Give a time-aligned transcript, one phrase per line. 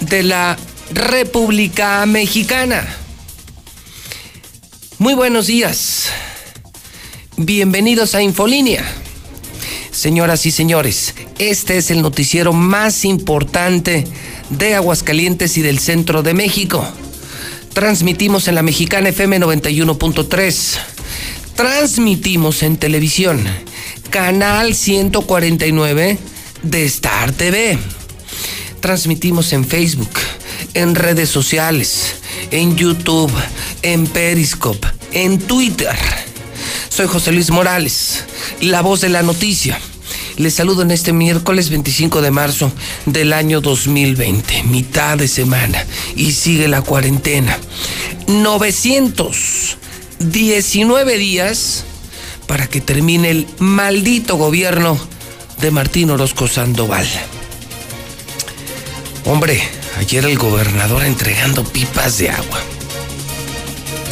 [0.00, 0.56] de la
[0.92, 2.86] República Mexicana.
[4.98, 6.08] Muy buenos días.
[7.36, 8.84] Bienvenidos a Infolínea.
[9.90, 14.06] Señoras y señores, este es el noticiero más importante
[14.50, 16.86] de Aguascalientes y del centro de México.
[17.72, 20.78] Transmitimos en la Mexicana FM 91.3.
[21.54, 23.44] Transmitimos en televisión,
[24.10, 26.18] canal 149
[26.62, 27.78] de Star TV.
[28.80, 30.08] Transmitimos en Facebook,
[30.72, 32.14] en redes sociales,
[32.50, 33.30] en YouTube,
[33.82, 35.94] en Periscope, en Twitter.
[36.88, 38.24] Soy José Luis Morales,
[38.62, 39.78] la voz de la noticia.
[40.38, 42.72] Les saludo en este miércoles 25 de marzo
[43.04, 45.84] del año 2020, mitad de semana,
[46.16, 47.58] y sigue la cuarentena.
[48.28, 51.84] 919 días
[52.46, 54.98] para que termine el maldito gobierno
[55.60, 57.06] de Martín Orozco Sandoval.
[59.26, 59.60] Hombre,
[59.98, 62.58] ayer el gobernador entregando pipas de agua.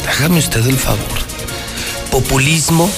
[0.07, 0.99] Hágame usted el favor.
[2.11, 2.89] Populismo,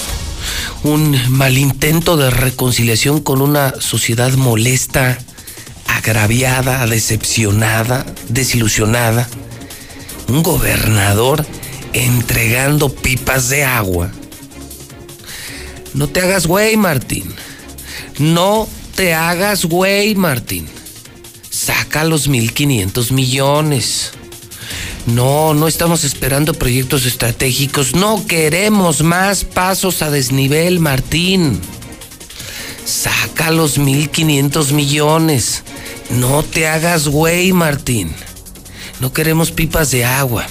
[0.82, 5.18] un mal intento de reconciliación con una sociedad molesta,
[5.86, 9.26] agraviada, decepcionada, desilusionada.
[10.28, 11.46] Un gobernador
[11.94, 14.10] entregando pipas de agua.
[15.94, 17.34] No te hagas güey, Martín.
[18.18, 20.81] No te hagas güey, Martín.
[21.64, 24.10] Saca los 1.500 millones.
[25.06, 27.94] No, no estamos esperando proyectos estratégicos.
[27.94, 31.60] No queremos más pasos a desnivel, Martín.
[32.84, 35.62] Saca los 1.500 millones.
[36.10, 38.12] No te hagas güey, Martín.
[38.98, 40.44] No queremos pipas de agua.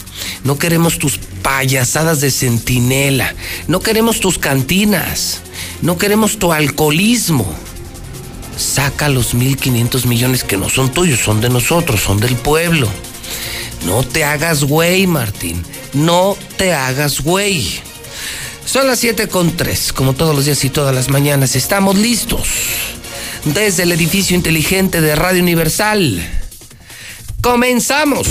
[0.45, 3.35] No queremos tus payasadas de centinela.
[3.67, 5.41] No queremos tus cantinas.
[5.81, 7.53] No queremos tu alcoholismo.
[8.61, 12.87] Saca los 1.500 millones que no son tuyos, son de nosotros, son del pueblo.
[13.87, 15.63] No te hagas güey, Martín.
[15.93, 17.81] No te hagas güey.
[18.63, 21.55] Son las 7 con 3, como todos los días y todas las mañanas.
[21.55, 22.47] Estamos listos.
[23.45, 26.21] Desde el edificio inteligente de Radio Universal.
[27.41, 28.27] Comenzamos.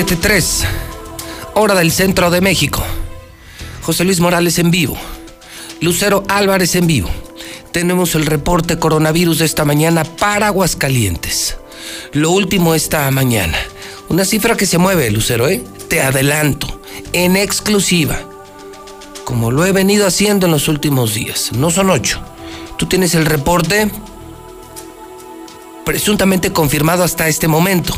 [0.00, 0.64] 7.3,
[1.56, 2.82] hora del centro de México.
[3.82, 4.96] José Luis Morales en vivo.
[5.82, 7.10] Lucero Álvarez en vivo.
[7.70, 11.58] Tenemos el reporte coronavirus de esta mañana para Aguascalientes.
[12.14, 13.58] Lo último esta mañana.
[14.08, 15.62] Una cifra que se mueve, Lucero, ¿eh?
[15.88, 16.80] Te adelanto.
[17.12, 18.18] En exclusiva.
[19.26, 21.52] Como lo he venido haciendo en los últimos días.
[21.52, 22.22] No son ocho.
[22.78, 23.90] Tú tienes el reporte
[25.84, 27.94] presuntamente confirmado hasta este momento.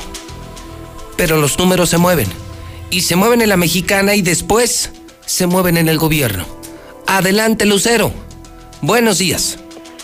[1.16, 2.28] Pero los números se mueven.
[2.90, 4.92] Y se mueven en la mexicana y después
[5.24, 6.44] se mueven en el gobierno.
[7.06, 8.12] Adelante, Lucero.
[8.80, 9.58] Buenos días.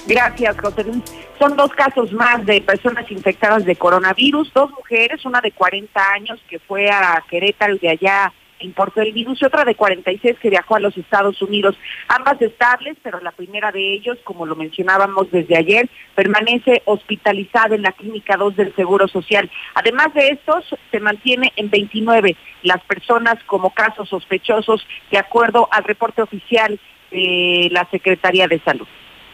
[0.06, 1.02] Gracias, José Luis.
[1.38, 6.40] Son dos casos más de personas infectadas de coronavirus, dos mujeres, una de 40 años
[6.48, 10.76] que fue a Querétaro de allá importó el virus y otra de 46 que viajó
[10.76, 11.76] a los Estados Unidos.
[12.08, 17.82] Ambas estables, pero la primera de ellos, como lo mencionábamos desde ayer, permanece hospitalizada en
[17.82, 19.50] la Clínica 2 del Seguro Social.
[19.74, 25.84] Además de estos, se mantiene en 29 las personas como casos sospechosos, de acuerdo al
[25.84, 26.78] reporte oficial
[27.10, 28.86] de la Secretaría de Salud.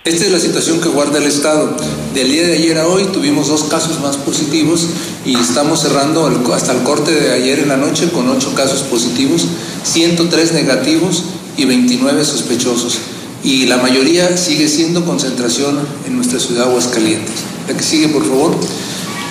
[0.05, 1.75] Esta es la situación que guarda el Estado.
[2.13, 4.87] Del día de ayer a hoy tuvimos dos casos más positivos
[5.25, 9.47] y estamos cerrando hasta el corte de ayer en la noche con ocho casos positivos,
[9.83, 11.23] 103 negativos
[11.57, 12.99] y 29 sospechosos.
[13.43, 17.37] Y la mayoría sigue siendo concentración en nuestra ciudad Aguascalientes.
[17.67, 18.55] La que sigue, por favor.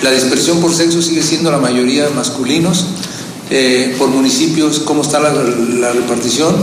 [0.02, 2.86] La dispersión por sexo sigue siendo la mayoría masculinos.
[3.48, 6.56] Eh, por municipios, cómo está la repartición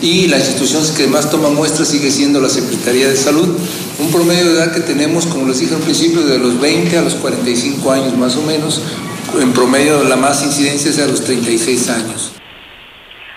[0.00, 3.58] y la institución que más toma muestras sigue siendo la Secretaría de Salud.
[3.98, 7.02] Un promedio de edad que tenemos, como les dije al principio, de los 20 a
[7.02, 8.82] los 45 años más o menos.
[9.40, 12.32] En promedio la más incidencia es a los 36 años.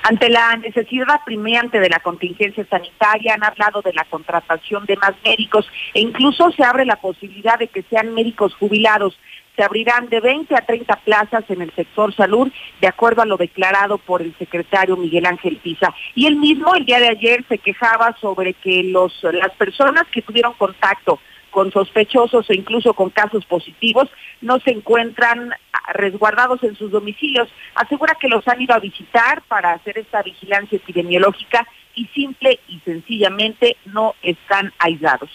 [0.04, 5.14] Ante la necesidad apremiante de la contingencia sanitaria, han hablado de la contratación de más
[5.24, 9.18] médicos e incluso se abre la posibilidad de que sean médicos jubilados.
[9.62, 13.38] Se abrirán de 20 a 30 plazas en el sector salud, de acuerdo a lo
[13.38, 15.94] declarado por el secretario Miguel Ángel Pisa.
[16.16, 20.24] Y él mismo el día de ayer se quejaba sobre que los, las personas que
[20.24, 21.20] tuvieron contacto
[21.52, 24.10] con sospechosos e incluso con casos positivos
[24.42, 25.54] no se encuentran
[25.94, 27.48] resguardados en sus domicilios.
[27.76, 32.80] Asegura que los han ido a visitar para hacer esta vigilancia epidemiológica y simple y
[32.80, 35.30] sencillamente no están aislados.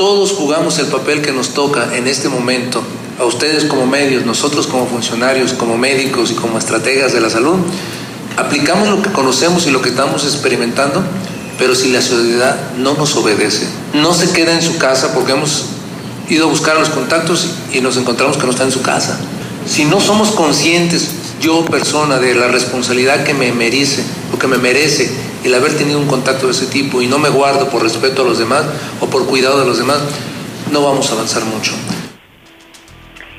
[0.00, 2.82] Todos jugamos el papel que nos toca en este momento,
[3.18, 7.58] a ustedes como medios, nosotros como funcionarios, como médicos y como estrategas de la salud.
[8.38, 11.02] Aplicamos lo que conocemos y lo que estamos experimentando
[11.58, 15.66] pero si la sociedad no nos obedece, no se queda en su casa porque hemos
[16.30, 19.18] ido a buscar los contactos y nos encontramos que no está en su casa.
[19.66, 24.58] Si no somos conscientes, yo persona, de la responsabilidad que me merece o que me
[24.58, 25.10] merece
[25.42, 28.24] el haber tenido un contacto de ese tipo y no me guardo por respeto a
[28.26, 28.64] los demás
[29.00, 30.00] o por cuidado de los demás,
[30.70, 31.72] no vamos a avanzar mucho.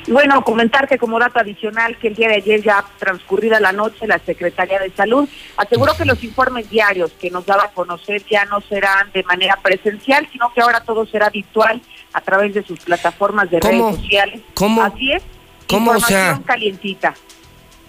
[0.08, 4.08] Bueno, comentar que como dato adicional que el día de ayer ya transcurrida la noche
[4.08, 8.46] la Secretaría de Salud aseguró que los informes diarios que nos daba a conocer ya
[8.46, 11.80] no serán de manera presencial, sino que ahora todo será virtual
[12.14, 14.42] a través de sus plataformas de redes sociales.
[14.56, 14.82] ¿Cómo?
[14.82, 15.22] Así es.
[15.68, 15.92] ¿Cómo?
[15.92, 17.14] O sea, calientita.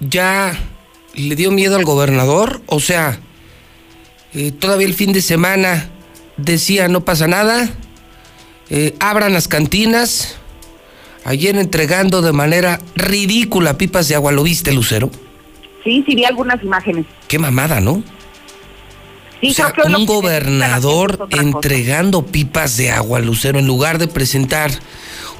[0.08, 0.58] ¿Ya
[1.14, 2.60] le dio miedo al gobernador?
[2.66, 3.20] O sea,
[4.34, 5.90] eh, todavía el fin de semana
[6.36, 7.68] decía no pasa nada,
[8.70, 10.36] eh, abran las cantinas
[11.24, 14.32] ayer entregando de manera ridícula pipas de agua.
[14.32, 15.10] ¿Lo viste, Lucero?
[15.84, 17.06] Sí, sí vi algunas imágenes.
[17.28, 18.02] Qué mamada, ¿no?
[19.40, 24.70] Sí, o sea, un gobernador entregando pipas de agua, Lucero, en lugar de presentar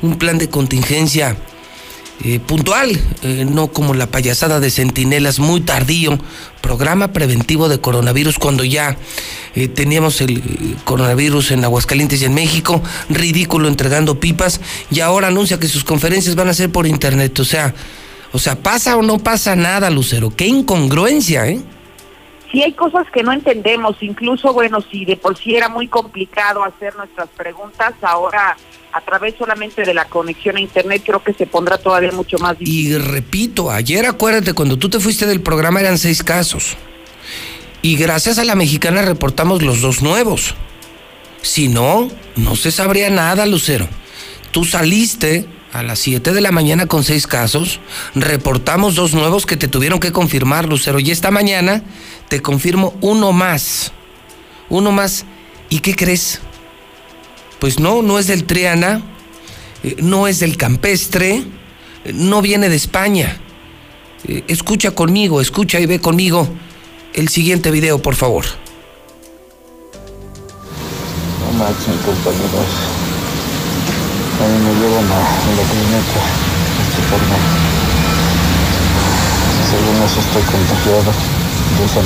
[0.03, 1.37] un plan de contingencia
[2.25, 2.91] eh, puntual,
[3.23, 6.19] eh, no como la payasada de centinelas muy tardío,
[6.61, 8.97] programa preventivo de coronavirus cuando ya
[9.55, 10.41] eh, teníamos el
[10.85, 14.61] coronavirus en Aguascalientes y en México, ridículo entregando pipas.
[14.91, 17.75] Y ahora anuncia que sus conferencias van a ser por internet, o sea,
[18.33, 21.61] o sea, pasa o no pasa nada, Lucero, qué incongruencia, ¿eh?
[22.53, 26.63] Sí hay cosas que no entendemos, incluso bueno, si de por sí era muy complicado
[26.63, 28.57] hacer nuestras preguntas, ahora
[28.93, 32.59] a través solamente de la conexión a internet creo que se pondrá todavía mucho más
[32.59, 32.93] difícil.
[32.93, 36.77] Y repito, ayer acuérdate, cuando tú te fuiste del programa eran seis casos.
[37.81, 40.55] Y gracias a la mexicana reportamos los dos nuevos.
[41.41, 43.89] Si no, no se sabría nada, Lucero.
[44.53, 47.81] Tú saliste a las 7 de la mañana con seis casos,
[48.15, 51.01] reportamos dos nuevos que te tuvieron que confirmar, Lucero.
[51.01, 51.83] Y esta mañana
[52.29, 53.93] te confirmo uno más.
[54.69, 55.25] Uno más.
[55.71, 56.41] ¿Y qué crees?
[57.63, 59.01] Pues no, no es del Triana,
[59.85, 61.45] eh, no es del Campestre,
[62.05, 63.41] eh, no viene de España.
[64.27, 66.49] Eh, escucha conmigo, escucha y ve conmigo
[67.15, 68.45] el siguiente video, por favor.
[71.39, 72.67] No marchen, compañeros.
[74.43, 75.21] A mí me llevan a,
[75.55, 77.39] la clínica a checarme.
[79.71, 81.13] Según eso estoy contagiado
[81.79, 82.03] de esa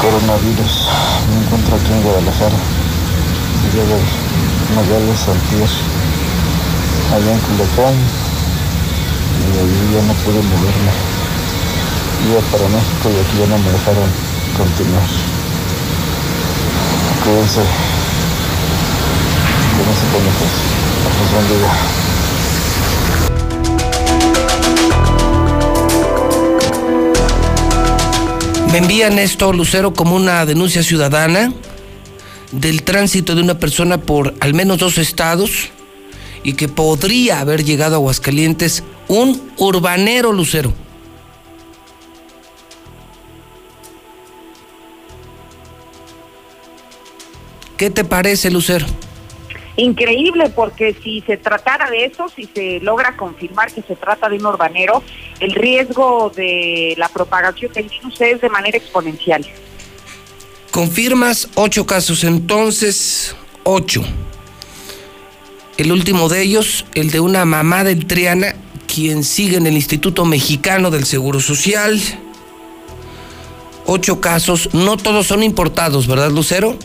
[0.00, 0.88] coronavirus.
[1.28, 2.56] Me encuentro aquí en Guadalajara.
[3.74, 3.98] Yo de
[4.74, 5.68] Nogales Santier,
[7.12, 7.94] allá en Culiacán.
[9.40, 10.92] Y allí ya no pude moverme.
[12.28, 14.08] Iba para México y aquí ya no me dejaron
[14.56, 15.10] continuar.
[17.24, 17.62] Cuídense.
[19.76, 20.52] Cuídense con hijos.
[21.08, 22.09] Hasta
[28.70, 31.52] Me envían esto, Lucero, como una denuncia ciudadana
[32.52, 35.70] del tránsito de una persona por al menos dos estados
[36.44, 40.72] y que podría haber llegado a Aguascalientes un urbanero, Lucero.
[47.76, 48.86] ¿Qué te parece, Lucero?
[49.80, 54.36] Increíble porque si se tratara de eso, si se logra confirmar que se trata de
[54.36, 55.02] un urbanero,
[55.40, 59.46] el riesgo de la propagación del virus es de manera exponencial.
[60.70, 63.34] Confirmas ocho casos, entonces
[63.64, 64.02] ocho.
[65.76, 68.54] El último de ellos, el de una mamá del Triana,
[68.86, 72.00] quien sigue en el Instituto Mexicano del Seguro Social.
[73.86, 76.76] Ocho casos, no todos son importados, ¿verdad, Lucero?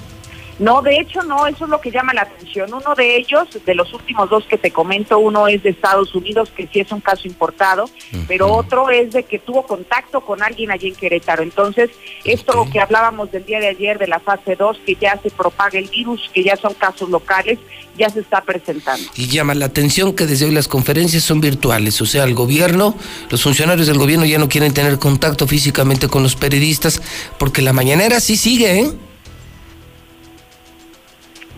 [0.58, 2.74] No, de hecho no, eso es lo que llama la atención.
[2.74, 6.50] Uno de ellos, de los últimos dos que te comento, uno es de Estados Unidos,
[6.56, 7.90] que sí es un caso importado,
[8.28, 11.44] pero otro es de que tuvo contacto con alguien allí en Querétaro.
[11.44, 11.90] Entonces,
[12.24, 15.78] esto que hablábamos del día de ayer de la fase 2, que ya se propaga
[15.78, 17.60] el virus, que ya son casos locales,
[17.98, 19.04] ya se está presentando.
[19.16, 22.96] Y llama la atención que desde hoy las conferencias son virtuales, o sea, el gobierno,
[23.30, 27.02] los funcionarios del gobierno ya no quieren tener contacto físicamente con los periodistas,
[27.38, 28.92] porque la mañanera sí sigue, ¿eh?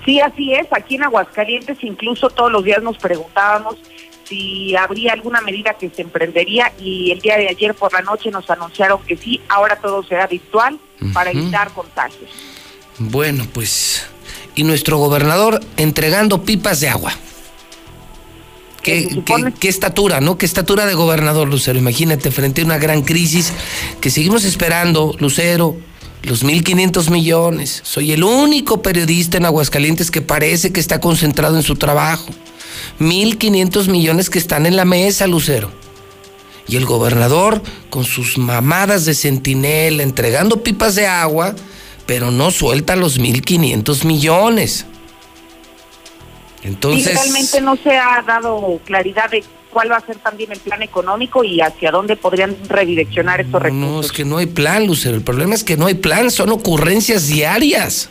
[0.08, 0.68] Sí, así es.
[0.72, 3.76] Aquí en Aguascalientes incluso todos los días nos preguntábamos
[4.24, 8.32] si habría alguna medida que se emprendería y el día de ayer por la noche
[8.32, 10.80] nos anunciaron que sí, ahora todo será virtual
[11.14, 12.30] para evitar contagios.
[13.00, 14.08] Bueno, pues,
[14.56, 17.12] y nuestro gobernador entregando pipas de agua.
[18.82, 19.10] ¿Qué,
[19.60, 20.38] qué, estatura, ¿no?
[20.38, 21.78] ¿Qué estatura de gobernador, Lucero?
[21.78, 23.52] Imagínate, frente a una gran crisis
[24.00, 25.76] que seguimos esperando, Lucero,
[26.24, 27.82] los 1.500 millones.
[27.84, 32.28] Soy el único periodista en Aguascalientes que parece que está concentrado en su trabajo.
[33.00, 35.72] 1.500 millones que están en la mesa, Lucero.
[36.68, 41.56] Y el gobernador con sus mamadas de centinela entregando pipas de agua,
[42.06, 44.86] pero no suelta los 1.500 millones.
[46.64, 47.14] Entonces...
[47.14, 51.44] realmente no se ha dado claridad de cuál va a ser también el plan económico
[51.44, 53.90] y hacia dónde podrían redireccionar estos recursos.
[53.90, 55.16] No, es que no hay plan, Lucero.
[55.16, 58.10] El problema es que no hay plan, son ocurrencias diarias.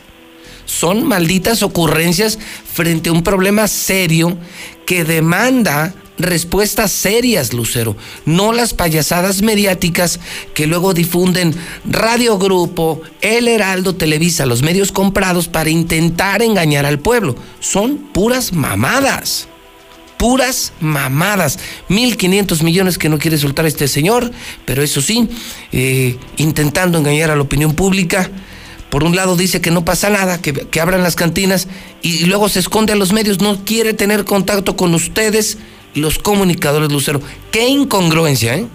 [0.65, 2.37] Son malditas ocurrencias
[2.71, 4.37] frente a un problema serio
[4.85, 7.95] que demanda respuestas serias, Lucero,
[8.25, 10.19] no las payasadas mediáticas
[10.53, 11.53] que luego difunden
[11.85, 17.35] Radio Grupo, El Heraldo Televisa, los medios comprados para intentar engañar al pueblo.
[17.59, 19.47] Son puras mamadas
[20.17, 21.59] puras mamadas.
[21.89, 24.31] 1.500 millones que no quiere soltar este señor,
[24.65, 25.29] pero eso sí,
[25.71, 28.29] eh, intentando engañar a la opinión pública.
[28.89, 31.67] Por un lado dice que no pasa nada, que, que abran las cantinas
[32.01, 35.57] y, luego se esconde a los medios, no quiere tener contacto con ustedes,
[35.93, 37.21] los comunicadores Lucero.
[37.51, 38.67] Qué incongruencia, ¿eh?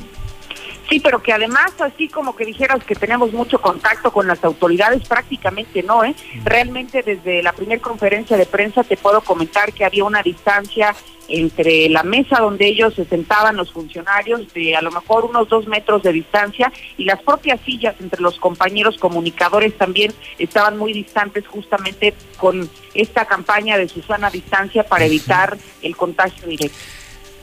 [0.92, 5.08] Sí, pero que además, así como que dijeras que tenemos mucho contacto con las autoridades,
[5.08, 6.14] prácticamente no, ¿eh?
[6.44, 10.94] Realmente desde la primera conferencia de prensa te puedo comentar que había una distancia
[11.28, 15.66] entre la mesa donde ellos se sentaban los funcionarios de a lo mejor unos dos
[15.66, 21.46] metros de distancia y las propias sillas entre los compañeros comunicadores también estaban muy distantes
[21.46, 26.76] justamente con esta campaña de Susana Distancia para evitar el contagio directo.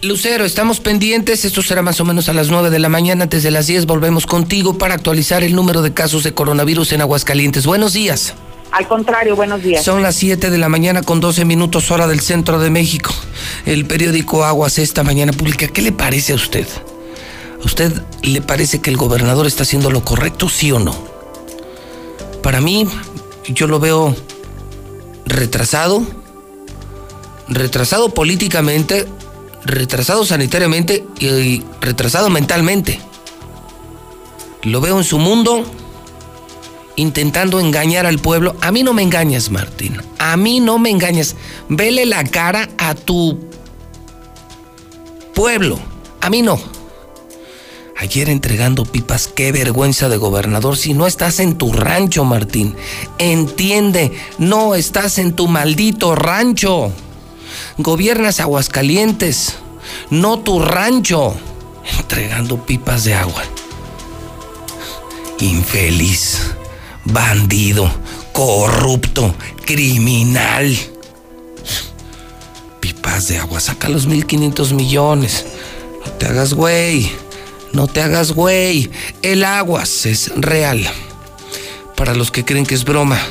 [0.01, 1.43] Lucero, estamos pendientes.
[1.43, 3.23] Esto será más o menos a las 9 de la mañana.
[3.23, 7.01] Antes de las 10 volvemos contigo para actualizar el número de casos de coronavirus en
[7.01, 7.65] Aguascalientes.
[7.65, 8.33] Buenos días.
[8.71, 9.83] Al contrario, buenos días.
[9.83, 13.13] Son las 7 de la mañana con 12 minutos hora del centro de México.
[13.65, 15.67] El periódico Aguas esta mañana publica.
[15.67, 16.67] ¿Qué le parece a usted?
[17.61, 17.91] ¿A usted
[18.21, 20.95] le parece que el gobernador está haciendo lo correcto, sí o no?
[22.41, 22.87] Para mí,
[23.49, 24.15] yo lo veo
[25.25, 26.01] retrasado,
[27.49, 29.05] retrasado políticamente,
[29.71, 32.99] retrasado sanitariamente y retrasado mentalmente.
[34.63, 35.65] Lo veo en su mundo
[36.95, 38.55] intentando engañar al pueblo.
[38.61, 40.01] A mí no me engañas, Martín.
[40.17, 41.35] A mí no me engañas.
[41.69, 43.39] Vele la cara a tu
[45.33, 45.79] pueblo.
[46.19, 46.59] A mí no.
[47.97, 52.75] Ayer entregando pipas, qué vergüenza de gobernador si no estás en tu rancho, Martín.
[53.17, 56.93] Entiende, no estás en tu maldito rancho.
[57.81, 59.55] Gobiernas Aguascalientes,
[60.09, 61.33] no tu rancho,
[61.97, 63.41] entregando pipas de agua.
[65.39, 66.41] Infeliz,
[67.05, 67.89] bandido,
[68.33, 69.33] corrupto,
[69.63, 70.77] criminal.
[72.81, 75.45] Pipas de agua, saca los 1.500 millones.
[76.05, 77.09] No te hagas güey,
[77.71, 78.91] no te hagas güey.
[79.21, 80.85] El agua es real.
[81.95, 83.21] Para los que creen que es broma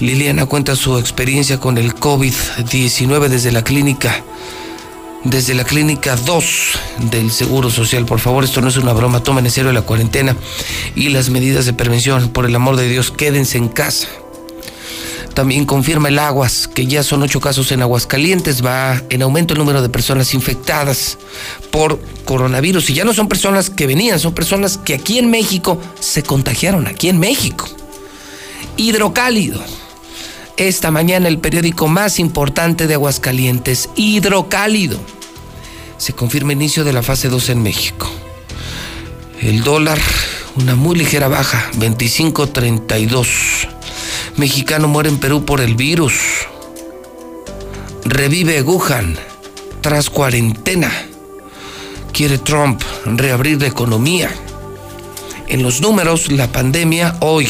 [0.00, 4.24] Liliana cuenta su experiencia con el COVID-19 desde la clínica,
[5.24, 6.44] desde la clínica 2
[7.10, 8.06] del Seguro Social.
[8.06, 10.34] Por favor, esto no es una broma, tomen en serio la cuarentena
[10.94, 12.30] y las medidas de prevención.
[12.30, 14.08] Por el amor de Dios, quédense en casa.
[15.34, 18.64] También confirma el Aguas que ya son ocho casos en Aguascalientes.
[18.64, 21.18] Va en aumento el número de personas infectadas
[21.70, 22.88] por coronavirus.
[22.88, 26.86] Y ya no son personas que venían, son personas que aquí en México se contagiaron,
[26.86, 27.68] aquí en México.
[28.78, 29.62] Hidrocálido
[30.68, 35.00] esta mañana el periódico más importante de Aguascalientes, Hidrocálido.
[35.96, 38.10] Se confirma inicio de la fase 2 en México.
[39.40, 39.98] El dólar,
[40.56, 43.68] una muy ligera baja, 25.32.
[44.36, 46.14] Mexicano muere en Perú por el virus.
[48.04, 49.16] Revive Wuhan
[49.80, 50.92] tras cuarentena.
[52.12, 54.30] Quiere Trump reabrir la economía.
[55.48, 57.48] En los números, la pandemia hoy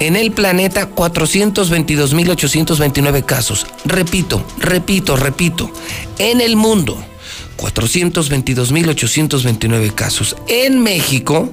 [0.00, 3.64] En el planeta, 422.829 casos.
[3.84, 5.70] Repito, repito, repito.
[6.18, 7.00] En el mundo,
[7.56, 10.34] 422.829 casos.
[10.48, 11.48] En México,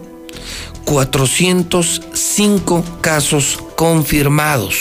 [0.86, 4.78] 405 casos confirmados.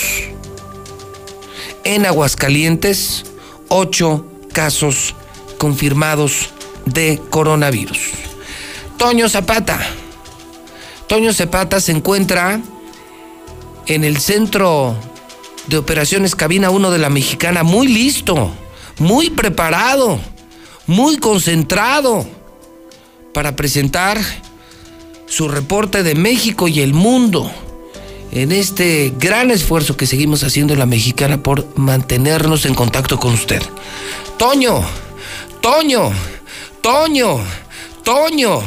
[1.83, 3.25] En Aguascalientes,
[3.69, 5.15] 8 casos
[5.57, 6.49] confirmados
[6.85, 7.99] de coronavirus.
[8.97, 9.79] Toño Zapata.
[11.07, 12.61] Toño Zapata se encuentra
[13.87, 14.95] en el centro
[15.67, 18.51] de operaciones Cabina 1 de la Mexicana, muy listo,
[18.99, 20.19] muy preparado,
[20.87, 22.25] muy concentrado
[23.33, 24.19] para presentar
[25.27, 27.51] su reporte de México y el mundo
[28.31, 33.33] en este gran esfuerzo que seguimos haciendo en la Mexicana por mantenernos en contacto con
[33.33, 33.61] usted.
[34.37, 34.81] Toño,
[35.61, 36.11] Toño,
[36.81, 37.39] Toño,
[38.03, 38.61] Toño,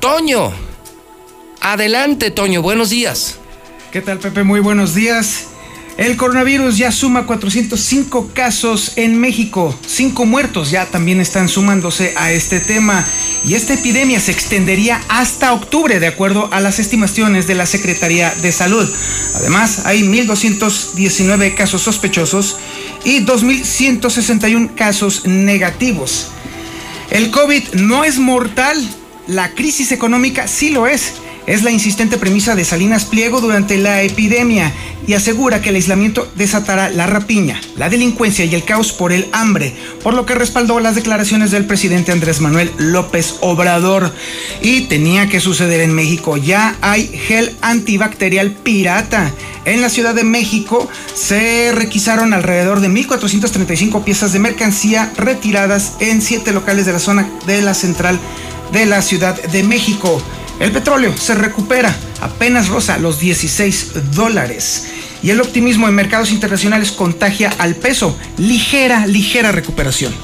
[0.00, 0.52] Toño.
[1.60, 3.38] Adelante, Toño, buenos días.
[3.92, 4.42] ¿Qué tal, Pepe?
[4.42, 5.48] Muy buenos días.
[5.98, 9.78] El coronavirus ya suma 405 casos en México.
[9.86, 13.04] Cinco muertos ya también están sumándose a este tema.
[13.44, 18.34] Y esta epidemia se extendería hasta octubre, de acuerdo a las estimaciones de la Secretaría
[18.40, 18.90] de Salud.
[19.34, 22.56] Además, hay 1.219 casos sospechosos
[23.04, 26.28] y 2.161 casos negativos.
[27.10, 28.78] El COVID no es mortal.
[29.26, 31.12] La crisis económica sí lo es
[31.46, 34.72] es la insistente premisa de Salinas Pliego durante la epidemia
[35.06, 39.28] y asegura que el aislamiento desatará la rapiña, la delincuencia y el caos por el
[39.32, 44.12] hambre, por lo que respaldó las declaraciones del presidente Andrés Manuel López Obrador.
[44.60, 49.32] Y tenía que suceder en México, ya hay gel antibacterial pirata.
[49.64, 56.22] En la Ciudad de México se requisaron alrededor de 1.435 piezas de mercancía retiradas en
[56.22, 58.18] siete locales de la zona de la central
[58.72, 60.22] de la Ciudad de México.
[60.62, 64.86] El petróleo se recupera, apenas rosa los 16 dólares.
[65.20, 68.16] Y el optimismo en mercados internacionales contagia al peso.
[68.38, 70.14] Ligera, ligera recuperación.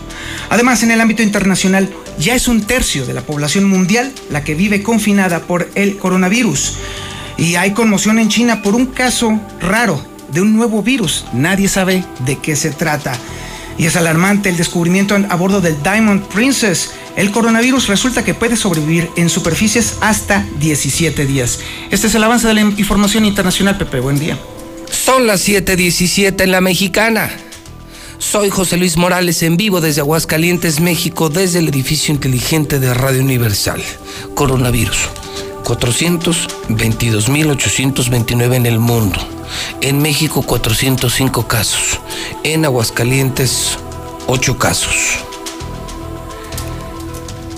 [0.48, 4.54] Además, en el ámbito internacional, ya es un tercio de la población mundial la que
[4.54, 6.76] vive confinada por el coronavirus.
[7.36, 11.24] Y hay conmoción en China por un caso raro de un nuevo virus.
[11.32, 13.18] Nadie sabe de qué se trata.
[13.78, 16.90] Y es alarmante el descubrimiento a bordo del Diamond Princess.
[17.16, 21.60] El coronavirus resulta que puede sobrevivir en superficies hasta 17 días.
[21.90, 24.00] Este es el avance de la información internacional, Pepe.
[24.00, 24.36] Buen día.
[24.90, 27.30] Son las 7:17 en la mexicana.
[28.18, 33.22] Soy José Luis Morales en vivo desde Aguascalientes, México, desde el edificio inteligente de Radio
[33.22, 33.80] Universal.
[34.34, 34.98] Coronavirus.
[35.62, 39.37] 422.829 en el mundo.
[39.80, 42.00] En México 405 casos.
[42.44, 43.78] En Aguascalientes
[44.26, 44.94] 8 casos.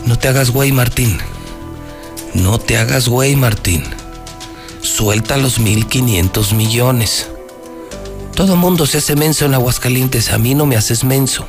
[0.07, 1.18] No te hagas güey, Martín.
[2.35, 3.85] No te hagas güey, Martín.
[4.83, 7.29] Suelta los 1.500 millones.
[8.35, 10.31] Todo mundo se hace menso en Aguascalientes.
[10.31, 11.46] A mí no me haces menso.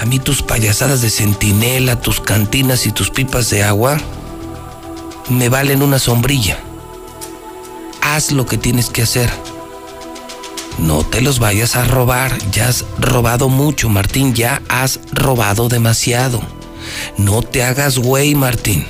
[0.00, 3.98] A mí tus payasadas de centinela, tus cantinas y tus pipas de agua
[5.28, 6.58] me valen una sombrilla
[8.14, 9.30] haz lo que tienes que hacer.
[10.78, 16.40] No te los vayas a robar, ya has robado mucho, Martín, ya has robado demasiado.
[17.18, 18.84] No te hagas güey, Martín.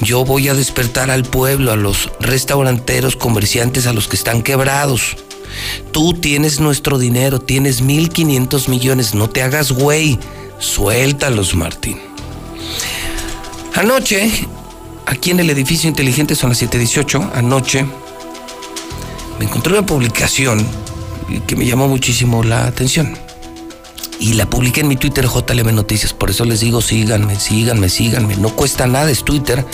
[0.00, 5.16] Yo voy a despertar al pueblo, a los restauranteros, comerciantes, a los que están quebrados.
[5.92, 10.18] Tú tienes nuestro dinero, tienes 1.500 millones, no te hagas güey.
[10.58, 12.00] Suéltalos, Martín.
[13.74, 14.30] Anoche,
[15.06, 17.86] aquí en el edificio inteligente son las 7:18, anoche
[19.38, 20.64] me encontré una publicación
[21.46, 23.16] que me llamó muchísimo la atención.
[24.20, 26.12] Y la publiqué en mi Twitter JLM Noticias.
[26.12, 28.36] Por eso les digo, síganme, síganme, síganme.
[28.36, 29.64] No cuesta nada, es Twitter.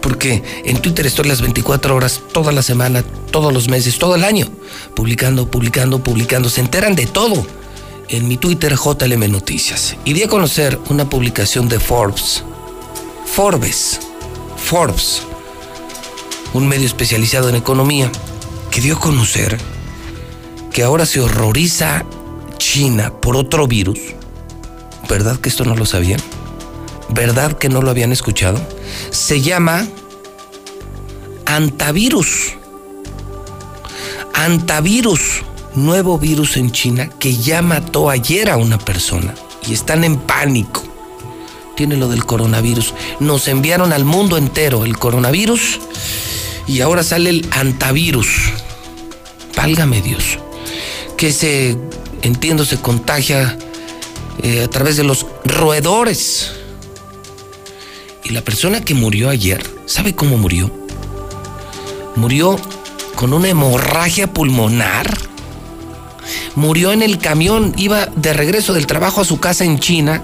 [0.00, 4.24] Porque en Twitter estoy las 24 horas, toda la semana, todos los meses, todo el
[4.24, 4.46] año.
[4.94, 6.48] Publicando, publicando, publicando.
[6.48, 7.44] Se enteran de todo
[8.08, 9.96] en mi Twitter JLM Noticias.
[10.04, 12.44] Y di a conocer una publicación de Forbes.
[13.26, 14.00] Forbes.
[14.56, 15.22] Forbes.
[16.54, 18.10] Un medio especializado en economía
[18.70, 19.58] que dio a conocer
[20.72, 22.04] que ahora se horroriza
[22.58, 23.98] China por otro virus.
[25.08, 26.20] ¿Verdad que esto no lo sabían?
[27.08, 28.60] ¿Verdad que no lo habían escuchado?
[29.10, 29.88] Se llama
[31.46, 32.54] antavirus.
[34.34, 35.42] Antavirus,
[35.74, 39.34] nuevo virus en China que ya mató ayer a una persona
[39.66, 40.84] y están en pánico.
[41.76, 42.94] Tiene lo del coronavirus.
[43.18, 45.80] Nos enviaron al mundo entero el coronavirus
[46.66, 48.52] y ahora sale el antavirus.
[49.56, 50.38] Válgame Dios.
[51.16, 51.76] Que se,
[52.22, 53.56] entiendo, se contagia
[54.42, 56.52] eh, a través de los roedores.
[58.24, 60.70] Y la persona que murió ayer, ¿sabe cómo murió?
[62.16, 62.58] Murió
[63.16, 65.12] con una hemorragia pulmonar.
[66.54, 70.22] Murió en el camión, iba de regreso del trabajo a su casa en China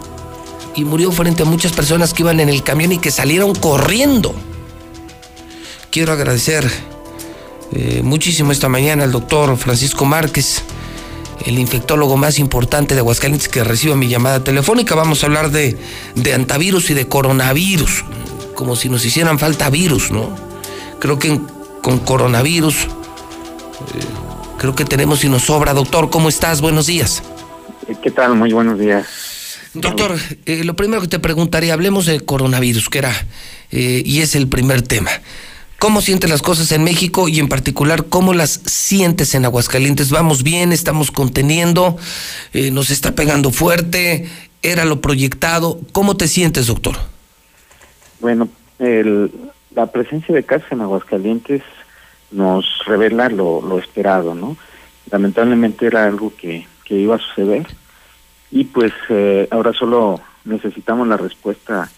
[0.74, 4.34] y murió frente a muchas personas que iban en el camión y que salieron corriendo.
[5.90, 6.70] Quiero agradecer
[7.72, 10.62] eh, muchísimo esta mañana al doctor Francisco Márquez,
[11.44, 14.94] el infectólogo más importante de Aguascalientes que reciba mi llamada telefónica.
[14.94, 15.76] Vamos a hablar de,
[16.14, 18.04] de antivirus y de coronavirus,
[18.54, 20.34] como si nos hicieran falta virus, ¿no?
[20.98, 21.38] Creo que
[21.82, 22.88] con coronavirus, eh,
[24.58, 25.74] creo que tenemos y nos sobra.
[25.74, 26.60] Doctor, ¿cómo estás?
[26.60, 27.22] Buenos días.
[28.02, 28.34] ¿Qué tal?
[28.34, 29.06] Muy buenos días.
[29.74, 33.12] Doctor, eh, lo primero que te preguntaría, hablemos de coronavirus, que era,
[33.70, 35.10] eh, y es el primer tema.
[35.78, 40.10] ¿Cómo sientes las cosas en México y en particular cómo las sientes en Aguascalientes?
[40.10, 40.72] ¿Vamos bien?
[40.72, 41.98] ¿Estamos conteniendo?
[42.54, 44.26] Eh, ¿Nos está pegando fuerte?
[44.62, 45.78] ¿Era lo proyectado?
[45.92, 46.96] ¿Cómo te sientes, doctor?
[48.20, 49.30] Bueno, el,
[49.74, 51.62] la presencia de casos en Aguascalientes
[52.30, 54.56] nos revela lo, lo esperado, ¿no?
[55.10, 57.66] Lamentablemente era algo que, que iba a suceder
[58.50, 61.90] y pues eh, ahora solo necesitamos la respuesta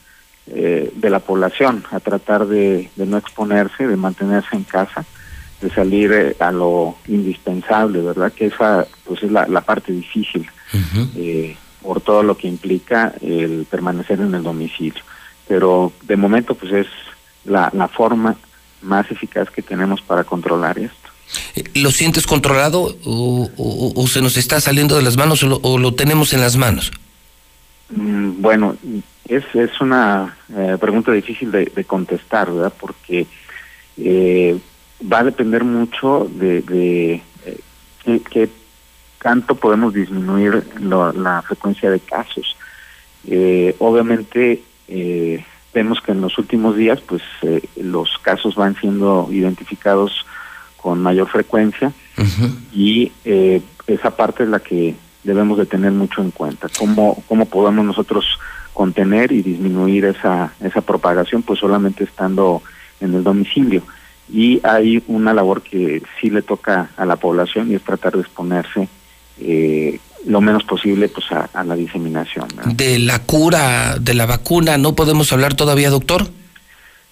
[0.55, 5.05] eh, de la población a tratar de, de, no exponerse, de mantenerse en casa,
[5.61, 8.33] de salir eh, a lo indispensable, ¿verdad?
[8.33, 11.09] Que esa pues es la, la parte difícil uh -huh.
[11.17, 15.03] eh, por todo lo que implica el permanecer en el domicilio.
[15.47, 16.87] Pero de momento pues es
[17.45, 18.37] la, la forma
[18.83, 21.09] más eficaz que tenemos para controlar esto.
[21.75, 25.57] ¿Lo sientes controlado o, o, o, se nos está saliendo de las manos o lo,
[25.63, 26.91] o lo tenemos en las manos?
[27.91, 28.77] Mm, bueno,
[29.29, 32.73] es, es una eh, pregunta difícil de, de, contestar, ¿verdad?
[32.81, 33.27] Porque
[33.99, 34.59] eh,
[35.01, 38.49] va a depender mucho de, de eh, qué
[39.21, 42.57] tanto podemos disminuir lo, la frecuencia de casos.
[43.27, 49.29] Eh, obviamente eh, vemos que en los últimos días, pues eh, los casos van siendo
[49.31, 50.25] identificados
[50.77, 52.55] con mayor frecuencia uh -huh.
[52.73, 56.69] y eh, esa parte es la que debemos de tener mucho en cuenta.
[56.79, 58.25] ¿Cómo, cómo podemos nosotros
[58.79, 61.43] contener y disminuir esa, esa propagación?
[61.43, 62.63] Pues solamente estando
[63.01, 63.83] en el domicilio.
[64.33, 68.21] Y hay una labor que sí le toca a la población y es tratar de
[68.21, 68.89] exponerse
[69.41, 72.47] eh, lo menos posible pues a, a la diseminación.
[72.55, 72.73] ¿no?
[72.73, 76.29] De la cura, de la vacuna, ¿no podemos hablar todavía, doctor?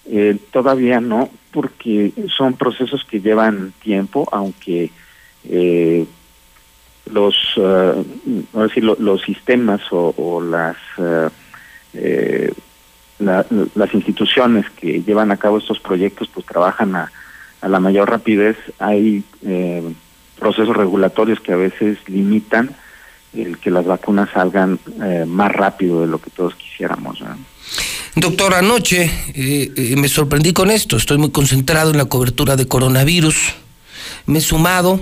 [0.09, 4.91] Eh, todavía no, porque son procesos que llevan tiempo, aunque
[5.49, 6.05] eh,
[7.11, 8.05] los, uh,
[8.53, 11.29] decir, lo, los sistemas o, o las uh,
[11.97, 12.53] eh,
[13.19, 17.11] la, las instituciones que llevan a cabo estos proyectos pues trabajan a,
[17.61, 18.57] a la mayor rapidez.
[18.79, 19.83] Hay eh,
[20.39, 22.75] procesos regulatorios que a veces limitan
[23.33, 27.19] el que las vacunas salgan eh, más rápido de lo que todos quisiéramos.
[28.15, 30.97] Doctor, anoche eh, me sorprendí con esto.
[30.97, 33.53] Estoy muy concentrado en la cobertura de coronavirus.
[34.25, 35.01] Me he sumado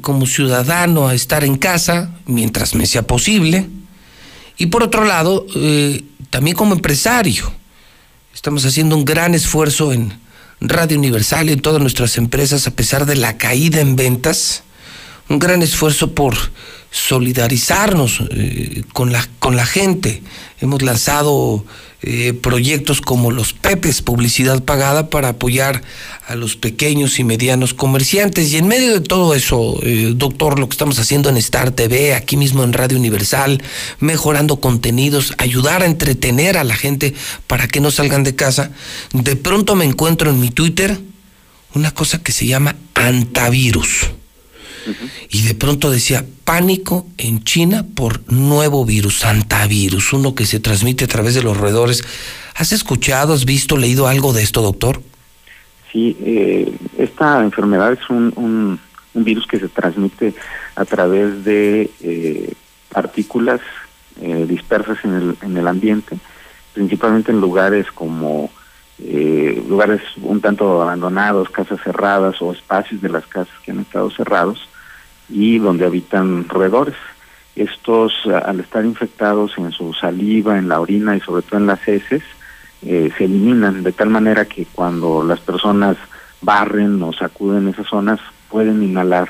[0.00, 3.66] como ciudadano a estar en casa mientras me sea posible.
[4.58, 7.52] Y por otro lado, eh, también como empresario.
[8.34, 10.18] Estamos haciendo un gran esfuerzo en
[10.60, 14.62] Radio Universal y en todas nuestras empresas a pesar de la caída en ventas.
[15.28, 16.36] Un gran esfuerzo por
[16.90, 20.22] solidarizarnos eh, con, la, con la gente.
[20.60, 21.64] Hemos lanzado
[22.02, 25.82] eh, proyectos como los Pepes, publicidad pagada para apoyar
[26.26, 28.52] a los pequeños y medianos comerciantes.
[28.52, 32.14] Y en medio de todo eso, eh, doctor, lo que estamos haciendo en Star TV,
[32.14, 33.62] aquí mismo en Radio Universal,
[33.98, 37.14] mejorando contenidos, ayudar a entretener a la gente
[37.46, 38.70] para que no salgan de casa,
[39.12, 41.00] de pronto me encuentro en mi Twitter
[41.74, 42.76] una cosa que se llama
[45.30, 51.04] Y de pronto decía, pánico en China por nuevo virus, antivirus, uno que se transmite
[51.04, 52.04] a través de los roedores.
[52.54, 55.02] ¿Has escuchado, has visto, leído algo de esto, doctor?
[55.92, 58.80] Sí, eh, esta enfermedad es un, un,
[59.14, 60.34] un, virus que se transmite
[60.74, 62.52] a través de eh,
[62.92, 63.60] partículas
[64.20, 66.16] eh, dispersas en el, en el ambiente,
[66.74, 68.50] principalmente en lugares como
[68.98, 74.10] eh, lugares un tanto abandonados, casas cerradas o espacios de las casas que han estado
[74.10, 74.68] cerrados
[75.28, 76.96] y donde habitan roedores.
[77.54, 81.86] Estos, al estar infectados en su saliva, en la orina y sobre todo en las
[81.88, 82.22] heces,
[82.82, 85.96] eh, se eliminan de tal manera que cuando las personas
[86.42, 89.28] barren o sacuden esas zonas pueden inhalar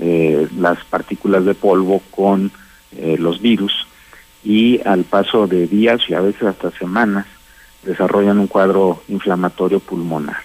[0.00, 2.50] eh, las partículas de polvo con
[2.96, 3.86] eh, los virus
[4.42, 7.26] y al paso de días y a veces hasta semanas
[7.84, 10.42] desarrollan un cuadro inflamatorio pulmonar.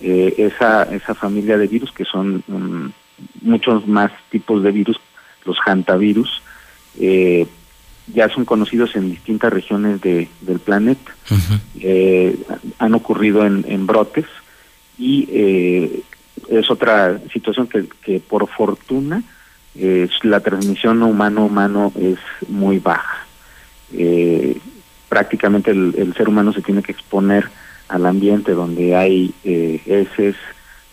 [0.00, 2.92] Esa, esa familia de virus que son um,
[3.40, 4.98] muchos más tipos de virus,
[5.44, 6.42] los hantavirus,
[7.00, 7.46] eh,
[8.12, 11.14] ya son conocidos en distintas regiones de, del planeta.
[11.30, 11.60] Uh -huh.
[11.80, 12.38] eh,
[12.78, 14.26] han ocurrido en, en brotes
[14.98, 16.02] y eh,
[16.48, 19.22] es otra situación que, que por fortuna
[20.22, 23.26] la transmisión humano-humano es muy baja.
[23.92, 24.58] Eh,
[25.08, 27.48] prácticamente el, ser humano se tiene que exponer
[27.88, 30.36] al ambiente donde hay eh, heces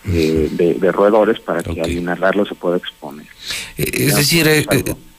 [0.08, 3.26] eh, de, roedores para que al inhalarlo se pueda exponer.
[3.78, 4.48] Es decir,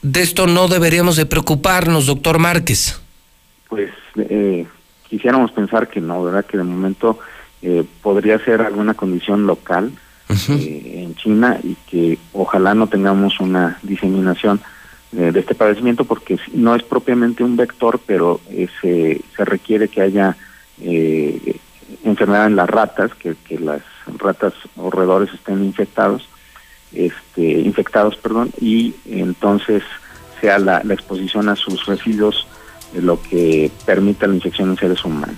[0.01, 2.99] de esto no deberíamos de preocuparnos, doctor Márquez.
[3.69, 3.91] Pues
[5.09, 6.45] quisiéramos pensar que no, ¿verdad?
[6.45, 7.19] Que de momento
[8.01, 9.91] podría ser alguna condición local
[10.29, 14.61] en China y que ojalá no tengamos una diseminación
[15.13, 19.87] eh, de este padecimiento porque no es propiamente un vector, pero eh, se, se requiere
[19.87, 20.35] que haya
[20.81, 21.57] eh,
[22.03, 23.81] enfermedad en las ratas, que, que las
[24.17, 26.27] ratas o roedores estén infectados,
[26.93, 29.83] este, infectados, perdón, y entonces
[30.39, 32.47] sea la, la exposición a sus residuos
[32.93, 35.35] lo que permita la infección en seres humanos.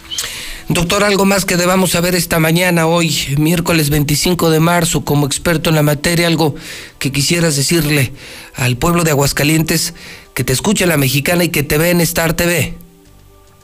[0.67, 5.69] Doctor, algo más que debamos saber esta mañana, hoy, miércoles 25 de marzo, como experto
[5.69, 6.53] en la materia, algo
[6.99, 8.13] que quisieras decirle
[8.55, 9.95] al pueblo de Aguascalientes
[10.35, 12.75] que te escuche la mexicana y que te ve en Star TV.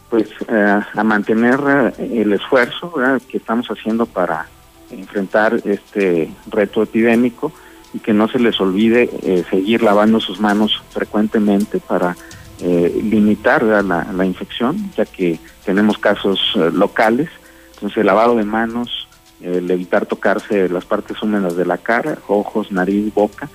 [0.09, 1.59] Pues eh, a mantener
[1.99, 2.93] eh, el esfuerzo
[3.29, 4.47] que estamos haciendo para
[4.91, 7.51] enfrentar este reto epidémico
[7.93, 12.15] y que no se les olvide eh, seguir lavando sus manos frecuentemente para
[12.57, 17.29] limitar la, infección, ya que tenemos casos eh, locales,
[17.73, 19.07] entonces el lavado de manos,
[19.41, 23.49] el evitar tocarse las partes húmedas de la cara, ojos, nariz, boca,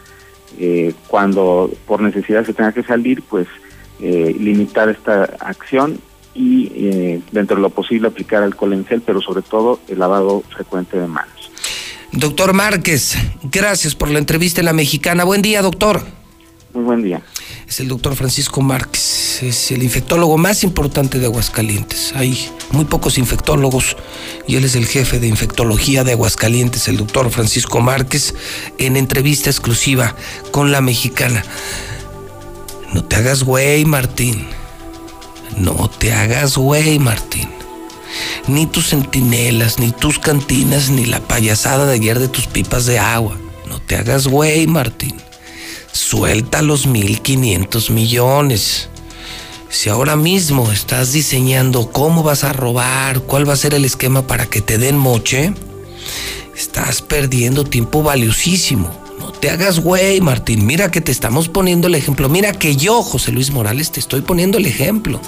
[0.58, 3.46] eh, cuando por necesidad se tenga que salir, pues
[4.00, 5.98] eh, limitar esta acción
[6.34, 10.98] y dentro de lo posible aplicar alcohol en gel, pero sobre todo el lavado frecuente
[10.98, 11.50] de manos.
[12.12, 15.24] Doctor Márquez, gracias por la entrevista en la mexicana.
[15.24, 16.02] Buen día, doctor.
[16.72, 17.22] Muy buen día.
[17.68, 22.12] Es el doctor Francisco Márquez, es el infectólogo más importante de Aguascalientes.
[22.14, 23.96] Hay muy pocos infectólogos
[24.46, 28.34] y él es el jefe de infectología de Aguascalientes, el doctor Francisco Márquez,
[28.78, 30.14] en entrevista exclusiva
[30.50, 31.44] con la mexicana.
[32.92, 34.46] No te hagas güey, Martín.
[35.56, 37.48] No te hagas güey, Martín.
[38.46, 42.98] Ni tus centinelas, ni tus cantinas, ni la payasada de ayer de tus pipas de
[42.98, 43.36] agua.
[43.68, 45.14] No te hagas güey, Martín
[45.92, 48.88] suelta los 1.500 millones.
[49.68, 54.26] Si ahora mismo estás diseñando cómo vas a robar, cuál va a ser el esquema
[54.26, 55.54] para que te den moche,
[56.56, 58.90] estás perdiendo tiempo valiosísimo.
[59.20, 60.66] No te hagas güey, Martín.
[60.66, 62.28] Mira que te estamos poniendo el ejemplo.
[62.28, 65.20] Mira que yo, José Luis Morales, te estoy poniendo el ejemplo.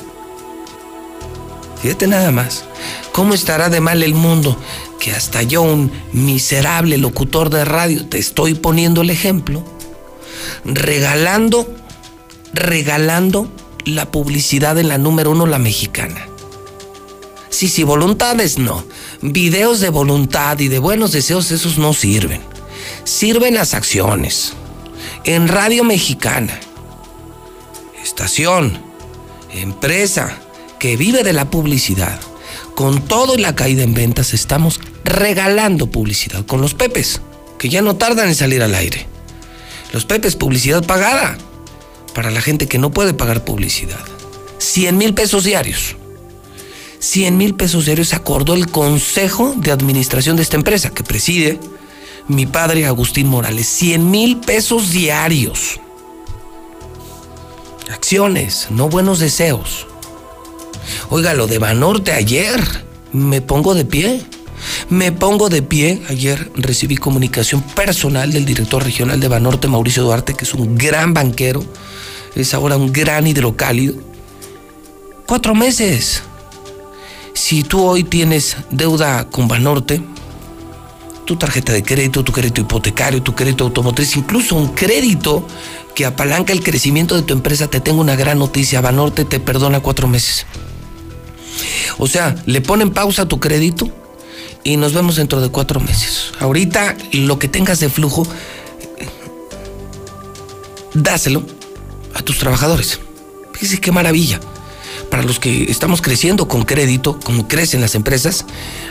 [1.82, 2.64] Fíjate nada más.
[3.12, 4.56] ¿Cómo estará de mal el mundo
[4.98, 9.64] que hasta yo, un miserable locutor de radio, te estoy poniendo el ejemplo?
[10.64, 11.72] regalando,
[12.52, 13.48] regalando
[13.84, 16.28] la publicidad en la número uno, la mexicana.
[17.50, 18.84] Sí, sí, voluntades no.
[19.20, 22.40] Videos de voluntad y de buenos deseos, esos no sirven.
[23.04, 24.54] Sirven las acciones.
[25.24, 26.58] En Radio Mexicana,
[28.02, 28.80] estación,
[29.52, 30.41] empresa
[30.82, 32.18] que vive de la publicidad,
[32.74, 37.20] con todo y la caída en ventas, estamos regalando publicidad con los pepes,
[37.56, 39.06] que ya no tardan en salir al aire.
[39.92, 41.38] Los Pepes, publicidad pagada
[42.16, 44.00] para la gente que no puede pagar publicidad.
[44.58, 45.94] 100 mil pesos diarios.
[46.98, 51.60] 100 mil pesos diarios acordó el consejo de administración de esta empresa que preside
[52.26, 53.68] mi padre Agustín Morales.
[53.68, 55.78] 100 mil pesos diarios.
[57.88, 59.86] Acciones, no buenos deseos.
[61.10, 62.60] Oiga, lo de Banorte ayer,
[63.12, 64.22] me pongo de pie.
[64.88, 66.02] Me pongo de pie.
[66.08, 71.14] Ayer recibí comunicación personal del director regional de Banorte, Mauricio Duarte, que es un gran
[71.14, 71.64] banquero,
[72.34, 73.94] es ahora un gran hidrocálido.
[75.26, 76.22] Cuatro meses.
[77.34, 80.02] Si tú hoy tienes deuda con Banorte,
[81.24, 85.46] tu tarjeta de crédito, tu crédito hipotecario, tu crédito automotriz, incluso un crédito
[85.94, 88.80] que apalanca el crecimiento de tu empresa, te tengo una gran noticia.
[88.80, 90.46] Banorte te perdona cuatro meses.
[91.98, 93.90] O sea, le ponen pausa a tu crédito
[94.64, 96.32] y nos vemos dentro de cuatro meses.
[96.40, 98.26] Ahorita lo que tengas de flujo,
[100.94, 101.42] dáselo
[102.14, 103.00] a tus trabajadores.
[103.52, 104.40] Fíjese qué maravilla.
[105.10, 108.46] Para los que estamos creciendo con crédito, como crecen las empresas,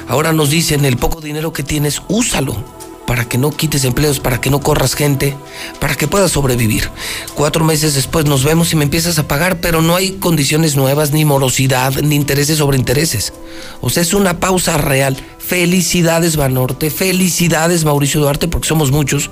[0.07, 2.63] ahora nos dicen el poco dinero que tienes, úsalo
[3.12, 5.36] para que no quites empleos, para que no corras gente,
[5.82, 6.89] para que puedas sobrevivir.
[7.36, 11.12] Cuatro meses después nos vemos y me empiezas a pagar, pero no hay condiciones nuevas,
[11.12, 13.34] ni morosidad, ni intereses sobre intereses.
[13.82, 15.17] O sea, es una pausa real.
[15.39, 19.30] Felicidades, Banorte, felicidades, Mauricio Duarte, porque somos muchos.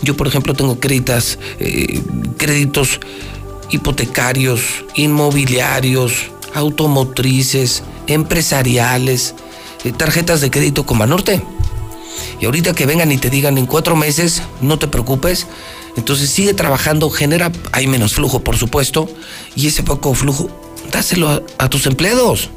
[0.00, 2.00] Yo, por ejemplo, tengo créditos, eh,
[2.36, 3.00] créditos
[3.70, 9.34] hipotecarios, inmobiliarios, automotrices, empresariales,
[9.82, 11.42] eh, tarjetas de crédito con Banorte
[12.40, 15.46] Y ahorita que vengan y te digan en cuatro meses, no te preocupes.
[15.96, 19.08] Entonces sigue trabajando, genera, hay menos flujo, por supuesto.
[19.56, 20.48] Y ese poco flujo,
[20.92, 22.50] dáselo a, tus empleados.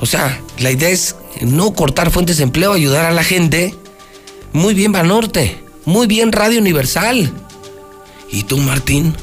[0.00, 3.74] O sea, la idea es no cortar fuentes de empleo, ayudar a la gente.
[4.52, 5.58] Muy bien, Banorte.
[5.86, 7.32] Muy bien, Radio Universal.
[8.30, 9.14] ¿Y tú, Martín?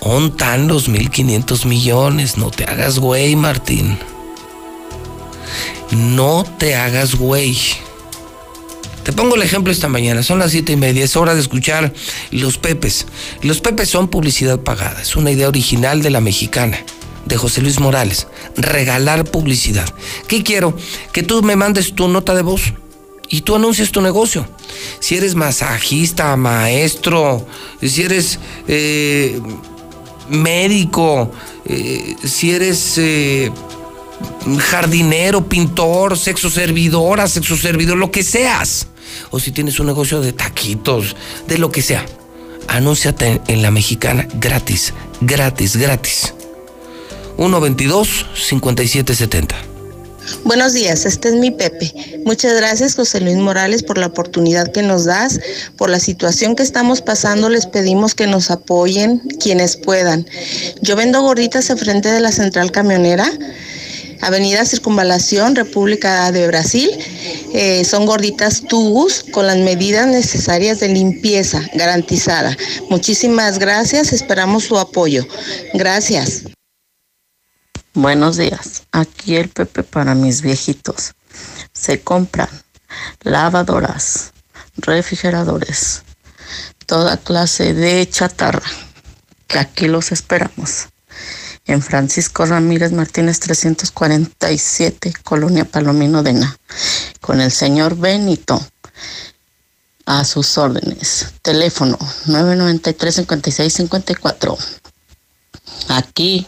[0.00, 2.36] ¿Ontan los 1.500 millones?
[2.36, 3.98] No te hagas güey, Martín.
[5.92, 7.56] No te hagas güey.
[9.04, 11.92] Te pongo el ejemplo esta mañana, son las siete y media, es hora de escuchar
[12.30, 13.06] Los Pepes.
[13.42, 16.78] Los Pepes son publicidad pagada, es una idea original de la mexicana,
[17.26, 18.28] de José Luis Morales.
[18.56, 19.92] Regalar publicidad.
[20.28, 20.76] ¿Qué quiero?
[21.12, 22.74] Que tú me mandes tu nota de voz
[23.28, 24.46] y tú anuncias tu negocio.
[25.00, 27.44] Si eres masajista, maestro,
[27.82, 29.40] si eres eh,
[30.28, 31.32] médico,
[31.64, 33.50] eh, si eres eh,
[34.58, 38.88] jardinero, pintor, sexo servidora, sexo servidor, lo que seas.
[39.30, 42.04] O si tienes un negocio de taquitos, de lo que sea.
[42.68, 46.34] Anúnciate en la mexicana gratis, gratis, gratis.
[47.36, 49.72] 122-5770.
[50.44, 52.20] Buenos días, este es mi Pepe.
[52.24, 55.40] Muchas gracias José Luis Morales por la oportunidad que nos das,
[55.76, 57.48] por la situación que estamos pasando.
[57.48, 60.26] Les pedimos que nos apoyen quienes puedan.
[60.80, 63.30] Yo vendo gorditas enfrente de la central camionera.
[64.22, 66.88] Avenida Circunvalación, República de Brasil.
[67.52, 72.56] Eh, son gorditas tubus con las medidas necesarias de limpieza garantizada.
[72.88, 75.26] Muchísimas gracias, esperamos su apoyo.
[75.74, 76.44] Gracias.
[77.94, 81.12] Buenos días, aquí el Pepe para mis viejitos.
[81.74, 82.48] Se compran
[83.22, 84.32] lavadoras,
[84.76, 86.02] refrigeradores,
[86.86, 88.70] toda clase de chatarra,
[89.48, 90.91] aquí los esperamos.
[91.66, 96.58] En Francisco Ramírez Martínez 347, Colonia Palomino Dena,
[97.20, 98.60] con el señor Benito.
[100.04, 101.32] A sus órdenes.
[101.42, 101.96] Teléfono
[102.26, 104.58] 993 5654.
[105.88, 106.46] Aquí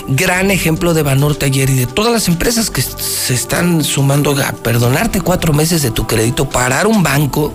[0.07, 4.51] Gran ejemplo de Banorte ayer y de todas las empresas que se están sumando a
[4.51, 7.53] perdonarte cuatro meses de tu crédito, parar un banco,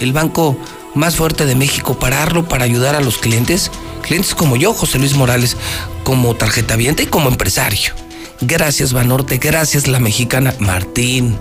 [0.00, 0.56] el banco
[0.94, 3.70] más fuerte de México, pararlo para ayudar a los clientes,
[4.02, 5.56] clientes como yo, José Luis Morales,
[6.04, 7.92] como tarjeta y como empresario.
[8.40, 11.36] Gracias Banorte, gracias la mexicana Martín.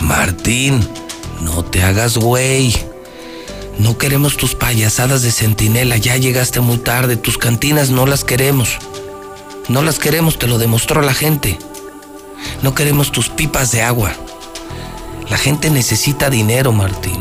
[0.00, 0.86] Martín,
[1.40, 2.74] no te hagas güey.
[3.78, 8.78] No queremos tus payasadas de centinela, ya llegaste muy tarde, tus cantinas no las queremos.
[9.68, 11.58] No las queremos, te lo demostró la gente.
[12.62, 14.12] No queremos tus pipas de agua.
[15.28, 17.18] La gente necesita dinero, Martín.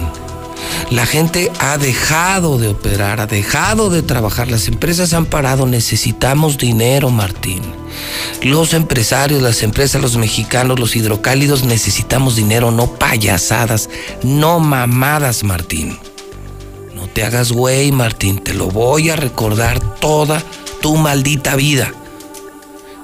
[0.92, 6.60] La gente ha dejado de operar, ha dejado de trabajar, las empresas han parado, necesitamos
[6.60, 7.62] dinero, Martín.
[8.44, 13.90] Los empresarios, las empresas, los mexicanos, los hidrocálidos necesitamos dinero, no payasadas,
[14.22, 15.98] no mamadas, Martín.
[16.94, 20.44] No te hagas güey, Martín, te lo voy a recordar toda
[20.82, 21.92] tu maldita vida.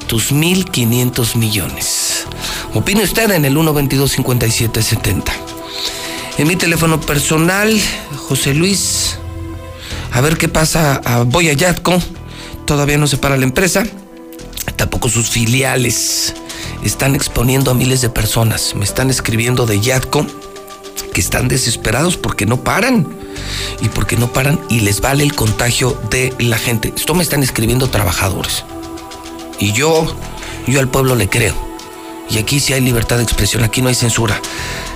[0.05, 2.25] Tus 1.500 millones.
[2.75, 5.50] Opine usted en el 122-5770.
[6.41, 7.79] En mi teléfono personal,
[8.27, 9.19] José Luis.
[10.11, 10.99] A ver qué pasa.
[11.27, 12.01] voy a Yatco.
[12.65, 13.85] Todavía no se para la empresa.
[14.75, 16.33] Tampoco sus filiales.
[16.83, 18.73] Están exponiendo a miles de personas.
[18.73, 20.25] Me están escribiendo de Yatco
[21.13, 23.05] que están desesperados porque no paran.
[23.83, 26.91] Y porque no paran y les vale el contagio de la gente.
[26.95, 28.65] Esto me están escribiendo trabajadores.
[29.59, 30.11] Y yo,
[30.65, 31.70] yo al pueblo le creo.
[32.31, 34.39] Y aquí sí hay libertad de expresión, aquí no hay censura.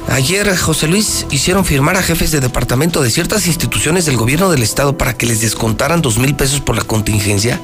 [0.08, 4.64] Ayer, José Luis, hicieron firmar a jefes de departamento de ciertas instituciones del gobierno del
[4.64, 7.60] estado para que les descontaran dos mil pesos por la contingencia.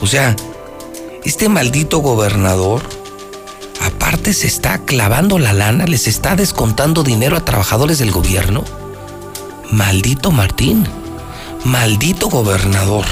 [0.00, 0.34] O sea,
[1.24, 2.82] este maldito gobernador,
[3.80, 8.64] aparte se está clavando la lana, les está descontando dinero a trabajadores del gobierno.
[9.70, 10.86] Maldito Martín,
[11.64, 13.04] maldito gobernador.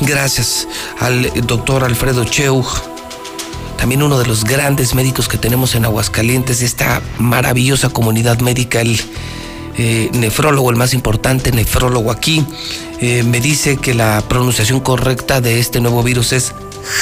[0.00, 0.66] Gracias
[0.98, 2.64] al doctor Alfredo Cheu
[3.76, 9.00] también uno de los grandes médicos que tenemos en Aguascalientes, esta maravillosa comunidad médica, el
[9.76, 12.44] eh, nefrólogo, el más importante nefrólogo aquí,
[13.00, 16.54] eh, me dice que la pronunciación correcta de este nuevo virus es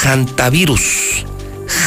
[0.03, 1.25] hantavirus.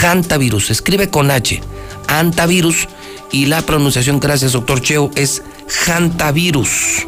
[0.02, 1.60] Hantavirus, escribe con H,
[2.08, 2.88] hantavirus,
[3.32, 5.42] y la pronunciación, gracias doctor Cheo, es
[5.86, 7.06] hantavirus.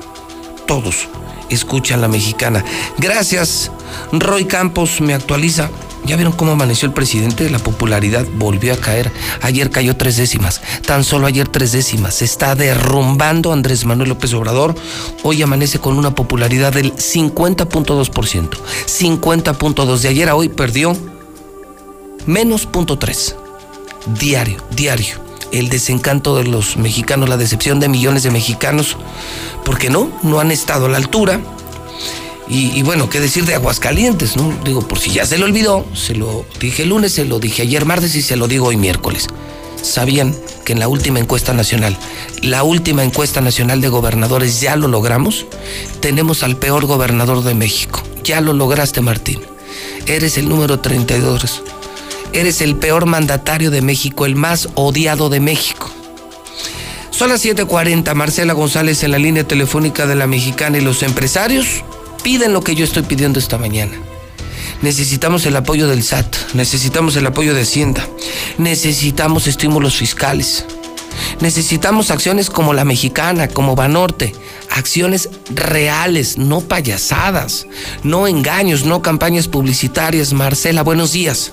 [0.66, 1.08] Todos
[1.48, 2.64] escuchan la mexicana.
[2.98, 3.70] Gracias,
[4.12, 5.70] Roy Campos me actualiza.
[6.08, 7.50] ¿Ya vieron cómo amaneció el presidente?
[7.50, 9.12] La popularidad volvió a caer.
[9.42, 10.62] Ayer cayó tres décimas.
[10.86, 12.14] Tan solo ayer tres décimas.
[12.14, 14.74] Se está derrumbando Andrés Manuel López Obrador.
[15.22, 18.48] Hoy amanece con una popularidad del 50.2%.
[18.86, 19.98] 50.2%.
[19.98, 20.96] De ayer a hoy perdió
[22.24, 23.36] Menos punto tres.
[24.18, 25.16] Diario, diario.
[25.52, 28.96] El desencanto de los mexicanos, la decepción de millones de mexicanos,
[29.62, 31.40] porque no, no han estado a la altura.
[32.50, 34.56] Y, bueno, qué decir de Aguascalientes, ¿no?
[34.64, 37.62] Digo, por si ya se lo olvidó, se lo dije el lunes, se lo dije
[37.62, 39.26] ayer martes y se lo digo hoy miércoles.
[39.82, 40.34] ¿Sabían
[40.64, 41.96] que en la última encuesta nacional,
[42.42, 45.44] la última encuesta nacional de gobernadores, ya lo logramos?
[46.00, 48.02] Tenemos al peor gobernador de México.
[48.24, 49.40] Ya lo lograste, Martín.
[50.06, 51.62] Eres el número 32.
[52.32, 55.90] Eres el peor mandatario de México, el más odiado de México.
[57.10, 58.14] Son las 7:40.
[58.14, 61.84] Marcela González en la línea telefónica de la mexicana y los empresarios
[62.22, 63.92] piden lo que yo estoy pidiendo esta mañana.
[64.82, 68.06] Necesitamos el apoyo del SAT, necesitamos el apoyo de Hacienda,
[68.58, 70.64] necesitamos estímulos fiscales,
[71.40, 74.32] necesitamos acciones como la mexicana, como Banorte,
[74.70, 77.66] acciones reales, no payasadas,
[78.04, 80.32] no engaños, no campañas publicitarias.
[80.32, 81.52] Marcela, buenos días.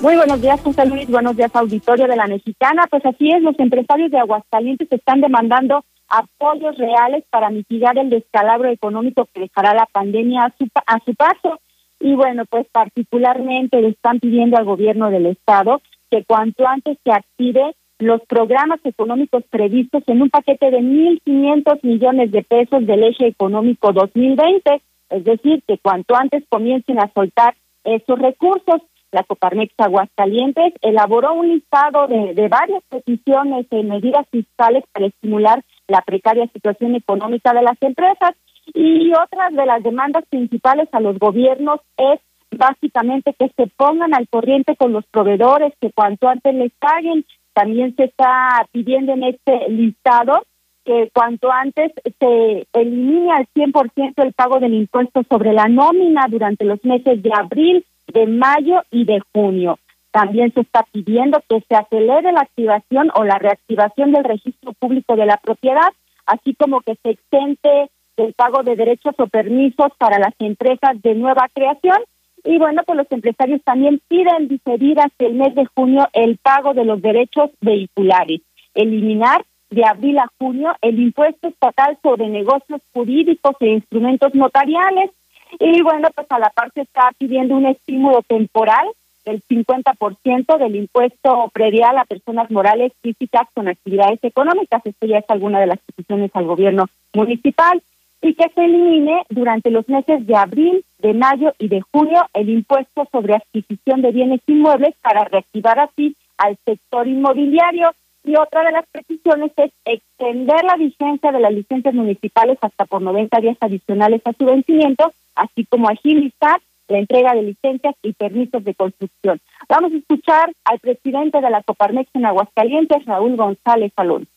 [0.00, 1.08] Muy buenos días, José Luis.
[1.08, 2.86] Buenos días, auditorio de la Mexicana.
[2.90, 8.68] Pues así es, los empresarios de Aguascalientes están demandando apoyos reales para mitigar el descalabro
[8.68, 11.60] económico que dejará la pandemia a su, a su paso.
[12.00, 15.80] Y bueno, pues particularmente le están pidiendo al gobierno del estado
[16.10, 22.30] que cuanto antes se active los programas económicos previstos en un paquete de 1.500 millones
[22.32, 28.18] de pesos del eje económico 2020, es decir, que cuanto antes comiencen a soltar esos
[28.18, 28.82] recursos.
[29.12, 35.62] La Coparmex Aguascalientes elaboró un listado de, de varias peticiones de medidas fiscales para estimular
[35.88, 38.34] la precaria situación económica de las empresas
[38.72, 42.20] y otra de las demandas principales a los gobiernos es
[42.50, 47.24] básicamente que se pongan al corriente con los proveedores, que cuanto antes les paguen.
[47.52, 50.44] También se está pidiendo en este listado
[50.84, 56.64] que cuanto antes se elimine al 100% el pago del impuesto sobre la nómina durante
[56.64, 59.78] los meses de abril, de mayo y de junio.
[60.14, 65.16] También se está pidiendo que se acelere la activación o la reactivación del registro público
[65.16, 65.88] de la propiedad,
[66.24, 71.16] así como que se exente del pago de derechos o permisos para las empresas de
[71.16, 71.98] nueva creación.
[72.44, 76.74] Y bueno, pues los empresarios también piden diferir hasta el mes de junio el pago
[76.74, 78.40] de los derechos vehiculares,
[78.72, 85.10] eliminar de abril a junio el impuesto estatal sobre negocios jurídicos e instrumentos notariales.
[85.58, 88.86] Y bueno, pues a la parte está pidiendo un estímulo temporal
[89.24, 94.82] del 50% del impuesto predial a personas morales físicas con actividades económicas.
[94.84, 97.82] Esto ya es alguna de las peticiones al gobierno municipal
[98.22, 102.48] y que se elimine durante los meses de abril, de mayo y de junio el
[102.48, 107.90] impuesto sobre adquisición de bienes inmuebles para reactivar así al sector inmobiliario.
[108.24, 113.02] Y otra de las peticiones es extender la vigencia de las licencias municipales hasta por
[113.02, 118.64] 90 días adicionales a su vencimiento, así como agilizar la entrega de licencias y permisos
[118.64, 119.40] de construcción.
[119.68, 124.30] Vamos a escuchar al presidente de la Coparmex en Aguascalientes, Raúl González Alonso.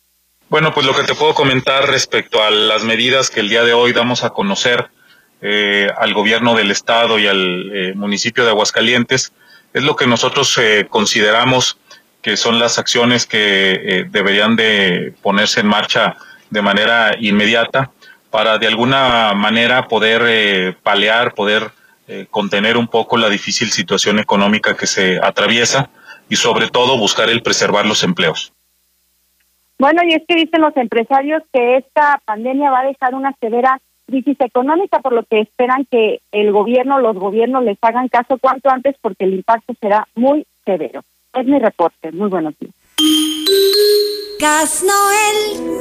[0.49, 3.73] Bueno, pues lo que te puedo comentar respecto a las medidas que el día de
[3.73, 4.87] hoy damos a conocer
[5.41, 9.33] eh, al gobierno del estado y al eh, municipio de Aguascalientes
[9.73, 11.77] es lo que nosotros eh, consideramos
[12.21, 16.17] que son las acciones que eh, deberían de ponerse en marcha
[16.49, 17.91] de manera inmediata
[18.29, 21.71] para de alguna manera poder eh, palear, poder
[22.07, 25.89] eh, contener un poco la difícil situación económica que se atraviesa
[26.29, 28.53] y sobre todo buscar el preservar los empleos.
[29.79, 33.79] Bueno, y es que dicen los empresarios que esta pandemia va a dejar una severa
[34.07, 38.69] crisis económica, por lo que esperan que el gobierno, los gobiernos les hagan caso cuanto
[38.69, 41.03] antes porque el impacto será muy severo.
[41.33, 42.11] Es mi reporte.
[42.11, 42.73] Muy buenos días.
[44.39, 45.77] Gas Noel.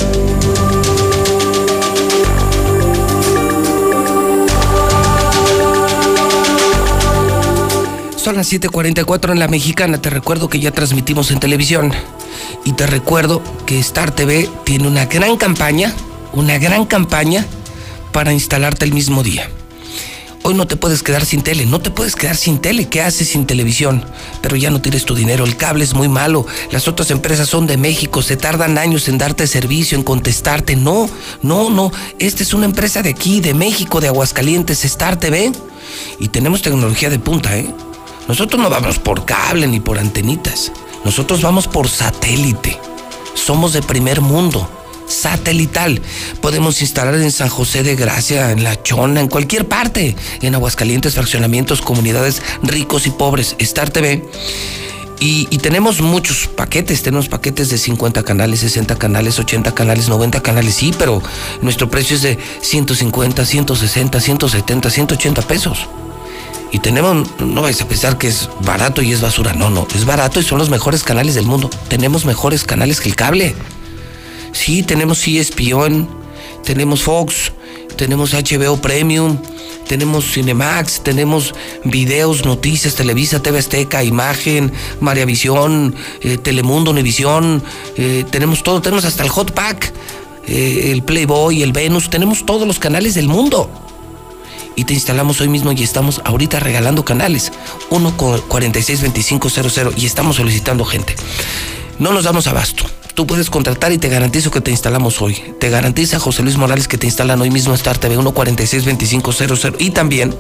[8.27, 10.03] Son las 7:44 en la mexicana.
[10.03, 11.93] Te recuerdo que ya transmitimos en televisión.
[12.65, 15.95] Y te recuerdo que Star TV tiene una gran campaña,
[16.33, 17.47] una gran campaña
[18.11, 19.49] para instalarte el mismo día.
[20.43, 22.89] Hoy no te puedes quedar sin tele, no te puedes quedar sin tele.
[22.89, 24.05] ¿Qué haces sin televisión?
[24.43, 26.49] Pero ya no tires tu dinero, el cable es muy malo.
[26.73, 30.75] Las otras empresas son de México, se tardan años en darte servicio, en contestarte.
[30.75, 31.09] No,
[31.43, 31.93] no, no.
[32.19, 35.53] Esta es una empresa de aquí, de México, de Aguascalientes, Star TV.
[36.19, 37.73] Y tenemos tecnología de punta, ¿eh?
[38.29, 40.73] Nosotros no vamos por cable ni por antenitas.
[41.05, 42.79] Nosotros vamos por satélite.
[43.35, 44.69] Somos de primer mundo.
[45.07, 46.03] Satelital.
[46.41, 50.17] Podemos instalar en San José de Gracia, en La Chona, en cualquier parte.
[50.43, 53.55] En Aguascalientes, fraccionamientos, comunidades ricos y pobres.
[53.61, 54.25] Star TV.
[55.21, 60.43] Y, y, tenemos muchos paquetes, tenemos paquetes de 50 canales, 60 canales, 80 canales, 90
[60.43, 61.23] canales, sí, pero
[61.63, 65.89] nuestro precio es de 150, 160, 170, 180 pesos.
[66.73, 69.53] Y tenemos, no vais a pensar que es barato y es basura.
[69.53, 71.71] No, no, es barato y son los mejores canales del mundo.
[71.89, 73.55] Tenemos mejores canales que el cable.
[74.53, 76.09] Sí, tenemos ESPN,
[76.65, 77.53] tenemos Fox,
[77.97, 79.39] tenemos HBO Premium,
[79.87, 81.55] tenemos Cinemax, tenemos
[81.85, 87.63] videos, noticias, Televisa, TV Azteca, Imagen, María Visión, eh, Telemundo, Univisión,
[87.97, 89.93] eh, tenemos todo, tenemos hasta el Hot Pack,
[90.47, 93.71] eh, el Playboy, el Venus, tenemos todos los canales del mundo.
[94.77, 97.51] Y te instalamos hoy mismo y estamos ahorita regalando canales.
[97.91, 101.17] 1 46 2500 y estamos solicitando gente.
[101.99, 102.85] No nos damos abasto
[103.17, 105.43] tú puedes contratar y te garantizo que te instalamos hoy.
[105.59, 110.37] Te garantiza José Luis Morales que te instalan hoy mismo Star TV 1462500 y también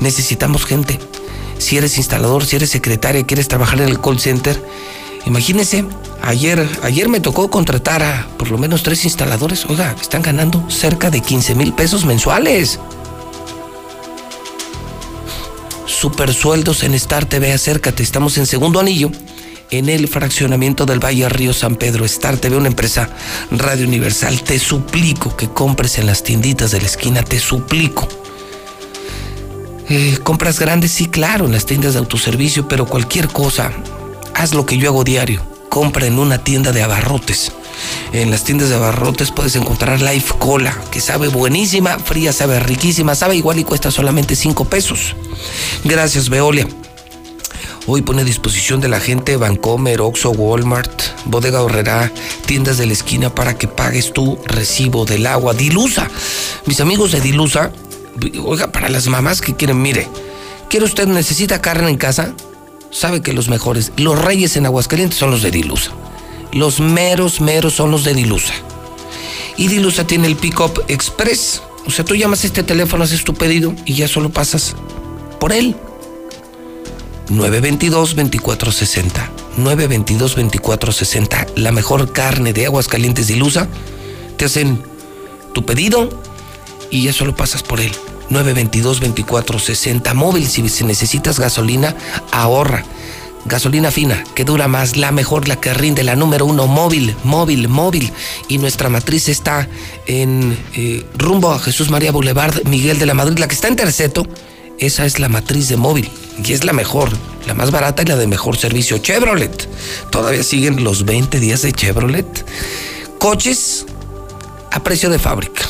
[0.00, 0.98] necesitamos gente.
[1.58, 4.60] Si eres instalador, si eres secretaria, quieres trabajar en el call center,
[5.26, 5.84] imagínese,
[6.22, 9.64] ayer, ayer me tocó contratar a por lo menos tres instaladores.
[9.66, 12.80] Oiga, están ganando cerca de 15 mil pesos mensuales.
[15.92, 19.10] Super sueldos en Star TV, acércate, estamos en segundo anillo
[19.70, 22.04] en el fraccionamiento del Valle Río San Pedro.
[22.04, 23.08] Star TV, una empresa
[23.50, 24.42] Radio Universal.
[24.42, 28.08] Te suplico que compres en las tienditas de la esquina, te suplico.
[29.88, 33.70] Eh, compras grandes, sí, claro, en las tiendas de autoservicio, pero cualquier cosa,
[34.34, 35.42] haz lo que yo hago diario.
[35.68, 37.52] Compra en una tienda de abarrotes.
[38.12, 43.14] En las tiendas de abarrotes puedes encontrar Life Cola, que sabe buenísima, fría, sabe riquísima,
[43.14, 45.16] sabe igual y cuesta solamente 5 pesos.
[45.84, 46.66] Gracias, Veolia.
[47.86, 52.12] Hoy pone a disposición de la gente Vancomer, Oxxo, Walmart, Bodega Horrera,
[52.46, 55.52] tiendas de la esquina para que pagues tu recibo del agua.
[55.52, 56.08] Dilusa.
[56.66, 57.72] Mis amigos de Dilusa,
[58.44, 60.06] oiga, para las mamás que quieren, mire,
[60.70, 62.34] ¿quiere usted, necesita carne en casa?
[62.92, 65.90] Sabe que los mejores, los reyes en Aguascalientes son los de Dilusa.
[66.52, 68.54] Los meros, meros son los de Dilusa.
[69.56, 71.62] Y Dilusa tiene el Pick-up Express.
[71.86, 74.76] O sea, tú llamas a este teléfono, haces tu pedido y ya solo pasas
[75.40, 75.74] por él.
[77.30, 79.30] 922-2460.
[79.58, 81.48] 922-2460.
[81.56, 83.68] La mejor carne de aguas calientes de Ilusa.
[84.36, 84.82] Te hacen
[85.54, 86.10] tu pedido
[86.90, 87.92] y ya solo pasas por él.
[88.30, 90.14] 922-2460.
[90.14, 91.96] Móvil, si necesitas gasolina,
[92.30, 92.84] ahorra.
[93.44, 97.68] Gasolina fina, que dura más, la mejor, la que rinde, la número uno, móvil, móvil,
[97.68, 98.12] móvil.
[98.48, 99.68] Y nuestra matriz está
[100.06, 103.76] en eh, rumbo a Jesús María Boulevard, Miguel de la Madrid, la que está en
[103.76, 104.26] Terceto.
[104.78, 106.10] Esa es la matriz de móvil
[106.44, 107.10] y es la mejor,
[107.46, 108.98] la más barata y la de mejor servicio.
[108.98, 109.68] Chevrolet.
[110.10, 112.46] Todavía siguen los 20 días de Chevrolet.
[113.18, 113.86] Coches
[114.70, 115.62] a precio de fábrica.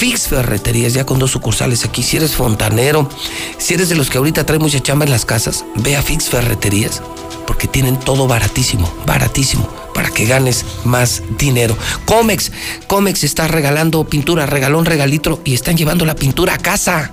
[0.00, 2.02] Fix Ferreterías, ya con dos sucursales aquí.
[2.02, 3.06] Si eres fontanero,
[3.58, 6.30] si eres de los que ahorita trae mucha chamba en las casas, ve a Fix
[6.30, 7.02] Ferreterías,
[7.46, 11.76] porque tienen todo baratísimo, baratísimo, para que ganes más dinero.
[12.06, 12.50] Comex,
[12.86, 17.12] Comex está regalando pintura, regalón, regalitro, y están llevando la pintura a casa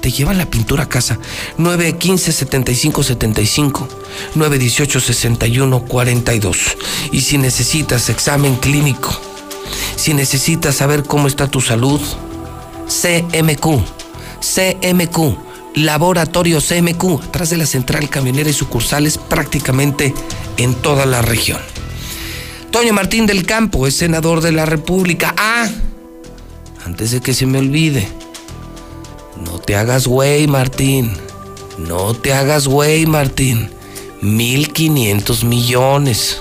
[0.00, 1.18] te llevan la pintura a casa.
[1.58, 3.88] 915 75 75
[4.34, 6.58] 918 61 42.
[7.10, 9.10] Y si necesitas examen clínico,
[9.96, 12.00] si necesitas saber cómo está tu salud,
[12.88, 13.80] CMQ,
[14.40, 15.36] CMQ,
[15.74, 20.14] Laboratorio CMQ, atrás de la central camionera y sucursales prácticamente
[20.56, 21.60] en toda la región.
[22.70, 25.34] Toño Martín del Campo es senador de la República.
[25.36, 25.68] Ah,
[26.84, 28.08] antes de que se me olvide
[29.44, 31.12] no te hagas güey, Martín.
[31.78, 33.70] No te hagas güey, Martín.
[34.22, 36.40] 1500 millones.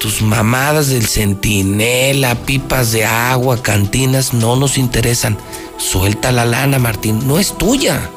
[0.00, 5.36] Tus mamadas del centinela, pipas de agua, cantinas, no nos interesan.
[5.78, 7.26] Suelta la lana, Martín.
[7.26, 8.10] No es tuya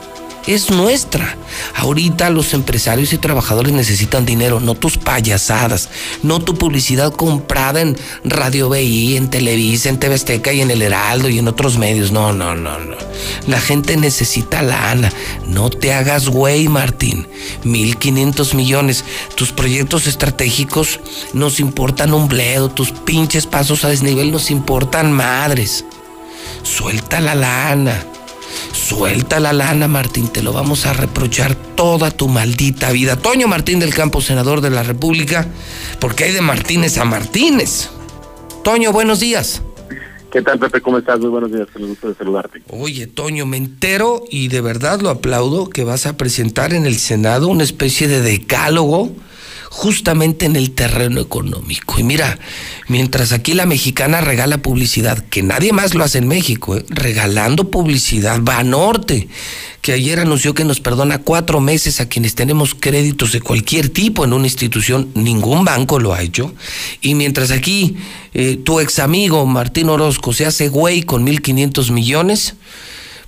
[0.48, 1.38] es nuestra.
[1.76, 5.90] Ahorita los empresarios y trabajadores necesitan dinero, no tus payasadas,
[6.24, 10.18] no tu publicidad comprada en Radio BI, en Televisa, en TV
[10.54, 12.12] y en El Heraldo y en otros medios.
[12.12, 12.96] No, no, no, no.
[13.48, 15.12] La gente necesita lana.
[15.48, 17.28] No te hagas güey, Martín.
[17.64, 19.04] 1.500 millones.
[19.36, 21.00] Tus proyectos estratégicos
[21.34, 22.70] nos importan un bledo.
[22.70, 25.86] Tus pinches pasos a desnivel nos importan madres.
[26.64, 28.06] Suelta la lana.
[28.72, 33.16] Suelta la lana, Martín, te lo vamos a reprochar toda tu maldita vida.
[33.16, 35.48] Toño Martín del Campo, senador de la República,
[36.00, 37.90] porque hay de Martínez a Martínez.
[38.64, 39.62] Toño, buenos días.
[40.32, 40.80] ¿Qué tal, Pepe?
[40.82, 41.20] ¿Cómo estás?
[41.20, 42.62] Muy buenos días, el gusto de saludarte.
[42.70, 46.98] Oye, Toño, me entero y de verdad lo aplaudo que vas a presentar en el
[46.98, 49.12] Senado una especie de decálogo
[49.70, 52.00] justamente en el terreno económico.
[52.00, 52.40] Y mira,
[52.88, 56.86] mientras aquí la mexicana regala publicidad, que nadie más lo hace en México, ¿eh?
[56.90, 59.28] regalando publicidad, va a norte,
[59.82, 64.26] que ayer anunció que nos perdona cuatro meses a quienes tenemos créditos de cualquier tipo
[64.26, 66.54] en una institución, ningún banco lo ha hecho.
[67.02, 67.96] Y mientras aquí
[68.34, 72.56] eh, tu ex amigo Martín Orozco se hace güey con 1.500 millones,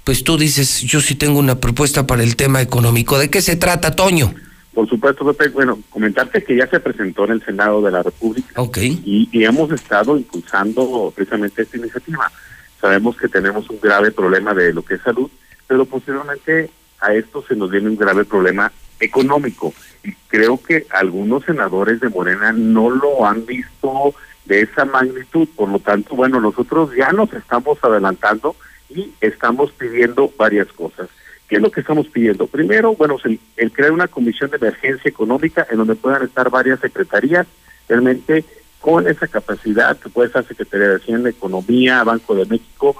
[0.04, 3.20] pues tú dices, yo sí tengo una propuesta para el tema económico.
[3.20, 4.34] ¿De qué se trata, Toño?
[4.74, 8.62] Por supuesto, Pepe, bueno, comentarte que ya se presentó en el Senado de la República
[8.80, 12.32] y, y hemos estado impulsando precisamente esta iniciativa.
[12.80, 15.30] Sabemos que tenemos un grave problema de lo que es salud,
[15.68, 16.70] pero posteriormente
[17.02, 19.74] a esto se nos viene un grave problema económico.
[20.04, 24.14] Y creo que algunos senadores de Morena no lo han visto
[24.46, 25.48] de esa magnitud.
[25.56, 28.56] Por lo tanto, bueno, nosotros ya nos estamos adelantando
[28.90, 31.10] y estamos pidiendo varias cosas.
[31.52, 32.48] ¿Qué es lo que estamos pidiendo?
[32.48, 33.18] Primero, bueno,
[33.58, 37.46] el, crear una comisión de emergencia económica en donde puedan estar varias secretarías
[37.90, 38.46] realmente
[38.80, 42.96] con esa capacidad que puede estar Secretaría de Hacienda, Economía, Banco de México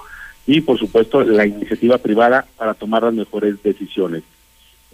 [0.46, 4.22] y, por supuesto, la iniciativa privada para tomar las mejores decisiones.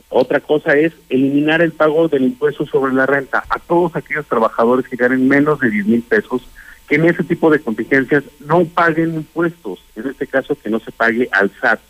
[0.09, 4.87] Otra cosa es eliminar el pago del impuesto sobre la renta a todos aquellos trabajadores
[4.87, 6.43] que ganen menos de 10 mil pesos,
[6.89, 10.93] que en ese tipo de contingencias no paguen impuestos, en este caso que no se
[10.93, 11.81] pague al SAT.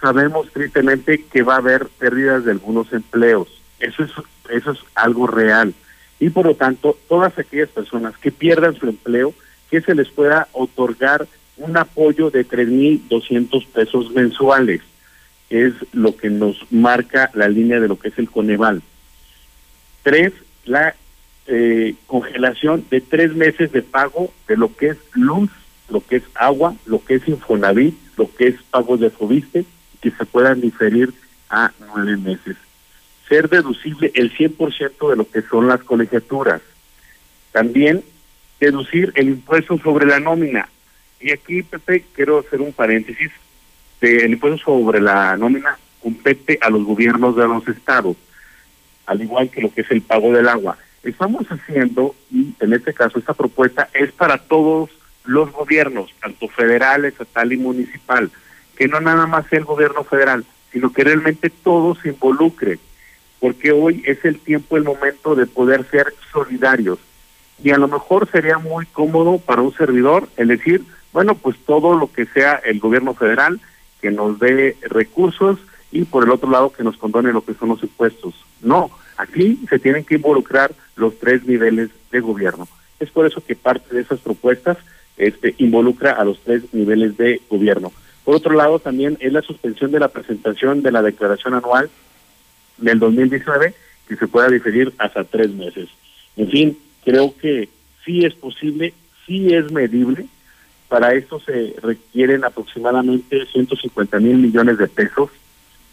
[0.00, 3.48] Sabemos tristemente que va a haber pérdidas de algunos empleos,
[3.80, 4.12] eso es,
[4.50, 5.74] eso es algo real.
[6.18, 9.34] Y por lo tanto, todas aquellas personas que pierdan su empleo,
[9.70, 11.26] que se les pueda otorgar
[11.56, 14.80] un apoyo de 3.200 pesos mensuales
[15.50, 18.82] es lo que nos marca la línea de lo que es el Coneval.
[20.02, 20.32] Tres,
[20.64, 20.94] la
[21.46, 25.50] eh, congelación de tres meses de pago de lo que es luz,
[25.88, 29.64] lo que es agua, lo que es Infonavit, lo que es pagos de Fobiste,
[30.10, 31.12] que se puedan diferir
[31.50, 32.56] a nueve meses.
[33.28, 36.62] Ser deducible el 100% de lo que son las colegiaturas.
[37.52, 38.04] También
[38.60, 40.68] deducir el impuesto sobre la nómina.
[41.20, 43.32] Y aquí, Pepe, quiero hacer un paréntesis
[44.00, 48.16] el impuesto sobre la nómina compete a los gobiernos de los estados,
[49.06, 50.78] al igual que lo que es el pago del agua.
[51.02, 54.90] Estamos haciendo, y en este caso esta propuesta es para todos
[55.24, 58.30] los gobiernos, tanto federal, estatal y municipal,
[58.76, 62.78] que no nada más sea el gobierno federal, sino que realmente todo se involucre,
[63.40, 66.98] porque hoy es el tiempo, el momento de poder ser solidarios.
[67.62, 71.94] Y a lo mejor sería muy cómodo para un servidor el decir, bueno, pues todo
[71.94, 73.60] lo que sea el gobierno federal
[74.02, 75.58] que nos dé recursos
[75.90, 78.34] y por el otro lado que nos condone lo que son los impuestos.
[78.60, 82.68] No, aquí se tienen que involucrar los tres niveles de gobierno.
[83.00, 84.76] Es por eso que parte de esas propuestas
[85.16, 87.92] este, involucra a los tres niveles de gobierno.
[88.26, 91.88] Por otro lado, también es la suspensión de la presentación de la declaración anual
[92.76, 93.72] del 2019,
[94.08, 95.88] que se pueda diferir hasta tres meses.
[96.36, 97.68] En fin, creo que
[98.04, 100.26] sí es posible, sí es medible,
[100.88, 105.30] para esto se requieren aproximadamente 150 mil millones de pesos.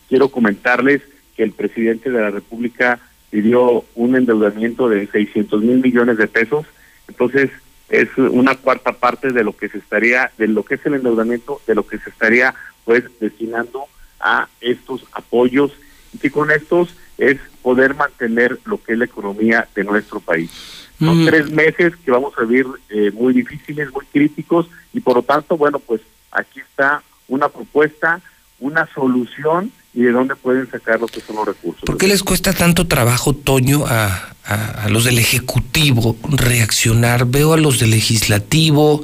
[0.09, 1.03] Quiero comentarles
[1.37, 6.65] que el presidente de la República pidió un endeudamiento de 600 mil millones de pesos.
[7.07, 7.51] Entonces,
[7.93, 11.61] es una cuarta parte de lo que se estaría, de lo que es el endeudamiento,
[11.67, 13.85] de lo que se estaría pues destinando
[14.19, 15.71] a estos apoyos
[16.11, 20.49] y que con estos es poder mantener lo que es la economía de nuestro país.
[20.97, 25.23] Son tres meses que vamos a vivir eh, muy difíciles, muy críticos, y por lo
[25.23, 28.21] tanto, bueno, pues aquí está una propuesta,
[28.63, 31.83] una solución y de dónde pueden sacar lo que son los recursos.
[31.85, 37.25] ¿Por qué les cuesta tanto trabajo, Toño, a, a, los del Ejecutivo reaccionar?
[37.25, 39.03] Veo a los del Legislativo,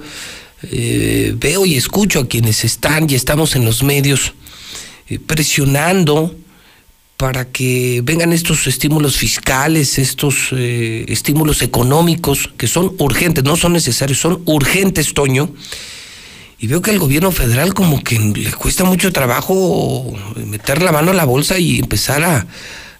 [0.64, 4.34] eh, veo y escucho a quienes están y estamos en los medios
[5.10, 6.34] eh, presionando
[7.18, 13.74] para que vengan estos estímulos fiscales, estos eh, estímulos económicos que son urgentes, no son
[13.74, 15.54] necesarios, son urgentes, Toño.
[16.60, 20.14] Y veo que al gobierno federal como que le cuesta mucho trabajo
[20.46, 22.48] meter la mano a la bolsa y empezar a,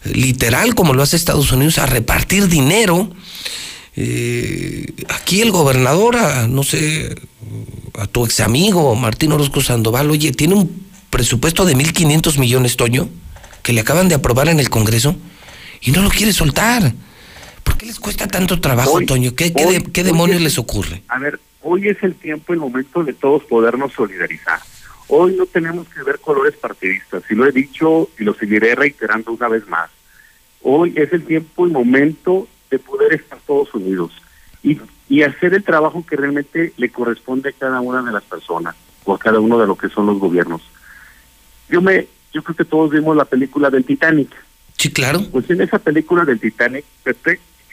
[0.06, 3.12] literal, como lo hace Estados Unidos, a repartir dinero.
[3.96, 6.16] Eh, aquí el gobernador,
[6.48, 7.16] no sé,
[7.98, 13.10] a tu ex amigo Martín Orozco Sandoval, oye, tiene un presupuesto de 1.500 millones, Toño
[13.64, 15.16] que le acaban de aprobar en el Congreso
[15.82, 16.94] y no lo quiere soltar.
[17.64, 19.36] ¿Por qué les cuesta tanto trabajo, Toño?
[19.36, 21.04] ¿Qué, qué, demonios les ocurre?
[21.08, 24.60] A ver, hoy es el tiempo, el momento de todos podernos solidarizar.
[25.08, 29.32] Hoy no tenemos que ver colores partidistas, y lo he dicho y lo seguiré reiterando
[29.32, 29.90] una vez más.
[30.62, 34.12] Hoy es el tiempo y momento de poder estar todos unidos
[34.62, 38.76] y, y hacer el trabajo que realmente le corresponde a cada una de las personas
[39.06, 40.62] o a cada uno de lo que son los gobiernos.
[41.70, 44.30] Yo me yo creo que todos vimos la película del Titanic.
[44.78, 45.22] Sí, claro.
[45.32, 46.86] Pues en esa película del Titanic,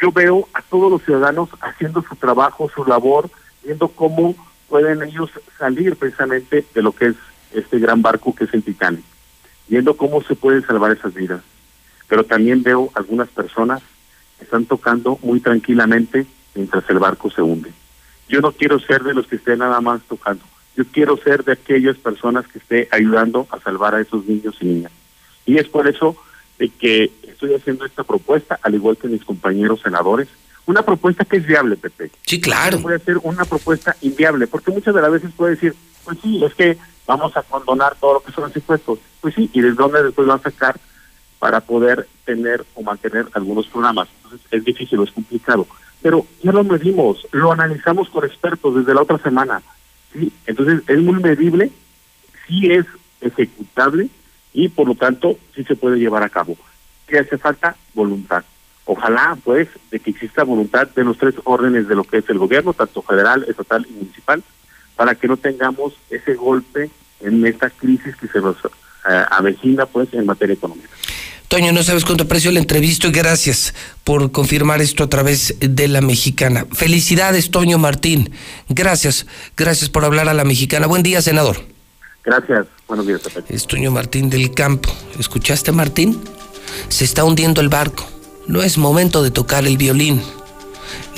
[0.01, 3.30] yo veo a todos los ciudadanos haciendo su trabajo, su labor,
[3.66, 4.34] viendo cómo
[4.68, 7.16] pueden ellos salir precisamente de lo que es
[7.52, 9.04] este gran barco que es el Titanic,
[9.68, 11.42] viendo cómo se pueden salvar esas vidas.
[12.08, 13.82] Pero también veo algunas personas
[14.38, 17.72] que están tocando muy tranquilamente mientras el barco se hunde.
[18.28, 20.44] Yo no quiero ser de los que estén nada más tocando.
[20.76, 24.66] yo quiero ser de aquellas personas que esté ayudando a salvar a esos niños y
[24.66, 24.92] niñas.
[25.46, 26.16] Y es por eso
[26.58, 30.28] de que estoy haciendo esta propuesta, al igual que mis compañeros senadores,
[30.66, 32.10] una propuesta que es viable, Pepe.
[32.22, 32.76] Sí, claro.
[32.76, 36.44] No puede ser una propuesta inviable, porque muchas de las veces puede decir, pues sí,
[36.44, 38.98] es que vamos a condonar todo lo que son los impuestos.
[39.20, 40.78] Pues sí, ¿y de dónde después van a sacar
[41.38, 44.08] para poder tener o mantener algunos programas?
[44.16, 45.66] Entonces es difícil, es complicado.
[46.02, 49.62] Pero ya lo medimos, lo analizamos con expertos desde la otra semana.
[50.12, 51.70] Sí, entonces es muy medible,
[52.46, 52.86] sí es
[53.20, 54.08] ejecutable
[54.52, 56.56] y por lo tanto sí se puede llevar a cabo.
[57.06, 57.76] ¿Qué hace falta?
[57.94, 58.44] Voluntad.
[58.87, 62.39] Ojalá, pues, de que exista voluntad de los tres órdenes de lo que es el
[62.39, 64.43] gobierno, tanto federal, estatal y municipal,
[64.95, 70.14] para que no tengamos ese golpe en esta crisis que se nos eh, avecina, pues,
[70.14, 70.89] en materia económica.
[71.49, 73.72] Toño, no sabes cuánto aprecio la entrevista y gracias
[74.03, 76.66] por confirmar esto a través de la mexicana.
[76.72, 78.32] Felicidades, Toño Martín.
[78.68, 79.26] Gracias,
[79.57, 80.87] gracias por hablar a la mexicana.
[80.87, 81.57] Buen día, senador.
[82.24, 83.20] Gracias, buenos días.
[83.49, 84.93] Es Toño Martín del Campo.
[85.18, 86.20] ¿Escuchaste, Martín?
[86.89, 88.15] Se está hundiendo el barco.
[88.47, 90.22] No es momento de tocar el violín.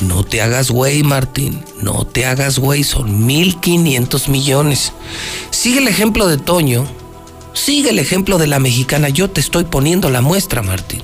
[0.01, 1.63] No te hagas güey, Martín.
[1.83, 2.85] No te hagas güey.
[2.85, 4.93] Son 1.500 millones.
[5.51, 6.87] Sigue el ejemplo de Toño.
[7.53, 9.09] Sigue el ejemplo de la mexicana.
[9.09, 11.03] Yo te estoy poniendo la muestra, Martín.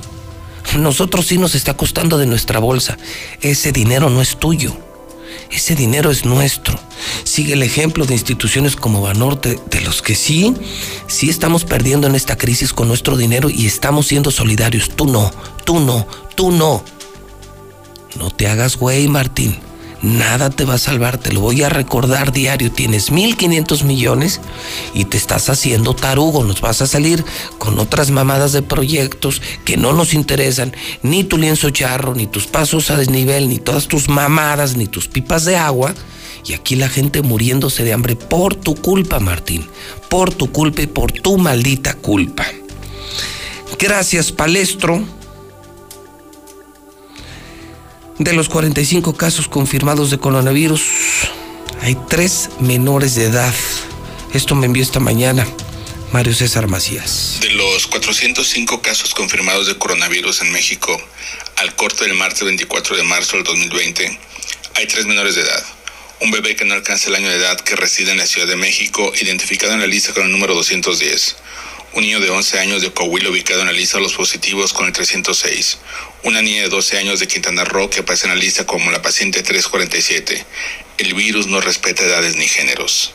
[0.77, 2.97] Nosotros sí nos está costando de nuestra bolsa.
[3.41, 4.75] Ese dinero no es tuyo.
[5.51, 6.79] Ese dinero es nuestro.
[7.23, 10.53] Sigue el ejemplo de instituciones como Banorte, de los que sí,
[11.07, 14.89] sí estamos perdiendo en esta crisis con nuestro dinero y estamos siendo solidarios.
[14.95, 15.31] Tú no,
[15.63, 16.83] tú no, tú no.
[18.17, 19.57] No te hagas güey, Martín.
[20.05, 22.71] Nada te va a salvar, te lo voy a recordar diario.
[22.71, 24.39] Tienes 1.500 millones
[24.93, 26.43] y te estás haciendo tarugo.
[26.43, 27.25] Nos vas a salir
[27.57, 30.75] con otras mamadas de proyectos que no nos interesan.
[31.01, 35.07] Ni tu lienzo charro, ni tus pasos a desnivel, ni todas tus mamadas, ni tus
[35.07, 35.95] pipas de agua.
[36.45, 39.67] Y aquí la gente muriéndose de hambre por tu culpa, Martín.
[40.07, 42.45] Por tu culpa y por tu maldita culpa.
[43.79, 45.03] Gracias, Palestro.
[48.17, 50.81] De los 45 casos confirmados de coronavirus,
[51.81, 53.53] hay tres menores de edad.
[54.33, 55.45] Esto me envió esta mañana
[56.13, 57.39] Mario César Macías.
[57.41, 60.97] De los 405 casos confirmados de coronavirus en México
[61.57, 64.19] al corte del martes 24 de marzo del 2020,
[64.75, 65.65] hay tres menores de edad.
[66.21, 68.55] Un bebé que no alcanza el año de edad que reside en la Ciudad de
[68.55, 71.35] México, identificado en la lista con el número 210
[71.95, 74.85] un niño de 11 años de Coahuila ubicado en la lista de los positivos con
[74.85, 75.77] el 306,
[76.23, 79.01] una niña de 12 años de Quintana Roo que aparece en la lista como la
[79.01, 80.45] paciente 347.
[80.97, 83.13] El virus no respeta edades ni géneros.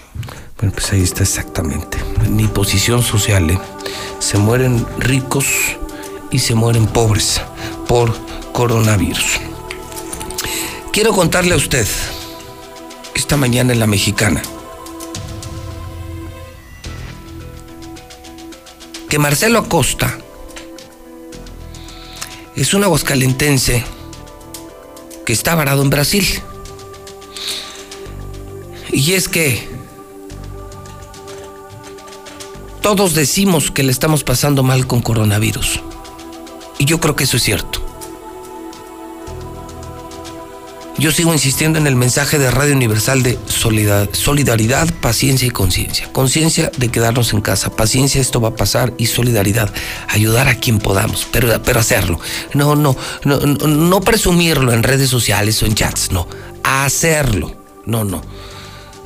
[0.56, 1.98] Bueno, pues ahí está exactamente.
[2.28, 3.58] Ni posición social, ¿eh?
[4.18, 5.46] Se mueren ricos
[6.30, 7.40] y se mueren pobres
[7.86, 8.14] por
[8.52, 9.40] coronavirus.
[10.92, 11.86] Quiero contarle a usted,
[13.14, 14.42] esta mañana en la mexicana,
[19.11, 20.16] que Marcelo Acosta
[22.54, 23.84] es un aguascalentense
[25.26, 26.24] que está varado en Brasil.
[28.92, 29.68] Y es que
[32.82, 35.80] todos decimos que le estamos pasando mal con coronavirus.
[36.78, 37.89] Y yo creo que eso es cierto.
[41.01, 46.12] Yo sigo insistiendo en el mensaje de Radio Universal de solidaridad, paciencia y conciencia.
[46.12, 49.72] Conciencia de quedarnos en casa, paciencia, esto va a pasar y solidaridad,
[50.09, 52.20] ayudar a quien podamos, pero, pero hacerlo.
[52.53, 52.94] No, no,
[53.24, 56.28] no, no presumirlo en redes sociales o en chats, no,
[56.64, 57.57] hacerlo.
[57.86, 58.20] No, no.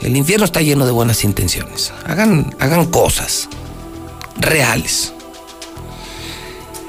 [0.01, 1.93] El infierno está lleno de buenas intenciones.
[2.07, 3.49] Hagan, hagan cosas
[4.37, 5.13] reales.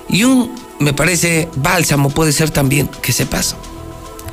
[0.09, 3.55] Y un, me parece, bálsamo puede ser también que sepas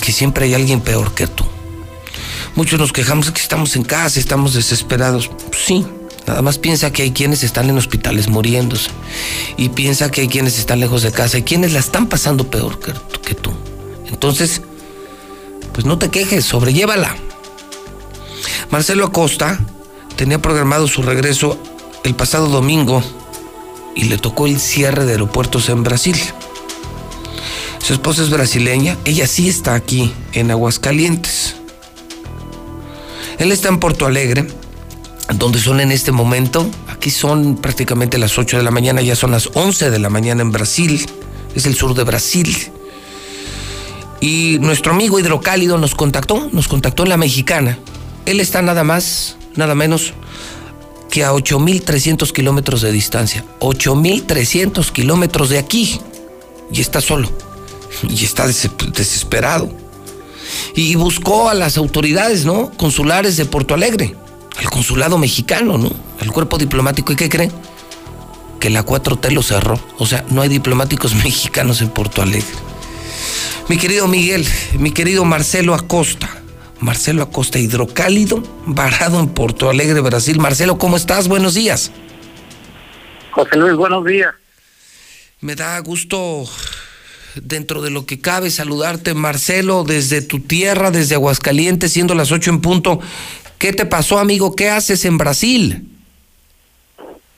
[0.02, 1.44] que siempre hay alguien peor que tú.
[2.56, 5.30] Muchos nos quejamos que estamos en casa, estamos desesperados.
[5.56, 5.86] Sí,
[6.26, 8.90] nada más piensa que hay quienes están en hospitales muriéndose.
[9.56, 12.78] Y piensa que hay quienes están lejos de casa y quienes la están pasando peor
[12.80, 12.92] que,
[13.26, 13.52] que tú.
[14.08, 14.60] Entonces,
[15.72, 17.16] pues no te quejes, sobrellévala.
[18.70, 19.60] Marcelo Acosta
[20.16, 21.58] tenía programado su regreso
[22.02, 23.02] el pasado domingo
[23.94, 26.16] y le tocó el cierre de aeropuertos en Brasil.
[27.82, 31.56] Su esposa es brasileña, ella sí está aquí, en Aguascalientes.
[33.38, 34.46] Él está en Porto Alegre,
[35.34, 39.32] donde son en este momento, aquí son prácticamente las 8 de la mañana, ya son
[39.32, 41.04] las 11 de la mañana en Brasil,
[41.56, 42.56] es el sur de Brasil.
[44.20, 47.80] Y nuestro amigo hidrocálido nos contactó, nos contactó en la mexicana.
[48.26, 50.12] Él está nada más, nada menos
[51.10, 53.44] que a 8.300 kilómetros de distancia.
[53.58, 56.00] 8.300 kilómetros de aquí.
[56.70, 57.51] Y está solo
[58.08, 59.70] y está desesperado.
[60.74, 62.70] Y buscó a las autoridades, ¿no?
[62.76, 64.14] Consulares de Porto Alegre.
[64.58, 65.90] al consulado mexicano, ¿no?
[66.20, 67.12] Al cuerpo diplomático.
[67.12, 67.52] ¿Y qué creen?
[68.60, 69.80] Que la 4T lo cerró.
[69.98, 72.46] O sea, no hay diplomáticos mexicanos en Porto Alegre.
[73.68, 74.46] Mi querido Miguel,
[74.78, 76.28] mi querido Marcelo Acosta.
[76.80, 80.38] Marcelo Acosta, hidrocálido, varado en Porto Alegre, Brasil.
[80.40, 81.28] Marcelo, ¿cómo estás?
[81.28, 81.92] Buenos días.
[83.30, 84.34] José Luis, buenos días.
[85.40, 86.44] Me da gusto,
[87.36, 92.50] dentro de lo que cabe, saludarte, Marcelo, desde tu tierra, desde Aguascalientes, siendo las ocho
[92.50, 93.00] en punto.
[93.58, 94.56] ¿Qué te pasó, amigo?
[94.56, 95.88] ¿Qué haces en Brasil?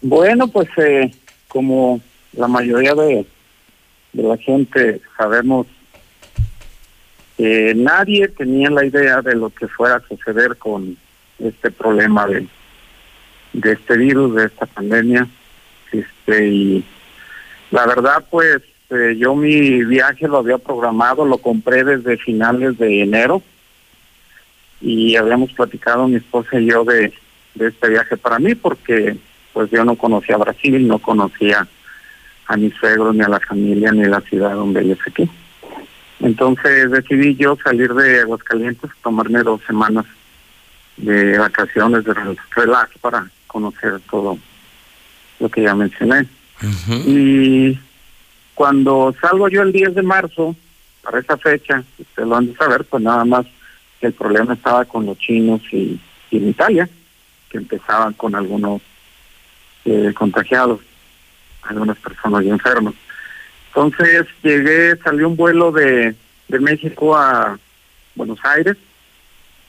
[0.00, 1.14] Bueno, pues eh,
[1.48, 2.00] como
[2.32, 3.26] la mayoría de,
[4.12, 5.66] de la gente sabemos,
[7.38, 10.96] eh, nadie tenía la idea de lo que fuera a suceder con
[11.38, 12.46] este problema de,
[13.52, 15.28] de este virus, de esta pandemia.
[15.92, 16.84] Este, y
[17.70, 18.62] la verdad, pues
[18.94, 23.42] eh, yo mi viaje lo había programado, lo compré desde finales de enero
[24.80, 27.12] y habíamos platicado mi esposa y yo de,
[27.54, 29.16] de este viaje para mí porque
[29.52, 31.66] pues yo no conocía Brasil, no conocía
[32.46, 35.28] a mis suegros, ni a la familia, ni a la ciudad donde ellos aquí.
[36.20, 40.04] Entonces decidí yo salir de Aguascalientes, tomarme dos semanas
[40.96, 42.14] de vacaciones, de
[42.54, 44.38] relax para conocer todo
[45.40, 46.26] lo que ya mencioné.
[47.06, 47.78] Y
[48.54, 50.56] cuando salgo yo el 10 de marzo,
[51.02, 53.46] para esa fecha, ustedes lo han de saber, pues nada más
[54.00, 55.98] el problema estaba con los chinos y,
[56.30, 56.88] y en Italia,
[57.50, 58.82] que empezaban con algunos
[59.84, 60.80] eh, contagiados,
[61.62, 62.94] algunas personas y enfermos.
[63.68, 66.14] Entonces llegué, salió un vuelo de,
[66.48, 67.58] de México a
[68.14, 68.76] Buenos Aires.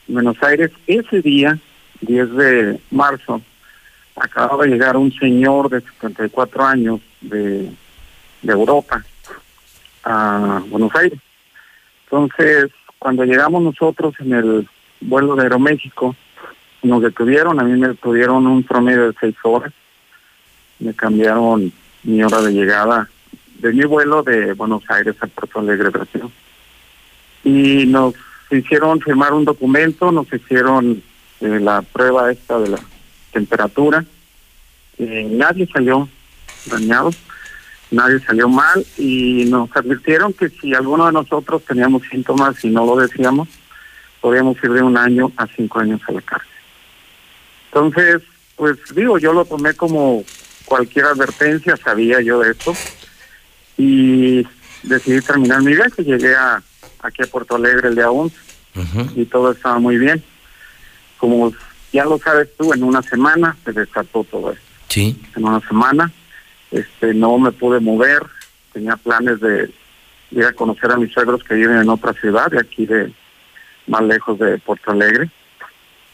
[0.08, 1.58] Buenos Aires, ese día,
[2.02, 3.42] 10 de marzo,
[4.16, 7.72] acababa de llegar un señor de 74 años de,
[8.46, 9.04] de Europa
[10.04, 11.20] a Buenos Aires.
[12.06, 14.70] Entonces, cuando llegamos nosotros en el
[15.02, 16.16] vuelo de Aeroméxico,
[16.84, 19.74] nos detuvieron, a mí me detuvieron un promedio de seis horas,
[20.80, 21.74] me cambiaron
[22.04, 23.10] mi hora de llegada
[23.60, 26.24] de mi vuelo de Buenos Aires a Puerto Alegre, Brasil.
[27.44, 28.14] Y nos
[28.52, 31.02] hicieron firmar un documento, nos hicieron
[31.42, 32.80] eh, la prueba esta de la
[33.32, 34.06] temperatura.
[34.98, 36.08] Eh, nadie salió
[36.66, 37.12] dañado,
[37.92, 42.86] nadie salió mal y nos advirtieron que si alguno de nosotros teníamos síntomas y no
[42.86, 43.48] lo decíamos,
[44.22, 46.50] podíamos ir de un año a cinco años a la cárcel.
[47.68, 48.22] Entonces,
[48.56, 50.24] pues digo, yo lo tomé como
[50.66, 52.74] cualquier advertencia, sabía yo de esto
[53.78, 54.48] y
[54.84, 56.04] decidí terminar mi viaje.
[56.04, 56.62] Llegué a,
[57.02, 58.36] aquí a Puerto Alegre el día 11
[59.16, 60.24] y todo estaba muy bien.
[61.18, 61.54] Como
[61.94, 64.66] ya lo sabes tú, en una semana se desató todo esto.
[64.90, 65.22] Sí.
[65.36, 66.12] En una semana
[66.80, 68.24] este no me pude mover,
[68.74, 69.72] tenía planes de
[70.32, 73.12] ir a conocer a mis suegros que viven en otra ciudad, de aquí de
[73.88, 75.30] más lejos de Puerto Alegre,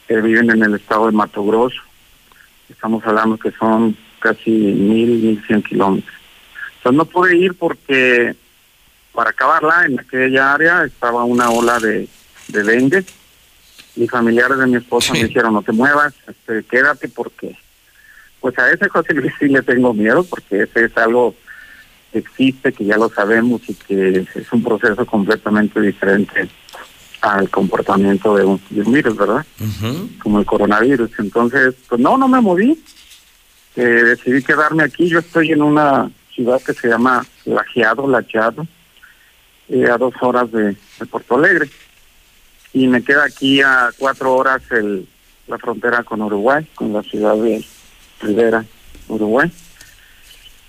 [0.08, 1.82] que viven en el estado de Mato Grosso.
[2.70, 6.16] Estamos hablando que son casi mil, mil cien kilómetros.
[6.78, 8.36] Entonces no pude ir porque
[9.14, 12.08] para acabarla en aquella área estaba una ola de,
[12.48, 13.06] de dengue
[13.96, 17.58] y familiares de mi esposa me dijeron no te muevas, este, quédate porque
[18.42, 21.36] pues a ese José Luis sí le tengo miedo porque ese es algo
[22.12, 26.50] que existe, que ya lo sabemos y que es un proceso completamente diferente
[27.22, 29.46] al comportamiento de un, de un virus, ¿verdad?
[30.22, 31.12] Como el coronavirus.
[31.20, 32.84] Entonces, pues no, no me moví.
[33.76, 35.08] Eh, decidí quedarme aquí.
[35.08, 38.66] Yo estoy en una ciudad que se llama Lajeado, Lajeado,
[39.70, 41.70] eh, a dos horas de, de Porto Alegre.
[42.74, 45.08] Y me queda aquí a cuatro horas el,
[45.48, 47.64] la frontera con Uruguay, con la ciudad de
[48.22, 48.66] Rivera,
[49.08, 49.52] Uruguay.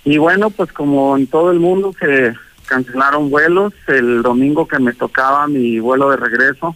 [0.05, 2.33] Y bueno, pues como en todo el mundo se
[2.65, 6.75] cancelaron vuelos, el domingo que me tocaba mi vuelo de regreso,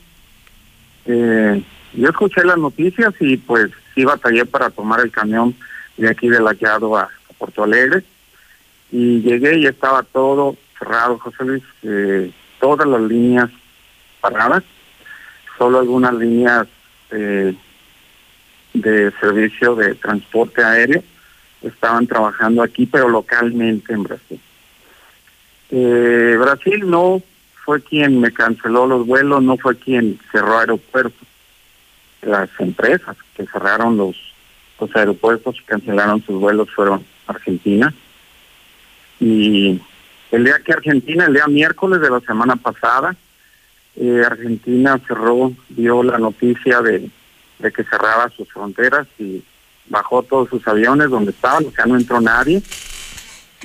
[1.05, 1.61] eh,
[1.93, 5.55] yo escuché las noticias y pues sí batallé para tomar el camión
[5.97, 8.03] de aquí de Lajeado a, a Porto Alegre.
[8.91, 13.49] Y llegué y estaba todo cerrado, José Luis, eh, todas las líneas
[14.21, 14.63] paradas,
[15.57, 16.67] solo algunas líneas
[17.11, 17.53] eh,
[18.81, 21.03] de servicio de transporte aéreo
[21.61, 24.39] estaban trabajando aquí, pero localmente en Brasil.
[25.71, 27.21] Eh, Brasil no
[27.65, 31.27] fue quien me canceló los vuelos, no fue quien cerró aeropuertos.
[32.21, 34.15] Las empresas que cerraron los,
[34.79, 37.93] los aeropuertos y cancelaron sus vuelos fueron Argentina.
[39.19, 39.81] Y
[40.31, 43.15] el día que Argentina, el día miércoles de la semana pasada,
[43.95, 47.09] eh, Argentina cerró, dio la noticia de,
[47.59, 49.43] de que cerraba sus fronteras y
[49.87, 52.61] bajó todos sus aviones donde estaban, o sea, no entró nadie.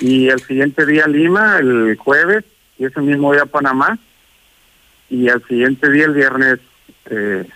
[0.01, 2.45] Y el siguiente día Lima, el jueves,
[2.79, 3.99] y ese mismo día Panamá,
[5.11, 6.59] y al siguiente día, el viernes,
[7.11, 7.47] eh,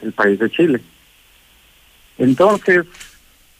[0.00, 0.80] el país de Chile.
[2.18, 2.84] Entonces,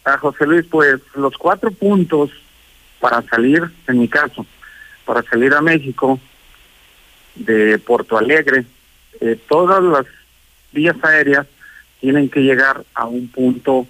[0.04, 2.30] a José Luis, pues los cuatro puntos
[3.00, 4.44] para salir, en mi caso,
[5.04, 6.18] para salir a México
[7.36, 8.64] de Porto Alegre,
[9.20, 10.06] eh, todas las
[10.72, 11.46] vías aéreas
[12.02, 13.86] tienen que llegar a un punto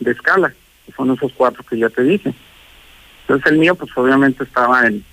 [0.00, 0.54] de escala,
[0.96, 2.32] son esos cuatro que ya te dije.
[3.20, 5.04] Entonces el mío, pues obviamente estaba en,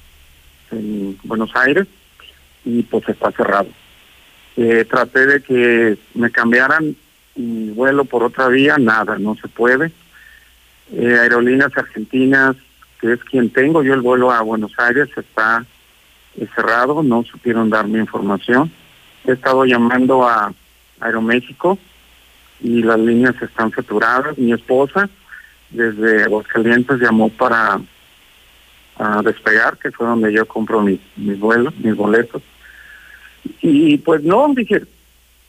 [0.71, 1.85] en Buenos Aires
[2.63, 3.67] y pues está cerrado.
[4.55, 6.95] Eh, traté de que me cambiaran
[7.35, 9.91] mi vuelo por otra vía, nada, no se puede.
[10.93, 12.55] Eh, Aerolíneas Argentinas,
[13.01, 15.65] que es quien tengo yo el vuelo a Buenos Aires, está
[16.37, 18.71] eh, cerrado, no supieron darme información.
[19.25, 20.53] He estado llamando a
[21.01, 21.77] Aeroméxico
[22.61, 24.37] y las líneas están saturadas.
[24.37, 25.09] Mi esposa
[25.69, 27.79] desde Aguascalientes llamó para
[29.23, 32.41] despegar, que fue donde yo compro mis, mis vuelos, mis boletos.
[33.61, 34.83] Y pues no, dije,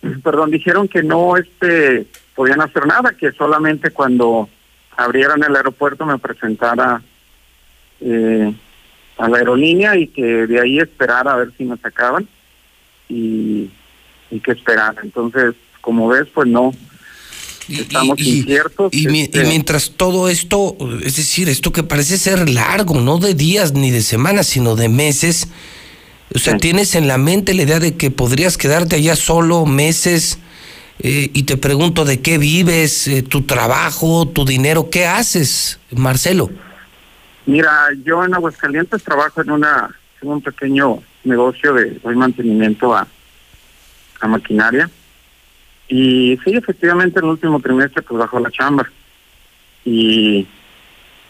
[0.22, 4.48] perdón, dijeron que no este podían hacer nada, que solamente cuando
[4.96, 7.02] abrieran el aeropuerto me presentara
[8.00, 8.54] eh,
[9.18, 12.28] a la aerolínea y que de ahí esperara a ver si me sacaban
[13.08, 13.68] y,
[14.30, 15.02] y que esperara.
[15.02, 16.72] Entonces, como ves, pues no,
[17.78, 18.92] estamos inciertos.
[18.92, 23.72] Y, este, mientras todo esto, es decir, esto que parece ser largo, no de días
[23.72, 25.48] ni de semanas, sino de meses,
[26.34, 30.38] o sea, tienes en la mente la idea de que podrías quedarte allá solo meses
[31.00, 36.50] eh, y te pregunto de qué vives, eh, tu trabajo, tu dinero, ¿qué haces, Marcelo?
[37.46, 43.08] Mira, yo en Aguascalientes trabajo en una en un pequeño negocio de doy mantenimiento a,
[44.20, 44.90] a maquinaria
[45.90, 48.88] y sí, efectivamente el último trimestre pues bajó la chamba
[49.84, 50.46] y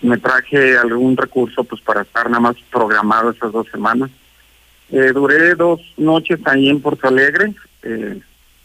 [0.02, 4.10] me traje algún recurso pues para estar nada más programado esas dos semanas.
[4.90, 8.20] Eh, duré dos noches ahí en Porto Alegre, eh,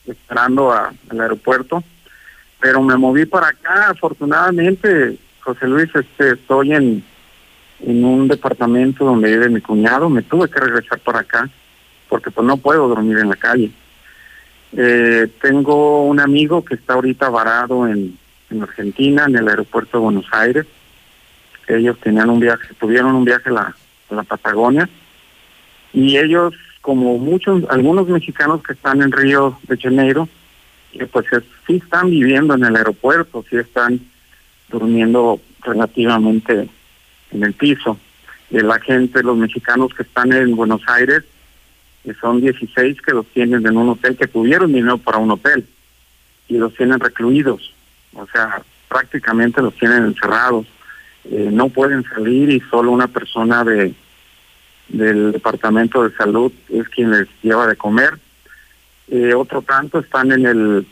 [0.05, 1.81] esperando al aeropuerto,
[2.59, 7.03] pero me moví para acá, afortunadamente, José Luis, este, estoy en,
[7.79, 11.49] en un departamento donde vive mi cuñado, me tuve que regresar para acá,
[12.09, 13.71] porque pues no puedo dormir en la calle.
[14.77, 18.17] Eh, tengo un amigo que está ahorita varado en,
[18.49, 20.65] en Argentina, en el aeropuerto de Buenos Aires.
[21.67, 23.75] Ellos tenían un viaje, tuvieron un viaje a la,
[24.09, 24.87] la Patagonia
[25.93, 30.27] y ellos, como muchos, algunos mexicanos que están en Río de Janeiro,
[30.93, 33.99] eh, pues es- sí están viviendo en el aeropuerto, sí están
[34.69, 36.69] durmiendo relativamente
[37.31, 37.97] en el piso.
[38.51, 41.23] Eh, la gente, los mexicanos que están en Buenos Aires,
[42.05, 45.65] que son 16 que los tienen en un hotel, que tuvieron dinero para un hotel,
[46.47, 47.73] y los tienen recluidos,
[48.13, 50.67] o sea, prácticamente los tienen encerrados.
[51.25, 53.93] Eh, no pueden salir y solo una persona de
[54.87, 58.19] del departamento de salud es quien les lleva de comer.
[59.07, 60.87] Eh, otro tanto están en el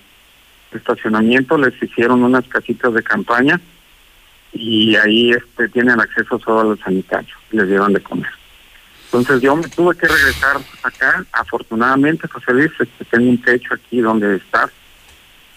[0.72, 3.60] estacionamiento, les hicieron unas casitas de campaña
[4.52, 8.32] y ahí este tienen acceso solo a los sanitarios, les llevan de comer.
[9.14, 12.72] Entonces yo me tuve que regresar acá, afortunadamente, José Luis,
[13.12, 14.72] tengo un techo aquí donde estar.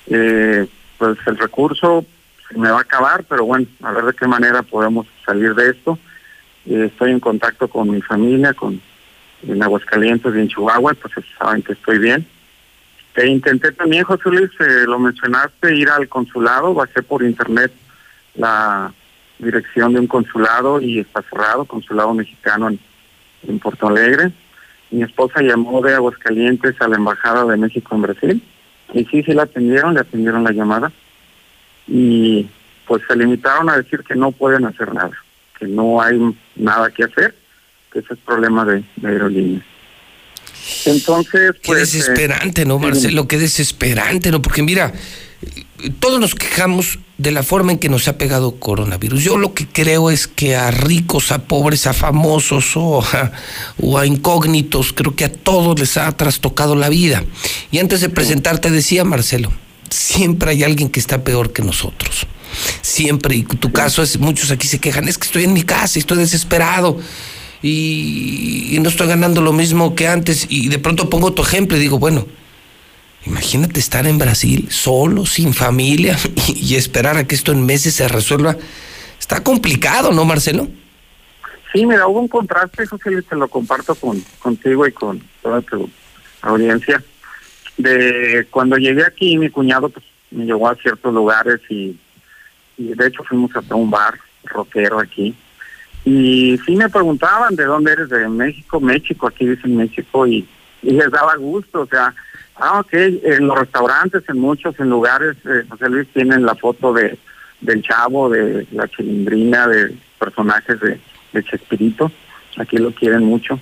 [0.09, 0.67] Eh,
[0.99, 2.05] pues el recurso
[2.47, 5.71] se me va a acabar, pero bueno, a ver de qué manera podemos salir de
[5.71, 5.99] esto.
[6.67, 8.79] Eh, estoy en contacto con mi familia, con
[9.43, 12.27] en Aguascalientes y en Chihuahua, pues saben que estoy bien.
[13.15, 17.73] E intenté también, José Luis, eh, lo mencionaste, ir al consulado, bajé por internet
[18.35, 18.93] la
[19.39, 22.79] dirección de un consulado y está cerrado, consulado mexicano en,
[23.49, 24.33] en Porto Alegre.
[24.91, 28.43] Mi esposa llamó de Aguascalientes a la Embajada de México en Brasil
[28.93, 30.93] y sí, sí la atendieron, le atendieron la llamada
[31.89, 32.47] y
[32.87, 35.17] pues se limitaron a decir que no pueden hacer nada,
[35.59, 36.21] que no hay
[36.55, 37.35] nada que hacer,
[37.93, 39.65] que ese es problema de, de aerolíneas.
[40.85, 41.95] Entonces, Qué pues...
[41.95, 43.27] eh, desesperante, ¿no, Marcelo?
[43.27, 44.41] Qué desesperante, ¿no?
[44.43, 44.93] Porque mira,
[45.99, 49.23] todos nos quejamos de la forma en que nos ha pegado coronavirus.
[49.23, 53.33] Yo lo que creo es que a ricos, a pobres, a famosos o a,
[53.81, 57.25] o a incógnitos, creo que a todos les ha trastocado la vida.
[57.71, 59.53] Y antes de presentarte decía, Marcelo,
[59.91, 62.27] siempre hay alguien que está peor que nosotros.
[62.83, 65.99] Siempre, y tu caso es, muchos aquí se quejan, es que estoy en mi casa
[65.99, 66.99] y estoy desesperado
[67.63, 70.47] y, y no estoy ganando lo mismo que antes.
[70.49, 72.27] Y de pronto pongo tu ejemplo y digo, bueno,
[73.27, 76.17] imagínate estar en Brasil solo, sin familia
[76.49, 78.57] y, esperar a que esto en meses se resuelva.
[79.19, 80.69] Está complicado, ¿no, Marcelo?
[81.73, 85.61] Sí, mira, hubo un contraste, José Luis, te lo comparto con contigo y con toda
[85.63, 85.91] tu
[86.43, 87.03] audiencia.
[87.77, 91.99] De cuando llegué aquí, mi cuñado pues, me llevó a ciertos lugares y,
[92.79, 95.35] de hecho fuimos hasta un bar rockero aquí.
[96.05, 100.47] Y sí me preguntaban de dónde eres, de México, México, aquí dicen México, y
[100.83, 102.15] les daba gusto, o sea,
[102.59, 106.93] ah, ok, en los restaurantes, en muchos, en lugares, eh, José Luis tienen la foto
[106.93, 107.19] de
[107.61, 111.01] del chavo, de la chilindrina, de personajes de,
[111.33, 112.11] de Chespirito,
[112.57, 113.59] aquí lo quieren mucho.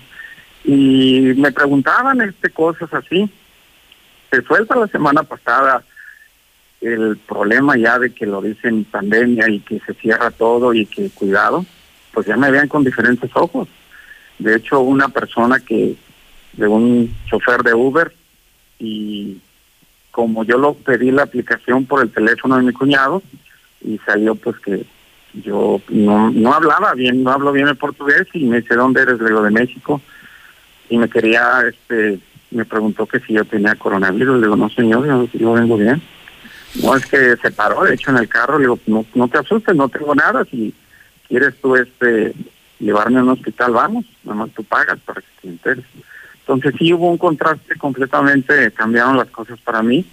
[0.64, 3.30] Y me preguntaban este cosas así.
[4.30, 5.84] Se suelta la semana pasada
[6.80, 11.10] el problema ya de que lo dicen pandemia y que se cierra todo y que
[11.10, 11.64] cuidado,
[12.12, 13.68] pues ya me vean con diferentes ojos.
[14.38, 15.94] De hecho, una persona que,
[16.52, 18.12] de un chofer de Uber,
[18.78, 19.38] y
[20.10, 23.22] como yo lo pedí la aplicación por el teléfono de mi cuñado,
[23.80, 24.84] y salió pues que
[25.34, 29.18] yo no, no hablaba bien, no hablo bien el portugués, y me dice, ¿dónde eres?
[29.18, 30.00] Le digo, de México.
[30.88, 32.20] Y me quería, este,
[32.50, 34.36] me preguntó que si yo tenía coronavirus.
[34.36, 36.00] Le digo, no señor, yo, vengo bien.
[36.82, 38.58] No, es que se paró, de hecho, en el carro.
[38.58, 40.44] Le digo, no, no te asustes, no tengo nada.
[40.44, 40.72] Si
[41.28, 42.32] quieres tú este
[42.78, 44.04] llevarme a un hospital, vamos.
[44.22, 45.84] Nada más tú pagas para que te enteres.
[46.46, 50.04] Entonces sí hubo un contraste completamente, cambiaron las cosas para mí.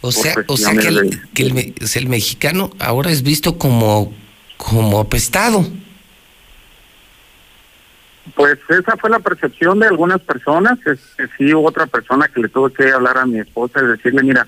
[0.00, 4.12] O sea, o sea que, el, que el, el mexicano ahora es visto como,
[4.56, 5.64] como apestado.
[8.36, 10.78] Pues esa fue la percepción de algunas personas.
[10.86, 13.86] Es, que sí hubo otra persona que le tuve que hablar a mi esposa y
[13.86, 14.46] decirle, mira,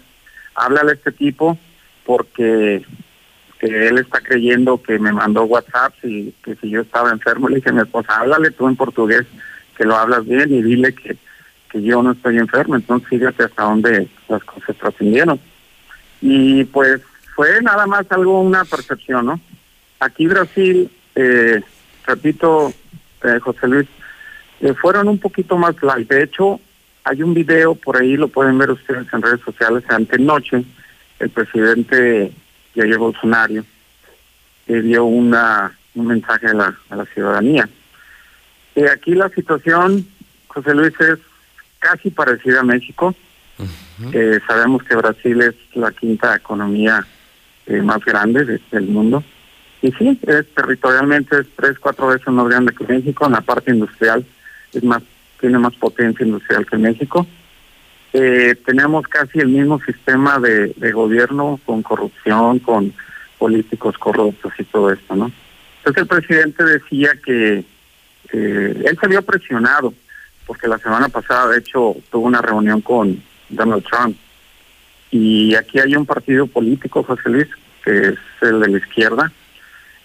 [0.54, 1.58] háblale a este tipo
[2.04, 2.84] porque
[3.58, 7.48] que él está creyendo que me mandó WhatsApp y que si yo estaba enfermo.
[7.48, 9.26] Le dije a mi esposa, háblale tú en portugués,
[9.76, 11.16] que lo hablas bien y dile que,
[11.70, 12.76] que yo no estoy enfermo.
[12.76, 15.40] Entonces fíjate hasta dónde las cosas trascendieron.
[16.20, 17.00] Y pues
[17.34, 19.40] fue nada más algo, una percepción, ¿no?
[20.00, 21.60] Aquí Brasil, eh,
[22.06, 22.72] repito,
[23.22, 23.88] eh, José Luis,
[24.60, 26.08] eh, fueron un poquito más light.
[26.08, 26.60] De hecho,
[27.04, 30.64] hay un video por ahí, lo pueden ver ustedes en redes sociales, antenoche,
[31.18, 32.32] el presidente
[32.74, 33.64] Jair Bolsonaro
[34.66, 37.68] le dio una, un mensaje a la, a la ciudadanía.
[38.74, 40.06] Eh, aquí la situación,
[40.48, 41.18] José Luis, es
[41.78, 43.14] casi parecida a México.
[44.12, 47.06] Eh, sabemos que Brasil es la quinta economía
[47.66, 49.22] eh, más grande de- del mundo.
[49.80, 53.26] Y sí, es, territorialmente es tres, cuatro veces más grande que México.
[53.26, 54.24] En la parte industrial
[54.72, 55.02] es más
[55.40, 57.26] tiene más potencia industrial que México.
[58.14, 62.92] Eh, tenemos casi el mismo sistema de, de gobierno con corrupción, con
[63.38, 65.30] políticos corruptos y todo esto, ¿no?
[65.84, 67.64] Entonces el presidente decía que
[68.36, 69.92] él se vio presionado
[70.46, 74.16] porque la semana pasada, de hecho, tuvo una reunión con Donald Trump.
[75.10, 77.46] Y aquí hay un partido político, José Luis,
[77.84, 79.32] que es el de la izquierda,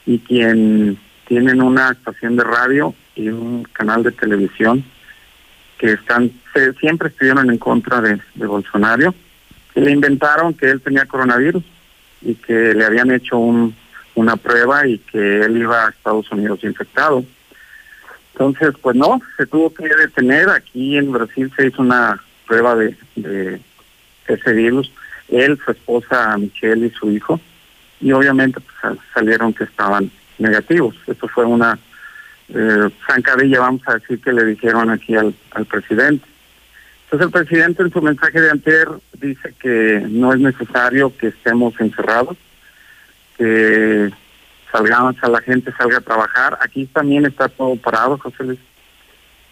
[0.06, 0.98] y quien
[1.28, 4.84] tienen una estación de radio y un canal de televisión
[5.78, 9.14] que están se- siempre estuvieron en contra de, de Bolsonaro,
[9.74, 11.64] que le inventaron que él tenía coronavirus
[12.22, 13.76] y que le habían hecho un,
[14.16, 17.24] una prueba y que él iba a Estados Unidos infectado.
[18.40, 20.50] Entonces, pues no, se tuvo que detener.
[20.50, 22.96] Aquí en Brasil se hizo una prueba de,
[24.28, 24.94] ese virus.
[25.28, 27.42] Él, su esposa Michelle y su hijo.
[28.00, 30.96] Y obviamente pues, sal- salieron que estaban negativos.
[31.06, 31.78] Esto fue una
[32.48, 36.26] eh, zancadilla, vamos a decir, que le dijeron aquí al, al presidente.
[37.04, 41.74] Entonces el presidente en su mensaje de anterior dice que no es necesario que estemos
[41.82, 42.38] encerrados,
[43.38, 44.12] que
[44.72, 46.58] salgamos a la gente salga a trabajar.
[46.62, 48.60] Aquí también está todo parado, José Luis.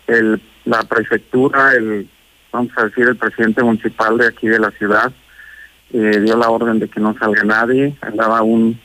[0.08, 2.10] El, la prefectura, el
[2.52, 5.12] vamos a decir el presidente municipal de aquí de la ciudad
[5.94, 7.96] eh, dio la orden de que no salga nadie.
[8.02, 8.80] Andaba un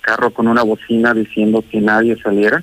[0.00, 2.62] carro con una bocina diciendo que nadie saliera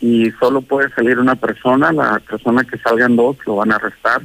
[0.00, 1.92] y solo puede salir una persona.
[1.92, 4.22] La persona que salgan dos lo van a arrestar.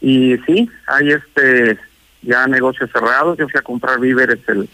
[0.00, 1.78] Y sí, hay este
[2.22, 3.38] ya negocios cerrados.
[3.38, 4.68] Yo fui a comprar víveres el,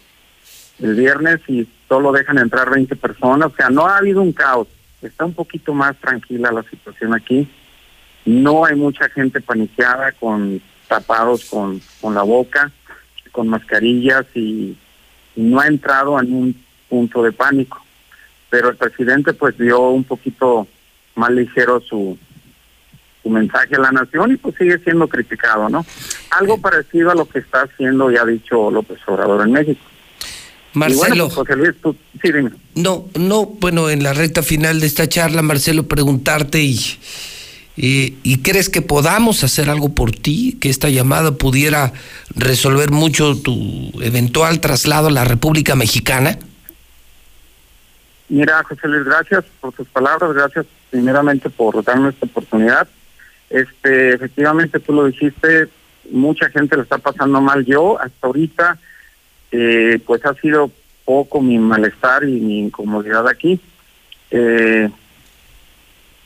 [0.81, 3.53] el viernes y solo dejan entrar 20 personas.
[3.53, 4.69] O sea, no ha habido un caos.
[5.03, 7.49] Está un poquito más tranquila la situación aquí.
[8.25, 12.71] No hay mucha gente paniqueada con tapados con, con la boca,
[13.33, 14.77] con mascarillas y,
[15.37, 17.83] y no ha entrado en un punto de pánico.
[18.51, 20.67] Pero el presidente pues dio un poquito
[21.15, 22.17] más ligero su,
[23.23, 25.85] su mensaje a la nación y pues sigue siendo criticado, ¿no?
[26.31, 29.81] Algo parecido a lo que está haciendo y ha dicho López Obrador en México.
[30.77, 31.25] Bueno, Marcelo.
[31.25, 32.51] pues, José Luis, tú, sí, dime.
[32.75, 36.79] No, no, bueno, en la recta final de esta charla, Marcelo, preguntarte y,
[37.77, 41.95] y, y crees que podamos hacer algo por ti, que esta llamada pudiera
[42.35, 46.39] resolver mucho tu eventual traslado a la República Mexicana.
[48.29, 52.87] Mira, José Luis, gracias por tus palabras, gracias primeramente por darme esta oportunidad.
[53.49, 55.69] Este, efectivamente, tú lo dijiste,
[56.11, 57.65] mucha gente le está pasando mal.
[57.65, 58.79] Yo, hasta ahorita,
[59.53, 60.71] eh, pues ha sido
[61.05, 63.61] poco mi malestar y mi incomodidad aquí.
[64.31, 64.91] Eh,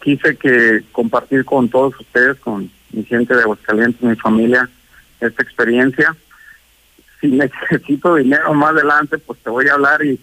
[0.03, 4.69] quise que compartir con todos ustedes, con mi gente de Aguascalientes, mi familia,
[5.21, 6.17] esta experiencia.
[7.21, 10.19] Si necesito dinero más adelante, pues te voy a hablar y,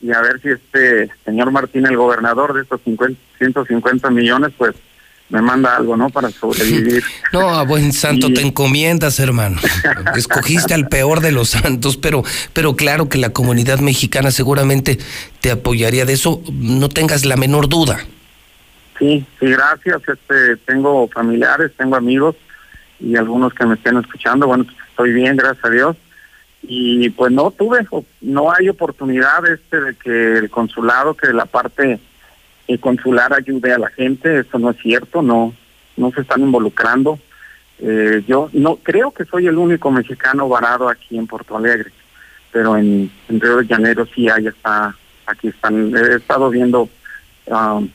[0.00, 4.74] y a ver si este señor Martín, el gobernador de estos 50, 150 millones, pues
[5.30, 6.08] me manda algo, ¿no?
[6.08, 7.02] Para sobrevivir.
[7.32, 9.58] no, a buen santo te encomiendas, hermano.
[10.16, 14.98] Escogiste al peor de los santos, pero, pero claro que la comunidad mexicana seguramente
[15.40, 17.98] te apoyaría de eso, no tengas la menor duda.
[18.98, 20.00] Sí, sí, gracias.
[20.08, 22.36] Este, tengo familiares, tengo amigos
[22.98, 24.46] y algunos que me estén escuchando.
[24.46, 25.96] Bueno, pues, estoy bien, gracias a Dios.
[26.62, 27.86] Y pues no tuve,
[28.20, 32.00] no hay oportunidad este de que el consulado, que la parte
[32.68, 35.54] el consular ayude a la gente, eso no es cierto, no,
[35.96, 37.18] no se están involucrando.
[37.80, 41.90] Eh, yo no creo que soy el único mexicano varado aquí en Porto Alegre,
[42.52, 44.94] pero en, Río de Janeiro sí hay, está,
[45.26, 46.88] aquí están, he estado viendo
[47.46, 47.88] um,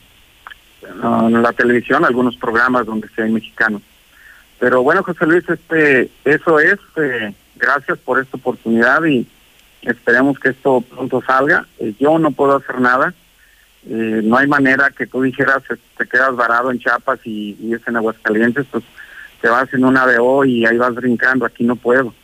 [1.02, 3.82] uh, en la televisión algunos programas donde sí hay mexicanos.
[4.58, 9.26] Pero bueno, José Luis, este, eso es, eh, gracias por esta oportunidad y
[9.82, 11.66] esperemos que esto pronto salga.
[11.78, 13.14] Eh, yo no puedo hacer nada
[13.88, 15.62] eh, no hay manera que tú dijeras
[15.96, 18.84] te quedas varado en Chiapas y, y es en Aguascalientes, pues
[19.40, 22.14] te vas en una AVO y ahí vas brincando, aquí no puedo.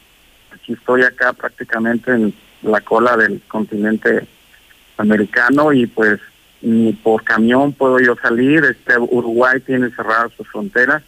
[0.53, 4.27] Aquí estoy acá prácticamente en la cola del continente
[4.97, 6.21] americano y pues
[6.63, 11.03] ni por camión puedo yo salir, este Uruguay tiene cerradas sus fronteras,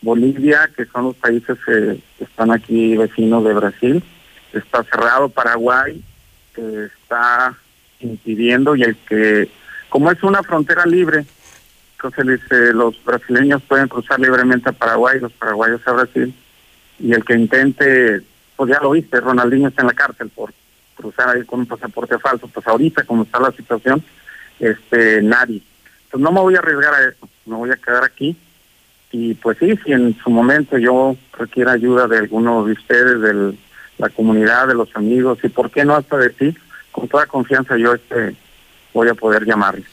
[0.00, 4.04] Bolivia, que son los países que están aquí vecinos de Brasil,
[4.52, 5.28] está cerrado.
[5.28, 6.02] Paraguay,
[6.54, 7.56] que está
[8.00, 9.48] impidiendo y el que
[9.92, 11.26] como es una frontera libre,
[11.96, 16.34] entonces dice, los brasileños pueden cruzar libremente a Paraguay, los paraguayos a Brasil,
[16.98, 18.22] y el que intente,
[18.56, 20.50] pues ya lo viste, Ronaldinho está en la cárcel por
[20.94, 24.02] cruzar ahí con un pasaporte falso, pues ahorita como está la situación,
[24.60, 25.60] este nadie.
[26.10, 28.34] Pues no me voy a arriesgar a eso, me voy a quedar aquí
[29.10, 33.58] y pues sí, si en su momento yo requiera ayuda de alguno de ustedes, de
[33.98, 36.56] la comunidad, de los amigos y por qué no hasta de ti,
[36.90, 38.34] con toda confianza yo este
[38.92, 39.84] voy a poder llamarle.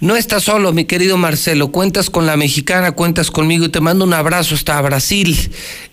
[0.00, 1.68] No estás solo, mi querido Marcelo.
[1.68, 5.34] Cuentas con la mexicana, cuentas conmigo y te mando un abrazo hasta Brasil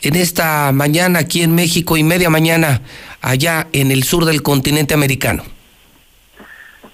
[0.01, 2.81] en esta mañana aquí en México y media mañana
[3.21, 5.43] allá en el sur del continente americano.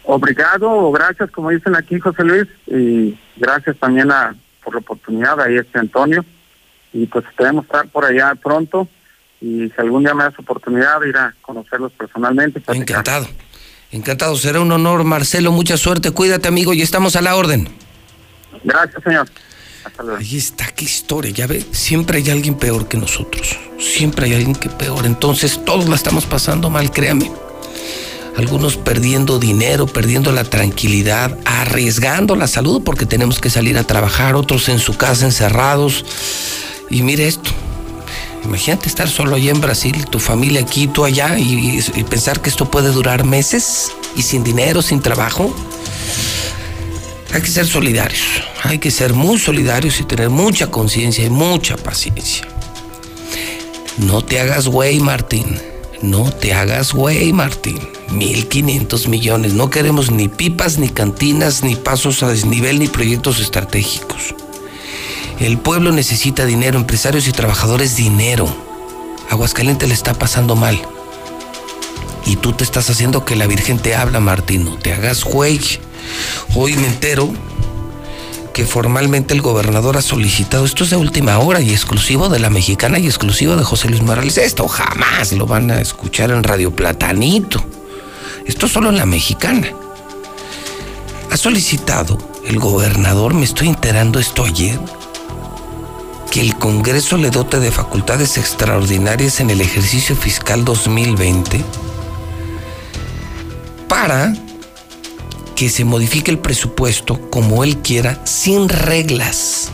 [0.03, 5.41] Obrigado, gracias, como dicen aquí José Luis, y gracias también a, por la oportunidad.
[5.41, 6.23] Ahí este Antonio.
[6.93, 8.87] Y pues esperemos estar por allá pronto.
[9.41, 12.61] Y si algún día me das oportunidad de ir a conocerlos personalmente.
[12.67, 13.27] Encantado.
[13.91, 15.51] Encantado, será un honor, Marcelo.
[15.51, 17.69] Mucha suerte, cuídate, amigo, y estamos a la orden.
[18.63, 19.27] Gracias, señor.
[20.19, 24.53] Ahí está, qué historia, ya ve, siempre hay alguien peor que nosotros, siempre hay alguien
[24.53, 27.31] que peor, entonces todos la estamos pasando mal, créame.
[28.35, 34.35] Algunos perdiendo dinero, perdiendo la tranquilidad, arriesgando la salud porque tenemos que salir a trabajar,
[34.35, 36.05] otros en su casa encerrados.
[36.91, 37.49] Y mire esto,
[38.47, 42.71] Imagínate estar solo allá en Brasil, tu familia aquí, tú allá, y, pensar que esto
[42.71, 45.53] puede durar meses y sin dinero, sin trabajo.
[47.33, 48.21] Hay que ser solidarios,
[48.63, 52.47] hay que ser muy solidarios y tener mucha conciencia y mucha paciencia.
[53.97, 55.59] No te hagas güey, Martín.
[56.01, 57.79] No te hagas güey, Martín.
[58.11, 59.53] 1.500 millones.
[59.55, 64.35] No queremos ni pipas, ni cantinas, ni pasos a desnivel, ni proyectos estratégicos.
[65.39, 68.47] El pueblo necesita dinero, empresarios y trabajadores dinero.
[69.29, 70.81] Aguascalientes le está pasando mal.
[72.25, 74.65] Y tú te estás haciendo que la Virgen te habla, Martín.
[74.65, 75.59] No te hagas güey.
[76.55, 77.31] Hoy me entero
[78.53, 82.49] que formalmente el gobernador ha solicitado, esto es de última hora y exclusivo de la
[82.49, 84.39] mexicana y exclusivo de José Luis Morales.
[84.39, 87.63] Esto jamás lo van a escuchar en Radio Platanito.
[88.47, 89.67] Esto solo en la mexicana.
[91.29, 94.79] Ha solicitado el gobernador, me estoy enterando esto ayer,
[96.31, 101.63] que el Congreso le dote de facultades extraordinarias en el ejercicio fiscal 2020
[103.87, 104.33] para
[105.55, 109.69] que se modifique el presupuesto como él quiera, sin reglas.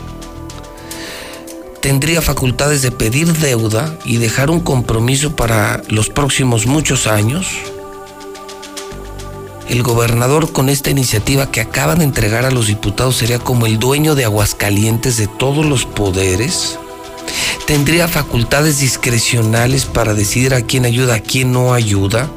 [1.80, 7.46] Tendría facultades de pedir deuda y dejar un compromiso para los próximos muchos años
[9.68, 13.78] el gobernador con esta iniciativa que acaba de entregar a los diputados sería como el
[13.78, 16.78] dueño de Aguascalientes de todos los poderes.
[17.66, 22.30] Tendría facultades discrecionales para decidir a quién ayuda, a quién no ayuda.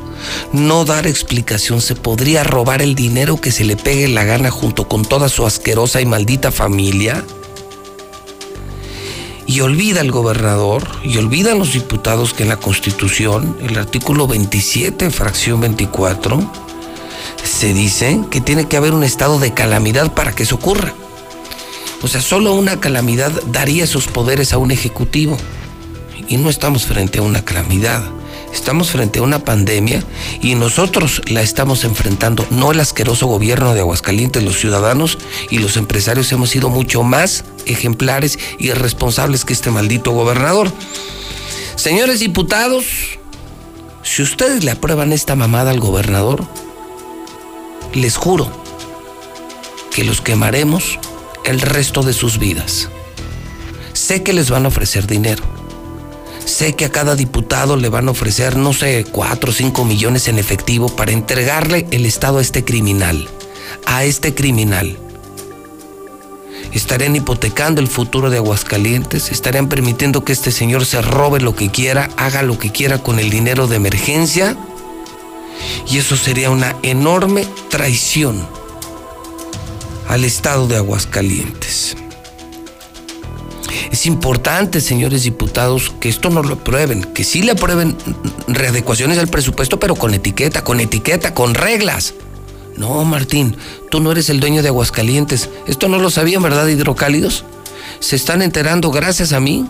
[0.54, 4.88] No dar explicación, se podría robar el dinero que se le pegue la gana junto
[4.88, 7.24] con toda su asquerosa y maldita familia.
[9.46, 15.10] Y olvida el gobernador y olvidan los diputados que en la Constitución, el artículo 27,
[15.10, 16.67] fracción 24,
[17.58, 20.94] se dice que tiene que haber un estado de calamidad para que eso ocurra.
[22.04, 25.36] O sea, solo una calamidad daría esos poderes a un ejecutivo.
[26.28, 28.04] Y no estamos frente a una calamidad.
[28.54, 30.04] Estamos frente a una pandemia
[30.40, 35.18] y nosotros la estamos enfrentando, no el asqueroso gobierno de Aguascalientes, los ciudadanos
[35.50, 40.72] y los empresarios hemos sido mucho más ejemplares y responsables que este maldito gobernador.
[41.76, 42.86] Señores diputados,
[44.04, 46.46] si ustedes le aprueban esta mamada al gobernador,
[47.94, 48.50] les juro
[49.94, 51.00] que los quemaremos
[51.44, 52.90] el resto de sus vidas.
[53.94, 55.44] Sé que les van a ofrecer dinero
[56.48, 60.30] Sé que a cada diputado le van a ofrecer, no sé, cuatro o cinco millones
[60.30, 63.28] en efectivo para entregarle el Estado a este criminal.
[63.86, 64.98] A este criminal.
[66.72, 71.70] Estarían hipotecando el futuro de Aguascalientes, estarían permitiendo que este señor se robe lo que
[71.70, 74.58] quiera, haga lo que quiera con el dinero de emergencia.
[75.90, 78.46] Y eso sería una enorme traición
[80.08, 81.96] al Estado de Aguascalientes.
[83.92, 87.98] Es importante, señores diputados, que esto no lo aprueben, que sí le aprueben
[88.48, 92.14] readecuaciones al presupuesto, pero con etiqueta, con etiqueta, con reglas.
[92.76, 93.58] No, Martín,
[93.90, 95.50] tú no eres el dueño de Aguascalientes.
[95.66, 97.44] Esto no lo sabían, ¿verdad, hidrocálidos?
[98.00, 99.66] Se están enterando, gracias a mí,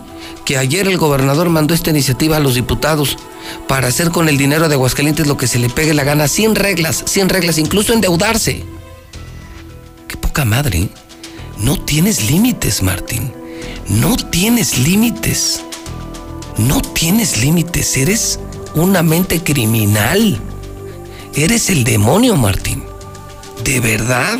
[0.48, 3.18] que ayer el gobernador mandó esta iniciativa a los diputados
[3.66, 6.54] para hacer con el dinero de Aguascalientes lo que se le pegue la gana, sin
[6.54, 8.64] reglas, sin reglas, incluso endeudarse.
[10.08, 10.78] Qué poca madre.
[10.78, 10.88] ¿eh?
[11.58, 13.30] No tienes límites, Martín.
[13.88, 15.64] No tienes límites.
[16.56, 17.98] No tienes límites.
[17.98, 18.40] Eres
[18.74, 20.40] una mente criminal.
[21.34, 22.84] Eres el demonio, Martín.
[23.64, 24.38] De verdad.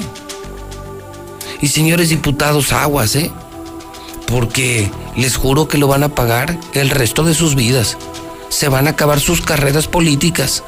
[1.60, 3.30] Y señores diputados, aguas, ¿eh?
[4.26, 7.98] Porque les juro que lo van a pagar el resto de sus vidas.
[8.48, 10.62] Se van a acabar sus carreras políticas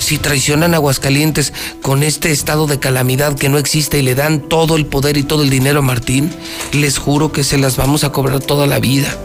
[0.00, 1.52] si traicionan a Aguascalientes
[1.82, 5.22] con este estado de calamidad que no existe y le dan todo el poder y
[5.22, 6.34] todo el dinero a Martín,
[6.72, 9.16] les juro que se las vamos a cobrar toda la vida.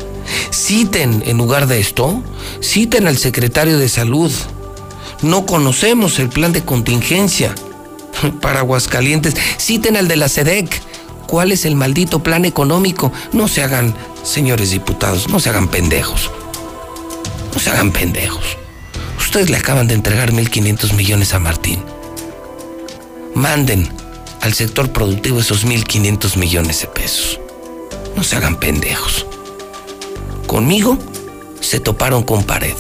[0.52, 2.22] Citen, en lugar de esto,
[2.62, 4.32] citen al secretario de salud.
[5.22, 7.56] No conocemos el plan de contingencia
[8.42, 9.36] para Aguascalientes.
[9.58, 10.82] Citen al de la SEDEC.
[11.28, 13.12] ¿Cuál es el maldito plan económico?
[13.32, 16.32] No se hagan, señores diputados, no se hagan pendejos.
[17.54, 18.58] No se hagan pendejos.
[19.18, 21.84] Ustedes le acaban de entregar 1.500 millones a Martín.
[23.34, 23.90] Manden
[24.42, 27.40] al sector productivo esos 1.500 millones de pesos.
[28.16, 29.26] No se hagan pendejos.
[30.48, 30.98] Conmigo
[31.60, 32.76] se toparon con pared.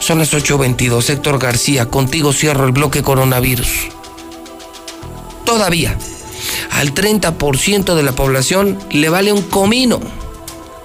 [0.00, 1.08] Son las 8.22.
[1.08, 3.88] Héctor García, contigo cierro el bloque coronavirus.
[5.46, 5.96] Todavía,
[6.70, 10.00] al 30% de la población le vale un comino.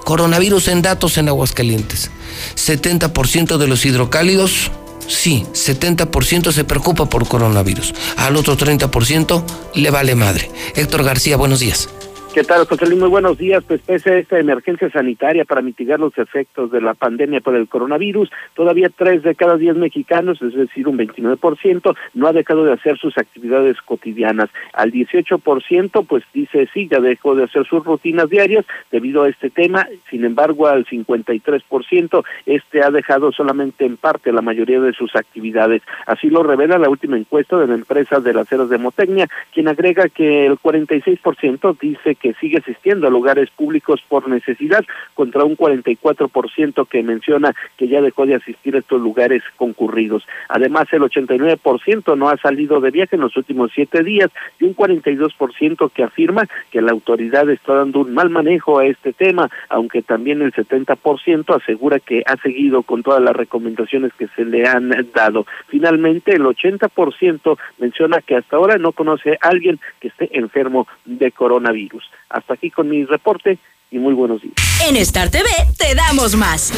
[0.04, 2.10] Coronavirus en datos en Aguascalientes.
[2.56, 4.70] 70% de los hidrocálidos,
[5.06, 7.94] sí, 70% se preocupa por coronavirus.
[8.16, 9.42] Al otro 30%
[9.74, 10.50] le vale madre.
[10.74, 11.88] Héctor García, buenos días.
[12.32, 13.00] ¿Qué tal, José Luis?
[13.00, 13.64] Muy buenos días.
[13.64, 17.66] Pues pese a esta emergencia sanitaria para mitigar los efectos de la pandemia por el
[17.66, 22.74] coronavirus, todavía tres de cada diez mexicanos, es decir, un 29%, no ha dejado de
[22.74, 24.48] hacer sus actividades cotidianas.
[24.72, 29.50] Al 18%, pues dice sí, ya dejó de hacer sus rutinas diarias debido a este
[29.50, 29.88] tema.
[30.08, 35.82] Sin embargo, al 53%, este ha dejado solamente en parte la mayoría de sus actividades.
[36.06, 39.66] Así lo revela la última encuesta de la empresa de las ceras de Motecnia, quien
[39.66, 44.84] agrega que el 46% dice que sigue asistiendo a lugares públicos por necesidad,
[45.14, 50.26] contra un 44% que menciona que ya dejó de asistir a estos lugares concurridos.
[50.48, 54.76] Además, el 89% no ha salido de viaje en los últimos siete días y un
[54.76, 60.02] 42% que afirma que la autoridad está dando un mal manejo a este tema, aunque
[60.02, 64.90] también el 70% asegura que ha seguido con todas las recomendaciones que se le han
[65.14, 65.46] dado.
[65.68, 71.32] Finalmente, el 80% menciona que hasta ahora no conoce a alguien que esté enfermo de
[71.32, 72.09] coronavirus.
[72.28, 73.58] Hasta aquí con mi reporte
[73.90, 74.54] y muy buenos días.
[74.86, 76.72] En Star TV te damos más.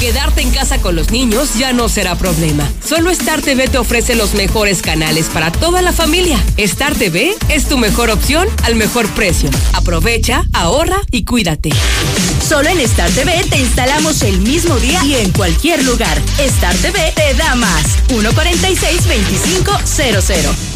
[0.00, 2.70] Quedarte en casa con los niños ya no será problema.
[2.84, 6.38] Solo Star TV te ofrece los mejores canales para toda la familia.
[6.58, 9.48] Star TV es tu mejor opción al mejor precio.
[9.72, 11.70] Aprovecha, ahorra y cuídate.
[12.46, 16.18] Solo en Star TV te instalamos el mismo día y en cualquier lugar.
[16.38, 17.98] Star TV te da más.
[18.08, 20.75] 146-2500.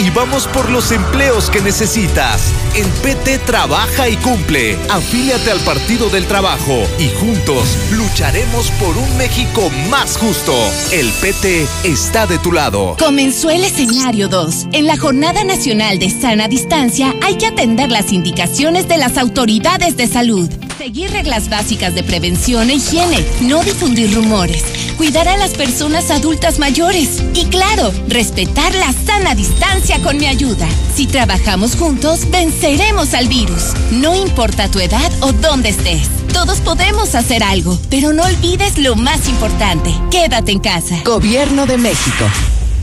[0.00, 2.52] y vamos por los empleos que necesitas.
[2.74, 4.78] El PT trabaja y cumple.
[4.88, 10.54] Afíliate al Partido del Trabajo y juntos lucharemos por un México más justo.
[10.90, 12.96] El PT está de tu lado.
[12.98, 14.68] Comenzó el escenario 2.
[14.72, 19.98] En la Jornada Nacional de Sana Distancia hay que atender las indicaciones de las autoridades
[19.98, 20.48] de salud.
[20.78, 24.64] Seguir reglas básicas de prevención e higiene, no difundir rumores,
[24.96, 30.68] cuidar a las personas adultas mayores y claro, respetar la sana distancia con mi ayuda.
[30.94, 33.72] Si trabajamos juntos, venceremos al virus.
[33.90, 36.08] No importa tu edad o dónde estés.
[36.32, 39.92] Todos podemos hacer algo, pero no olvides lo más importante.
[40.10, 41.00] Quédate en casa.
[41.04, 42.24] Gobierno de México.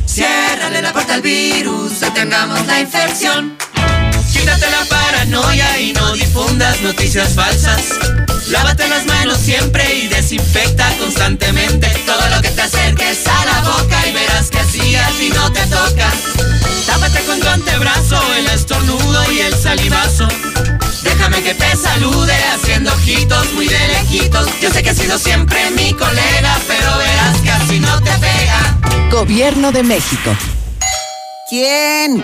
[0.05, 3.57] Ciérrale la puerta al virus, detengamos la infección.
[4.31, 8.26] Quítate la paranoia y no difundas noticias falsas.
[8.49, 14.07] Lávate las manos siempre y desinfecta constantemente todo lo que te acerques a la boca
[14.07, 16.09] y verás que así así no te toca.
[16.85, 20.27] Tápate con tu antebrazo el estornudo y el salivazo.
[21.03, 24.47] Déjame que te salude haciendo ojitos muy de lejitos.
[24.61, 29.09] Yo sé que has sido siempre mi colega, pero verás que así no te pega.
[29.11, 30.35] Gobierno de México.
[31.49, 32.23] ¿Quién?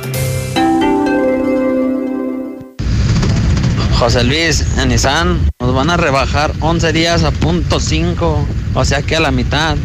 [4.01, 9.03] José Luis, en Nissan nos van a rebajar 11 días a punto 5, o sea
[9.03, 9.77] que a la mitad.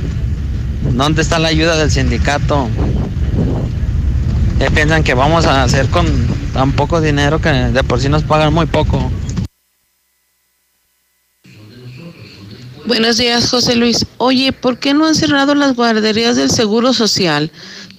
[0.94, 2.66] ¿Dónde está la ayuda del sindicato?
[4.59, 6.06] ¿Qué piensan que vamos a hacer con
[6.55, 9.12] tan poco dinero que de por sí nos pagan muy poco?
[12.86, 14.06] Buenos días, José Luis.
[14.16, 17.51] Oye, ¿por qué no han cerrado las guarderías del Seguro Social?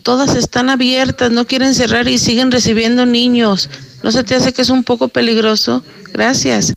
[0.07, 3.69] Todas están abiertas, no quieren cerrar y siguen recibiendo niños.
[4.03, 5.84] ¿No se te hace que es un poco peligroso?
[6.13, 6.71] Gracias.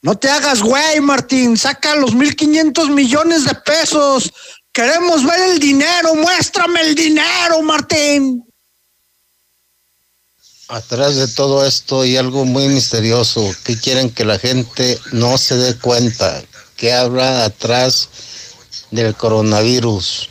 [0.00, 1.56] No te hagas güey, Martín.
[1.56, 4.32] Saca los 1.500 millones de pesos.
[4.70, 6.14] Queremos ver el dinero.
[6.14, 8.44] Muéstrame el dinero, Martín.
[10.68, 15.56] Atrás de todo esto hay algo muy misterioso que quieren que la gente no se
[15.56, 16.44] dé cuenta.
[16.76, 18.08] ¿Qué habrá atrás
[18.92, 20.28] del coronavirus?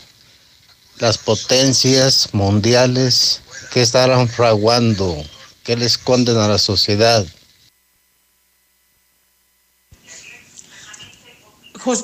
[1.00, 3.42] Las potencias mundiales
[3.72, 5.24] que estarán fraguando,
[5.64, 7.26] que le esconden a la sociedad.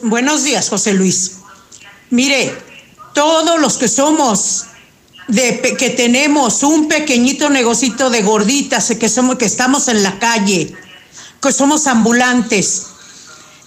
[0.04, 1.38] buenos días, José Luis.
[2.10, 2.56] Mire,
[3.14, 4.66] todos los que somos
[5.28, 10.76] de que tenemos un pequeñito negocito de gorditas, que somos que estamos en la calle,
[11.42, 12.88] que somos ambulantes,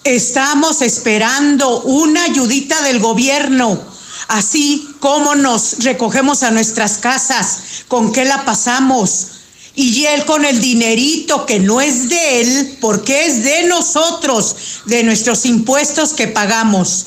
[0.04, 3.93] estamos esperando una ayudita del gobierno,
[4.28, 9.28] así como nos recogemos a nuestras casas, con qué la pasamos.
[9.76, 14.56] Y él con el dinerito que no es de él, porque es de nosotros,
[14.86, 17.06] de nuestros impuestos que pagamos.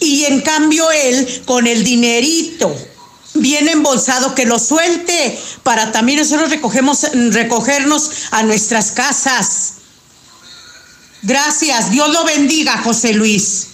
[0.00, 2.74] Y en cambio él con el dinerito
[3.34, 9.72] bien embolsado que lo suelte para también nosotros recogemos, recogernos a nuestras casas.
[11.22, 13.68] Gracias, Dios lo bendiga, José Luis.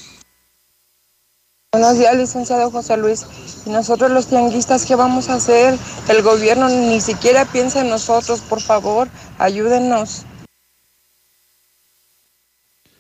[1.73, 3.25] Buenos días, licenciado José Luis.
[3.65, 5.79] ¿Y nosotros los tianguistas qué vamos a hacer?
[6.09, 9.07] El gobierno ni siquiera piensa en nosotros, por favor,
[9.39, 10.23] ayúdenos.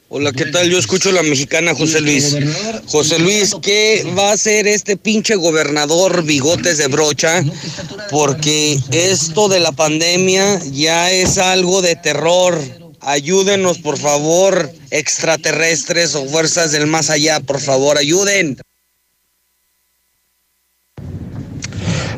[0.08, 0.70] Hola, ¿qué tal?
[0.70, 2.36] Yo escucho la mexicana, José Luis.
[2.86, 7.42] José Luis, ¿qué va a hacer este pinche gobernador bigotes de brocha?
[8.08, 12.79] Porque esto de la pandemia ya es algo de terror.
[13.02, 18.58] Ayúdenos, por favor, extraterrestres o fuerzas del más allá, por favor, ayuden.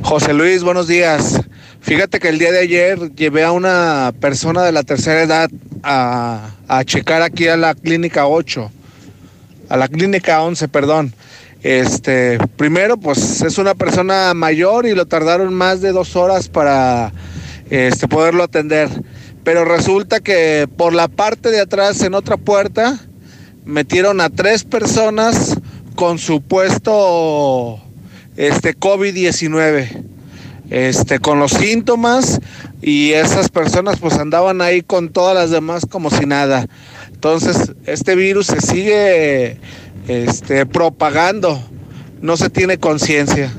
[0.02, 1.40] José Luis, buenos días.
[1.80, 5.50] Fíjate que el día de ayer llevé a una persona de la tercera edad
[5.84, 6.50] a,
[6.84, 8.70] checar aquí a la clínica 8,
[9.68, 11.14] a la clínica 11, perdón.
[11.62, 17.12] Este, primero, pues es una persona mayor y lo tardaron más de dos horas para
[17.70, 18.88] este, poderlo atender.
[19.44, 22.98] Pero resulta que por la parte de atrás, en otra puerta,
[23.64, 25.56] metieron a tres personas
[25.94, 27.80] con supuesto
[28.36, 30.04] este, COVID-19
[30.70, 32.40] este, con los síntomas
[32.80, 36.66] y esas personas pues andaban ahí con todas las demás como si nada.
[37.12, 39.58] Entonces, este virus se sigue
[40.08, 41.62] este, propagando,
[42.20, 43.52] no se tiene conciencia.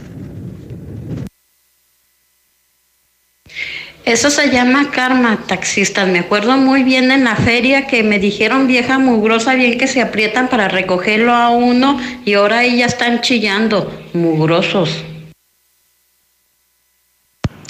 [4.06, 6.10] Eso se llama karma, taxistas.
[6.10, 10.02] Me acuerdo muy bien en la feria que me dijeron vieja mugrosa, bien que se
[10.02, 15.06] aprietan para recogerlo a uno y ahora ahí ya están chillando, mugrosos.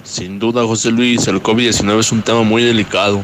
[0.03, 3.23] Sin duda, José Luis, el COVID-19 es un tema muy delicado.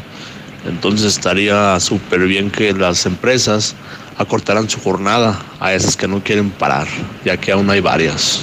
[0.67, 3.75] Entonces estaría súper bien que las empresas
[4.17, 6.87] acortaran su jornada a esas que no quieren parar,
[7.25, 8.41] ya que aún hay varias.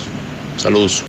[0.56, 1.04] Saludos.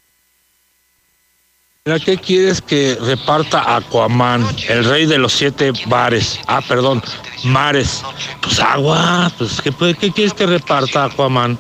[1.88, 6.38] ¿Para qué quieres que reparta Aquaman, el rey de los siete bares?
[6.46, 7.02] Ah, perdón,
[7.46, 8.02] mares.
[8.42, 11.58] Pues agua, pues ¿qué, qué quieres que reparta Aquaman?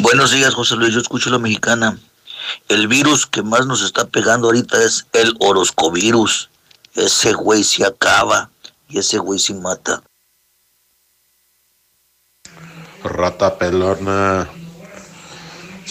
[0.00, 1.98] Buenos días, José Luis, yo escucho la mexicana.
[2.68, 6.50] El virus que más nos está pegando ahorita es el oroscovirus.
[6.96, 8.50] Ese güey se acaba
[8.90, 10.02] y ese güey se mata.
[13.02, 14.46] Rata pelona.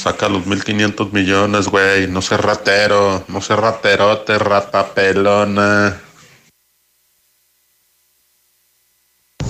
[0.08, 2.08] Saca los 1500 millones, güey.
[2.08, 3.26] No sé ratero.
[3.28, 6.02] No sé raterote, rata pelona.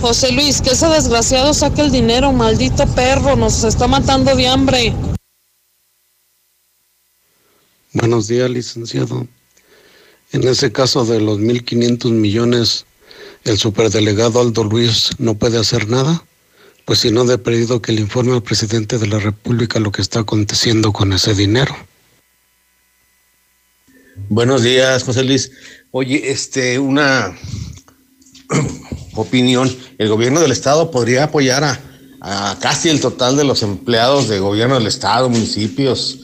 [0.01, 4.95] José Luis, que ese desgraciado saque el dinero, maldito perro, nos está matando de hambre.
[7.93, 9.27] Buenos días, licenciado.
[10.31, 12.87] En ese caso de los 1.500 millones,
[13.43, 16.23] el superdelegado Aldo Luis no puede hacer nada,
[16.87, 20.01] pues si no, de pedido que le informe al presidente de la República lo que
[20.01, 21.75] está aconteciendo con ese dinero.
[24.29, 25.51] Buenos días, José Luis.
[25.91, 27.37] Oye, este, una
[29.15, 29.69] opinión.
[29.97, 31.77] El gobierno del Estado podría apoyar a,
[32.21, 36.19] a casi el total de los empleados de gobierno del Estado, municipios,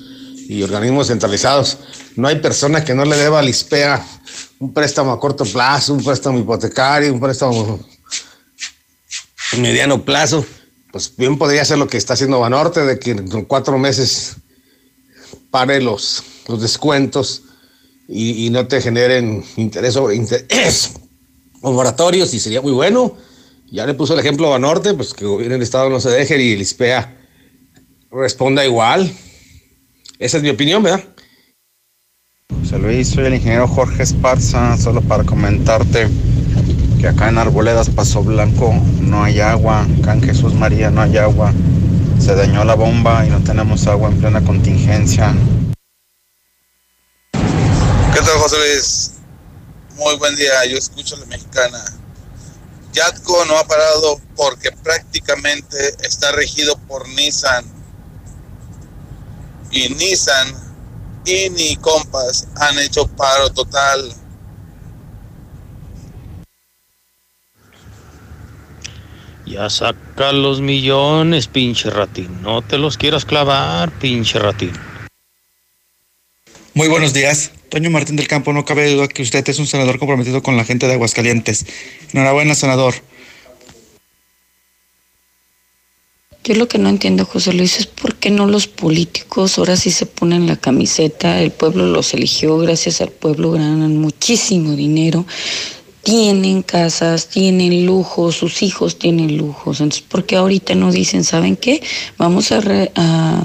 [0.48, 1.78] y organismos centralizados.
[2.16, 4.02] No hay persona que no le deba al ISPEA
[4.60, 7.93] un préstamo a corto plazo, un préstamo hipotecario, un préstamo a
[9.60, 10.46] mediano plazo.
[10.92, 14.38] Pues bien podría ser lo que está haciendo Banorte, de que en cuatro meses
[15.50, 17.44] pare los, los descuentos
[18.08, 20.20] y, no te generen interés sobre
[21.62, 23.16] moratorios y sería muy bueno.
[23.72, 26.10] Ya le puso el ejemplo a Banorte, pues que el gobierno del Estado no se
[26.10, 27.18] deje y el ISPEA
[28.12, 29.12] responda igual.
[30.20, 31.04] Esa es mi opinión, ¿verdad?
[32.62, 36.08] José Luis, soy el ingeniero Jorge Esparza, solo para comentarte
[37.04, 41.18] que acá en Arboledas Paso Blanco no hay agua, acá en Jesús María no hay
[41.18, 41.52] agua,
[42.18, 45.36] se dañó la bomba y no tenemos agua en plena contingencia.
[47.34, 49.12] ¿Qué tal, José Luis?
[49.98, 51.84] Muy buen día, yo escucho a la mexicana.
[52.94, 55.76] Yatco no ha parado porque prácticamente
[56.06, 57.66] está regido por Nissan
[59.72, 60.56] y Nissan
[61.26, 64.23] y ni Compass han hecho paro total.
[69.46, 72.42] Ya saca los millones, pinche ratín.
[72.42, 74.72] No te los quieras clavar, pinche ratín.
[76.74, 77.52] Muy buenos días.
[77.70, 80.64] Toño Martín del Campo, no cabe duda que usted es un senador comprometido con la
[80.64, 81.66] gente de Aguascalientes.
[82.14, 82.96] Enhorabuena, senador.
[86.44, 89.92] Yo lo que no entiendo, José Luis, es por qué no los políticos ahora sí
[89.92, 95.26] se ponen la camiseta, el pueblo los eligió, gracias al pueblo ganan muchísimo dinero,
[96.04, 99.80] tienen casas, tienen lujos, sus hijos tienen lujos.
[99.80, 101.82] Entonces, ¿por qué ahorita no dicen, ¿saben qué?
[102.18, 102.62] Vamos a,
[102.96, 103.44] a,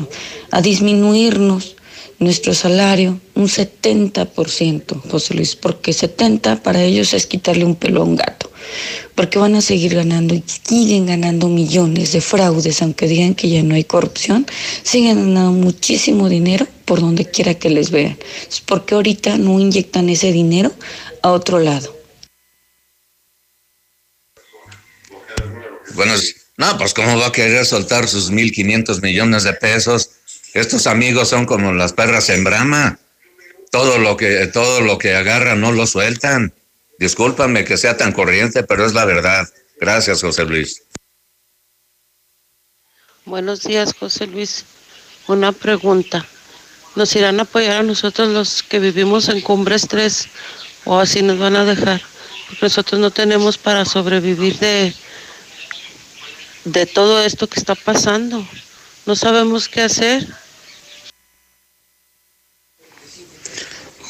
[0.50, 1.76] a disminuirnos
[2.18, 8.04] nuestro salario un 70%, José Luis, porque 70 para ellos es quitarle un pelo a
[8.04, 8.50] un gato,
[9.14, 13.62] porque van a seguir ganando y siguen ganando millones de fraudes, aunque digan que ya
[13.62, 14.46] no hay corrupción,
[14.82, 18.18] siguen ganando muchísimo dinero por donde quiera que les vean.
[18.66, 20.72] porque ahorita no inyectan ese dinero
[21.22, 21.97] a otro lado?
[25.94, 26.14] Bueno,
[26.56, 30.10] no, pues cómo va a querer soltar sus 1.500 millones de pesos
[30.54, 32.98] estos amigos son como las perras en brama.
[33.70, 36.52] Todo lo que, todo lo que agarran no lo sueltan.
[36.98, 39.48] Discúlpame que sea tan corriente, pero es la verdad.
[39.78, 40.82] Gracias, José Luis.
[43.24, 44.64] Buenos días, José Luis.
[45.26, 46.26] Una pregunta.
[46.96, 50.28] ¿Nos irán a apoyar a nosotros los que vivimos en Cumbres 3
[50.86, 52.02] o así nos van a dejar?
[52.48, 54.94] Porque nosotros no tenemos para sobrevivir de,
[56.72, 58.46] de todo esto que está pasando
[59.08, 60.26] no sabemos qué hacer.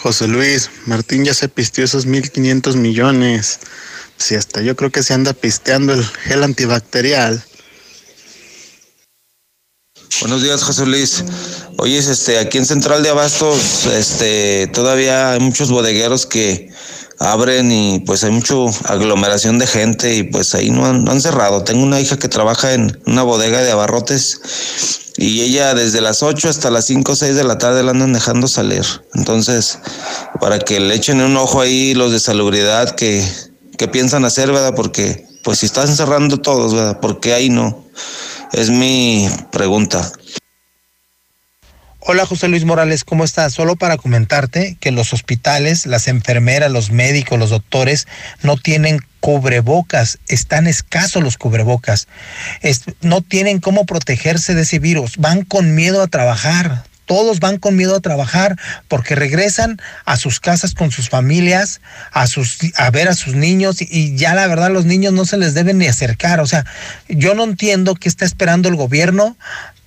[0.02, 3.60] José Luis, Martín ya se pisteó esos 1.500 millones.
[4.16, 7.44] Si hasta yo creo que se anda pisteando el gel antibacterial.
[10.20, 11.22] Buenos días, José Luis.
[11.76, 16.72] Oye, este, aquí en Central de Abastos, este, todavía hay muchos bodegueros que
[17.19, 18.55] abren y pues hay mucha
[18.85, 21.65] aglomeración de gente y pues ahí no han, no han cerrado.
[21.65, 24.40] Tengo una hija que trabaja en una bodega de abarrotes
[25.16, 28.12] y ella desde las 8 hasta las 5 o 6 de la tarde la andan
[28.12, 28.85] dejando salir.
[29.15, 29.81] Entonces,
[30.40, 33.27] para que le echen un ojo ahí los de salubridad que,
[33.77, 34.74] que piensan hacer, ¿verdad?
[34.77, 37.01] Porque pues si están cerrando todos, ¿verdad?
[37.01, 37.85] ¿Por qué ahí no?
[38.53, 40.11] Es mi pregunta.
[42.10, 43.52] Hola José Luis Morales, ¿cómo estás?
[43.52, 48.09] Solo para comentarte que los hospitales, las enfermeras, los médicos, los doctores
[48.43, 52.09] no tienen cubrebocas, están escasos los cubrebocas,
[53.02, 57.74] no tienen cómo protegerse de ese virus, van con miedo a trabajar, todos van con
[57.74, 58.56] miedo a trabajar
[58.86, 61.80] porque regresan a sus casas con sus familias,
[62.12, 65.39] a sus a ver a sus niños y ya la verdad los niños no se
[65.39, 66.64] les deben ni acercar, o sea,
[67.09, 69.36] yo no entiendo qué está esperando el gobierno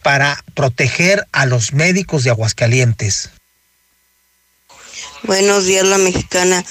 [0.02, 3.30] para proteger a los médicos de Aguascalientes.
[5.24, 6.66] Buenos días, la mexicana.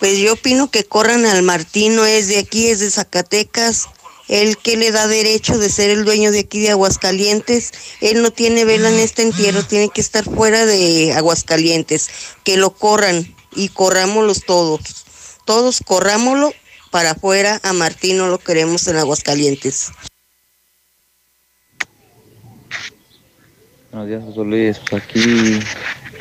[0.00, 3.86] Pues yo opino que corran al Martín, no es de aquí, es de Zacatecas.
[4.34, 7.70] Él que le da derecho de ser el dueño de aquí de Aguascalientes,
[8.00, 12.10] él no tiene vela en este entierro, tiene que estar fuera de Aguascalientes.
[12.42, 14.80] Que lo corran y corrámoslos todos.
[15.44, 16.52] Todos corrámoslo
[16.90, 19.92] para afuera, a Martín no lo queremos en Aguascalientes.
[23.92, 24.80] Buenos días, José Luis.
[24.90, 25.60] Pues aquí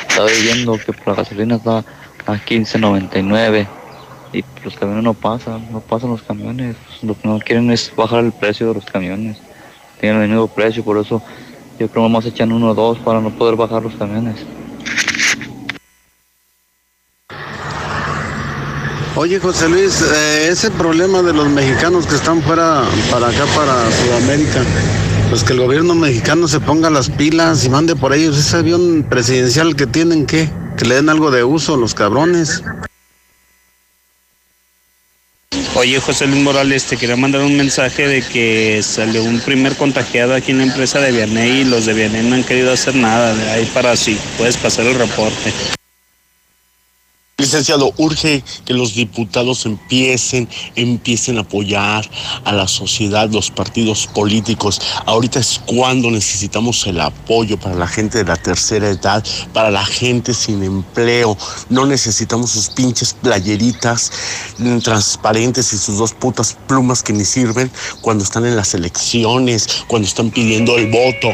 [0.07, 1.77] estaba viendo que por la gasolina está
[2.27, 3.82] a 15.99
[4.33, 6.75] y los camiones no pasan, no pasan los camiones.
[7.01, 9.37] Lo que no quieren es bajar el precio de los camiones.
[10.01, 11.21] Tienen el mismo precio, por eso
[11.79, 14.37] yo creo que más echan uno o dos para no poder bajar los camiones.
[19.15, 23.91] Oye José Luis, eh, ese problema de los mexicanos que están fuera para acá, para
[23.91, 24.63] Sudamérica,
[25.29, 29.05] pues que el gobierno mexicano se ponga las pilas y mande por ellos ese avión
[29.07, 32.63] presidencial que tienen que, que le den algo de uso los cabrones.
[35.75, 40.35] Oye, José Luis Morales, te quería mandar un mensaje de que salió un primer contagiado
[40.35, 43.33] aquí en la empresa de Vianney y los de Vianney no han querido hacer nada.
[43.33, 45.51] De ahí para sí, puedes pasar el reporte.
[47.39, 52.07] Licenciado, urge que los diputados empiecen, empiecen a apoyar
[52.45, 54.79] a la sociedad, los partidos políticos.
[55.07, 59.83] Ahorita es cuando necesitamos el apoyo para la gente de la tercera edad, para la
[59.83, 61.35] gente sin empleo.
[61.69, 64.11] No necesitamos sus pinches playeritas
[64.83, 70.07] transparentes y sus dos putas plumas que ni sirven cuando están en las elecciones, cuando
[70.07, 71.29] están pidiendo el voto.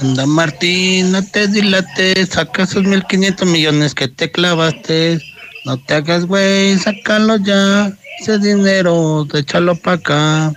[0.00, 5.20] Anda Martín, no te dilates, saca esos 1500 millones que te clavaste.
[5.64, 7.92] No te hagas güey, sácalo ya.
[8.20, 10.54] Ese dinero, échalo para acá.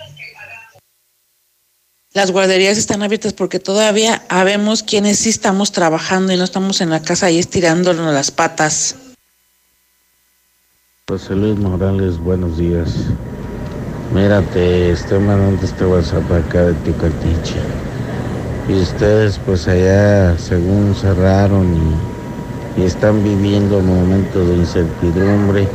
[2.13, 6.89] Las guarderías están abiertas porque todavía habemos quienes sí estamos trabajando y no estamos en
[6.89, 8.95] la casa ahí estirándonos las patas.
[11.07, 12.89] José Luis Morales, buenos días.
[14.13, 17.90] Mírate, estoy mandando este WhatsApp acá de Ticatiche.
[18.67, 21.75] Y ustedes pues allá según cerraron
[22.77, 25.67] y, están viviendo momentos de incertidumbre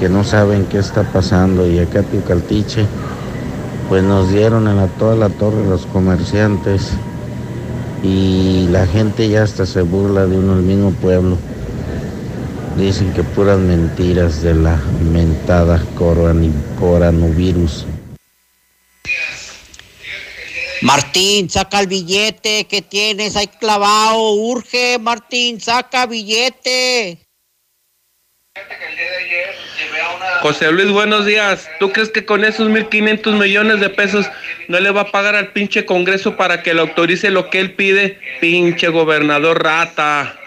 [0.00, 2.86] que no saben qué está pasando y acá Tucaltiche
[3.88, 6.92] pues nos dieron en la, toda la torre los comerciantes
[8.02, 11.36] y la gente ya hasta se burla de uno el mismo pueblo.
[12.76, 14.78] Dicen que puras mentiras de la
[15.12, 17.86] mentada coronavirus.
[20.86, 24.34] Martín, saca el billete que tienes ahí clavado.
[24.34, 27.18] Urge, Martín, saca billete.
[30.42, 31.68] José Luis, buenos días.
[31.80, 34.26] ¿Tú crees que con esos 1.500 millones de pesos
[34.68, 37.74] no le va a pagar al pinche Congreso para que le autorice lo que él
[37.74, 38.20] pide?
[38.40, 40.38] Pinche gobernador rata.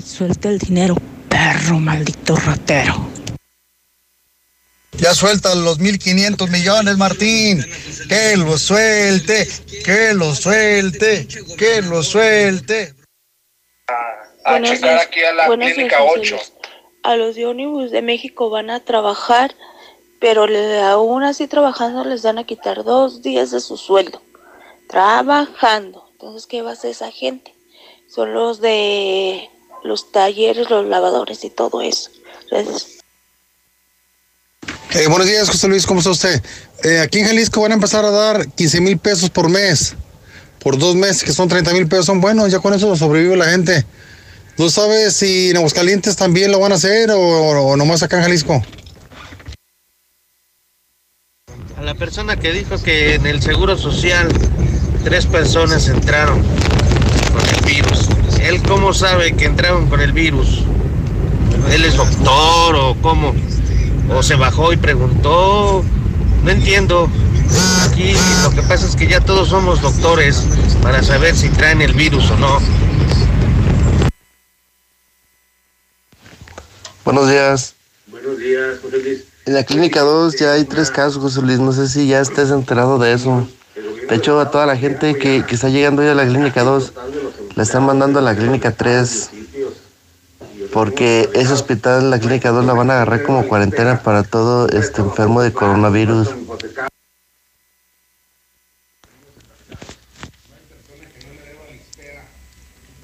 [0.00, 0.94] Suelta el dinero,
[1.28, 3.15] perro maldito ratero.
[4.98, 7.64] Ya suelta los 1.500 millones, Martín.
[8.08, 9.48] Que lo suelte,
[9.84, 11.26] que lo suelte,
[11.58, 12.94] que lo suelte.
[14.44, 16.36] a días, aquí a la buenos clínica días, 8.
[16.38, 16.52] José Luis.
[17.02, 19.54] A los de Ómnibus de México van a trabajar,
[20.20, 24.22] pero le- aún así trabajando les van a quitar dos días de su sueldo.
[24.88, 26.08] Trabajando.
[26.12, 27.54] Entonces, ¿qué va a hacer esa gente?
[28.08, 29.50] Son los de
[29.84, 32.10] los talleres, los lavadores y todo eso.
[32.50, 32.95] Gracias.
[34.90, 36.42] Eh, buenos días, José Luis, ¿cómo está usted?
[36.82, 39.94] Eh, aquí en Jalisco van a empezar a dar 15 mil pesos por mes,
[40.58, 43.46] por dos meses, que son 30 mil pesos, son buenos, ya con eso sobrevive la
[43.46, 43.84] gente.
[44.58, 48.22] ¿No sabes si en Aguascalientes también lo van a hacer o, o nomás acá en
[48.22, 48.62] Jalisco?
[51.76, 54.28] A la persona que dijo que en el Seguro Social
[55.04, 56.42] tres personas entraron
[57.32, 58.08] con el virus.
[58.40, 60.62] ¿Él cómo sabe que entraron con el virus?
[61.70, 63.34] ¿Él es doctor o cómo?
[64.08, 65.84] ¿O se bajó y preguntó?
[66.44, 67.08] No entiendo.
[67.88, 68.12] Aquí
[68.42, 70.42] lo que pasa es que ya todos somos doctores
[70.82, 72.60] para saber si traen el virus o no.
[77.04, 77.74] Buenos días.
[78.08, 79.24] Buenos días, José Luis.
[79.46, 81.58] En la clínica 2 ya hay tres casos, José Luis.
[81.58, 83.48] No sé si ya estés enterado de eso.
[84.08, 86.92] De hecho, a toda la gente que, que está llegando hoy a la clínica 2,
[87.54, 89.30] la están mandando a la clínica 3.
[90.72, 95.00] Porque ese hospital, la clínica 2, la van a agarrar como cuarentena para todo este
[95.00, 96.34] enfermo de coronavirus.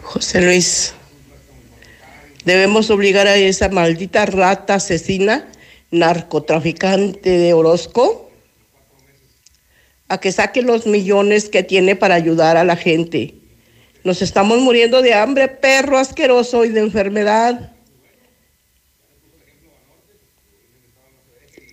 [0.03, 0.95] José Luis,
[2.45, 5.49] debemos obligar a esa maldita rata asesina,
[5.91, 8.31] narcotraficante de Orozco,
[10.09, 13.42] a que saque los millones que tiene para ayudar a la gente.
[14.05, 17.73] Nos estamos muriendo de hambre, perro asqueroso y de enfermedad.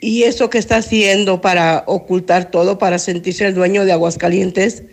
[0.01, 4.83] Y eso que está haciendo para ocultar todo, para sentirse el dueño de Aguascalientes,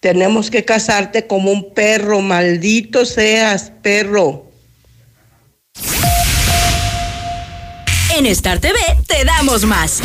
[0.00, 4.50] tenemos que casarte como un perro, maldito seas, perro.
[8.16, 10.02] En Star TV te damos más.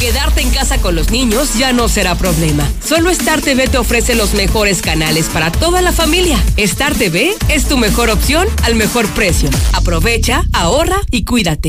[0.00, 2.66] Quedarte en casa con los niños ya no será problema.
[2.82, 6.42] Solo Star TV te ofrece los mejores canales para toda la familia.
[6.56, 9.50] Star TV es tu mejor opción al mejor precio.
[9.74, 11.68] Aprovecha, ahorra y cuídate.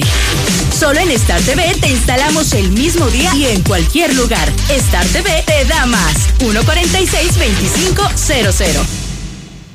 [0.80, 4.50] Solo en Star TV te instalamos el mismo día y en cualquier lugar.
[4.70, 6.16] Star TV te da más.
[6.40, 9.11] 146-2500.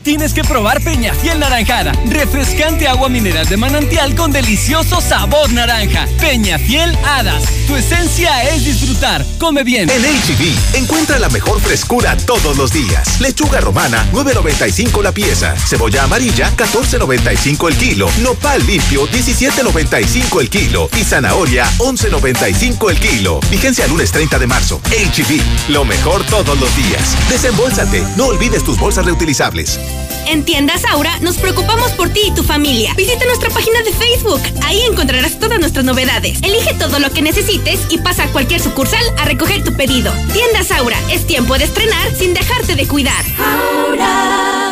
[0.07, 6.07] Tienes que probar Peñafiel Naranjada, refrescante agua mineral de manantial con delicioso sabor naranja.
[6.21, 9.27] Peñafiel Hadas, tu esencia es disfrutar.
[9.41, 9.91] Come bien.
[9.91, 13.21] En HB, encuentra la mejor frescura todos los días.
[13.21, 15.57] Lechuga romana, 9.95 la pieza.
[15.57, 18.09] Cebolla amarilla, 14.95 el kilo.
[18.23, 20.89] Nopal limpio, 17.95 el kilo.
[20.97, 23.41] Y zanahoria, 11.95 el kilo.
[23.51, 24.81] Vigencia lunes 30 de marzo.
[24.85, 27.17] HB, lo mejor todos los días.
[27.29, 29.81] Desembolsate, no olvides tus bolsas reutilizables.
[30.29, 32.93] En Tiendas Aura nos preocupamos por ti y tu familia.
[32.97, 34.41] Visita nuestra página de Facebook.
[34.65, 36.39] Ahí encontrarás todas nuestras novedades.
[36.43, 40.13] Elige todo lo que necesites y pasa a cualquier sucursal a recoger tu pedido.
[40.33, 43.25] Tiendas Aura, es tiempo de estrenar sin dejarte de cuidar.
[43.39, 44.66] Aura,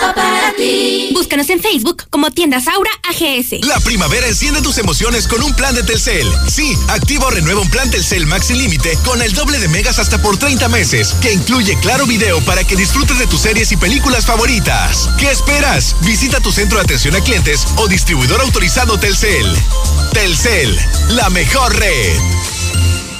[0.00, 1.10] ropa para ti.
[1.12, 3.64] Búscanos en Facebook como Tiendas Aura AGS.
[3.66, 6.26] La primavera enciende tus emociones con un plan de Telcel.
[6.48, 9.98] Sí, activa o renueva un plan Telcel Max sin límite con el doble de megas
[9.98, 13.76] hasta por 30 meses, que incluye claro video para que disfrutes de tus series y
[13.76, 15.08] películas favoritas.
[15.18, 15.96] ¿Qué esperas?
[16.02, 19.46] Visita tu centro de atención a clientes o distribuidor autorizado Telcel.
[20.12, 20.78] Telcel,
[21.10, 22.12] la mejor red.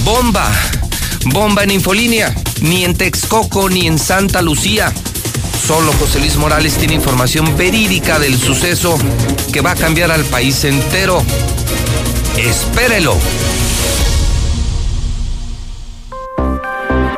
[0.05, 0.51] Bomba.
[1.27, 2.35] Bomba en Infolínea.
[2.61, 4.93] Ni en Texcoco ni en Santa Lucía.
[5.67, 8.99] Solo José Luis Morales tiene información verídica del suceso
[9.53, 11.25] que va a cambiar al país entero.
[12.37, 13.17] Espérelo.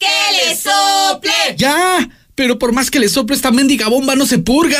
[0.00, 1.54] ¡Que le sople!
[1.56, 2.08] ¡Ya!
[2.40, 4.78] Pero por más que le sople esta mendiga bomba no se purga.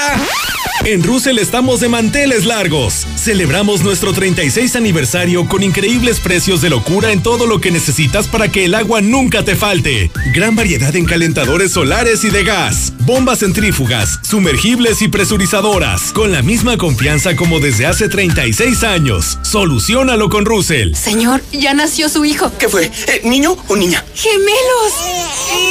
[0.86, 3.06] En Russell estamos de manteles largos.
[3.16, 8.50] Celebramos nuestro 36 aniversario con increíbles precios de locura en todo lo que necesitas para
[8.50, 10.10] que el agua nunca te falte.
[10.34, 16.40] Gran variedad en calentadores solares y de gas, bombas centrífugas, sumergibles y presurizadoras, con la
[16.40, 19.38] misma confianza como desde hace 36 años.
[19.42, 20.94] Solucionalo con Russell.
[20.94, 22.50] Señor, ya nació su hijo.
[22.58, 22.86] ¿Qué fue?
[22.86, 24.02] Eh, ¿Niño o niña?
[24.14, 24.94] ¡Gemelos!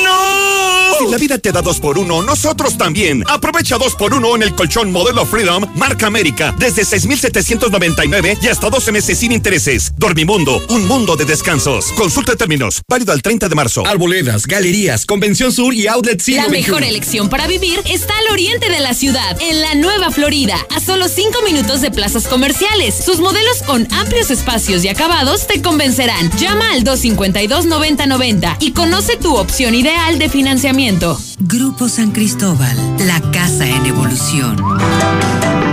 [0.04, 1.00] ¡No!
[1.00, 3.24] Si la vida te da dos por uno, nosotros también.
[3.28, 8.70] Aprovecha dos por uno en el colchón modelo Freedom, marca América, desde 6,799 y hasta
[8.70, 9.92] 12 meses sin intereses.
[9.98, 11.92] Dormimundo, un mundo de descansos.
[11.94, 13.86] Consulta términos, válido al 30 de marzo.
[13.86, 18.70] Arboledas, galerías, Convención Sur y Outlet Siglo La mejor elección para vivir está al oriente
[18.70, 22.96] de la ciudad, en la Nueva Florida, a solo 5 minutos de plazas comerciales.
[23.04, 26.30] Sus modelos con amplios espacios y acabados te convencerán.
[26.38, 31.20] Llama al 252-9090 y conoce tu opción ideal de financiamiento.
[31.60, 34.56] Grupo San Cristóbal, la casa en evolución.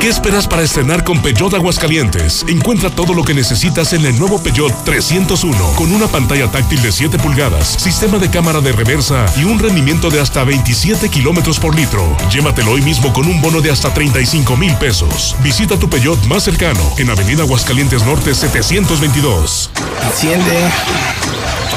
[0.01, 2.45] ¿Qué esperas para estrenar con Peugeot Aguascalientes?
[2.49, 6.91] Encuentra todo lo que necesitas en el nuevo Peugeot 301, con una pantalla táctil de
[6.91, 11.77] 7 pulgadas, sistema de cámara de reversa y un rendimiento de hasta 27 kilómetros por
[11.77, 12.17] litro.
[12.33, 15.37] Llévatelo hoy mismo con un bono de hasta 35 mil pesos.
[15.45, 19.71] Visita tu Peugeot más cercano en Avenida Aguascalientes Norte 722.
[20.03, 20.69] Enciende.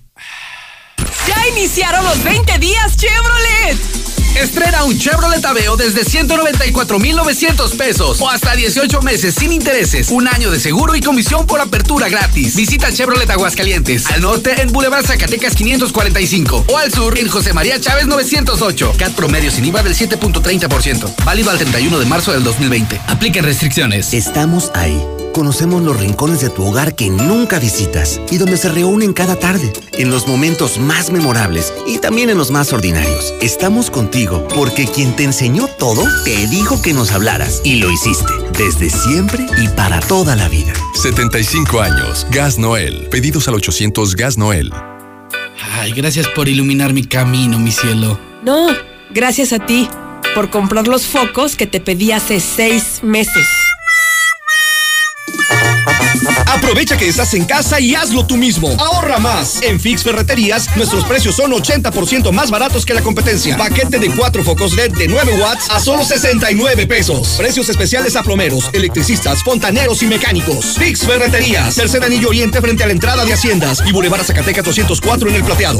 [1.27, 3.77] ¡Ya iniciaron los 20 días Chevrolet!
[4.35, 10.49] Estrena un Chevrolet Aveo desde 194,900 pesos o hasta 18 meses sin intereses, un año
[10.49, 12.55] de seguro y comisión por apertura gratis.
[12.55, 17.79] Visita Chevrolet Aguascalientes, al norte en Boulevard Zacatecas 545 o al sur en José María
[17.79, 18.93] Chávez 908.
[18.97, 21.13] CAT promedio sin IVA del 7.30%.
[21.25, 23.01] Válido al 31 de marzo del 2020.
[23.07, 24.13] Apliquen restricciones.
[24.13, 24.99] Estamos ahí.
[25.33, 29.71] Conocemos los rincones de tu hogar que nunca visitas y donde se reúnen cada tarde,
[29.93, 33.33] en los momentos más memorables y también en los más ordinarios.
[33.41, 38.33] Estamos contigo porque quien te enseñó todo te dijo que nos hablaras y lo hiciste
[38.57, 40.73] desde siempre y para toda la vida.
[41.01, 42.27] 75 años.
[42.29, 43.07] Gas Noel.
[43.09, 44.71] Pedidos al 800 Gas Noel.
[45.73, 48.19] Ay, gracias por iluminar mi camino, mi cielo.
[48.43, 48.67] No,
[49.11, 49.87] gracias a ti
[50.35, 53.47] por comprar los focos que te pedí hace seis meses.
[56.51, 58.75] Aprovecha que estás en casa y hazlo tú mismo.
[58.77, 59.61] Ahorra más.
[59.61, 63.55] En Fix Ferreterías, nuestros precios son 80% más baratos que la competencia.
[63.55, 67.35] Paquete de cuatro focos LED de 9 watts a solo 69 pesos.
[67.37, 70.77] Precios especiales a plomeros, electricistas, fontaneros y mecánicos.
[70.77, 75.29] Fix Ferreterías, tercer anillo oriente frente a la entrada de Haciendas y Boulevard Zacatecas 204
[75.29, 75.79] en el plateado.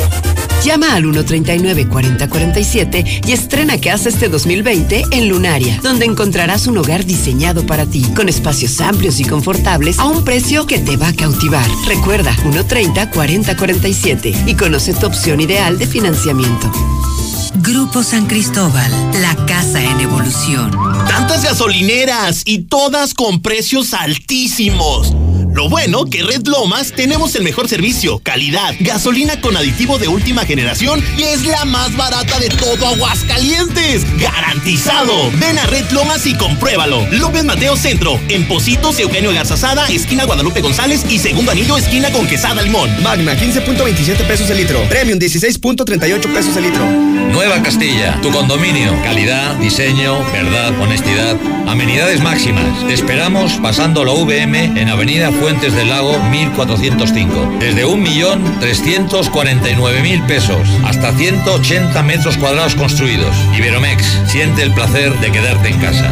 [0.63, 7.65] Llama al 139-4047 y estrena casa este 2020 en Lunaria, donde encontrarás un hogar diseñado
[7.65, 11.65] para ti, con espacios amplios y confortables a un precio que te va a cautivar.
[11.87, 16.71] Recuerda, 130-4047 y conoce tu opción ideal de financiamiento.
[17.55, 20.69] Grupo San Cristóbal, la casa en evolución.
[21.07, 25.13] Tantas gasolineras y todas con precios altísimos.
[25.53, 30.45] Lo bueno que Red Lomas tenemos el mejor servicio, calidad, gasolina con aditivo de última
[30.45, 34.05] generación y es la más barata de todo Aguascalientes.
[34.17, 35.29] ¡Garantizado!
[35.39, 37.05] Ven a Red Lomas y compruébalo.
[37.11, 42.27] López Mateo Centro, en Positos, Eugenio Garzazada, esquina Guadalupe González y segundo anillo, esquina con
[42.27, 42.89] Quesada Limón.
[43.03, 44.81] Magna, 15.27 pesos el litro.
[44.87, 46.85] Premium, 16.38 pesos el litro.
[46.85, 48.93] Nueva Castilla, tu condominio.
[49.03, 51.37] Calidad, diseño, verdad, honestidad.
[51.67, 52.85] Amenidades máximas.
[52.87, 57.57] Te esperamos pasando la VM en Avenida Fuentes del Lago 1405.
[57.59, 63.35] Desde 1.349.000 pesos hasta 180 metros cuadrados construidos.
[63.57, 66.11] Iberomex, siente el placer de quedarte en casa.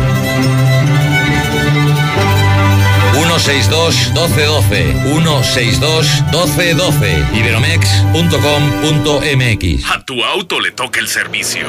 [3.39, 11.65] 162 1212 162 1212 iberomex.com.mx A tu auto le toca el servicio.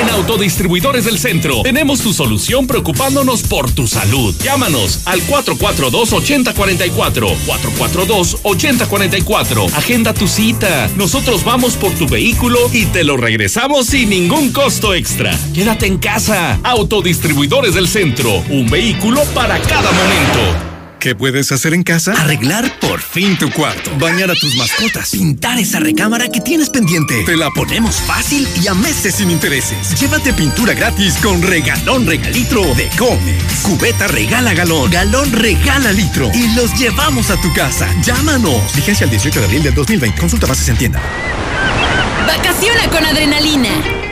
[0.00, 4.34] En Autodistribuidores del Centro tenemos tu solución preocupándonos por tu salud.
[4.42, 7.34] Llámanos al 442-8044.
[7.46, 9.72] 442-8044.
[9.74, 10.90] Agenda tu cita.
[10.96, 15.38] Nosotros vamos por tu vehículo y te lo regresamos sin ningún costo extra.
[15.54, 16.58] Quédate en casa.
[16.62, 18.42] Autodistribuidores del Centro.
[18.50, 20.40] Un vehículo para cada momento.
[21.02, 22.12] ¿Qué puedes hacer en casa?
[22.12, 23.90] Arreglar por fin tu cuarto.
[23.98, 25.10] Bañar a tus mascotas.
[25.10, 27.24] Pintar esa recámara que tienes pendiente.
[27.26, 29.98] Te la ponemos fácil y a meses sin intereses.
[30.00, 33.62] Llévate pintura gratis con regalón regalitro de Comex.
[33.64, 34.92] Cubeta regala galón.
[34.92, 36.30] Galón regala litro.
[36.32, 37.92] Y los llevamos a tu casa.
[38.02, 38.72] Llámanos.
[38.76, 40.20] Vigencia el 18 de abril del 2020.
[40.20, 41.02] Consulta bases en tienda.
[42.28, 44.11] Vacaciona con adrenalina.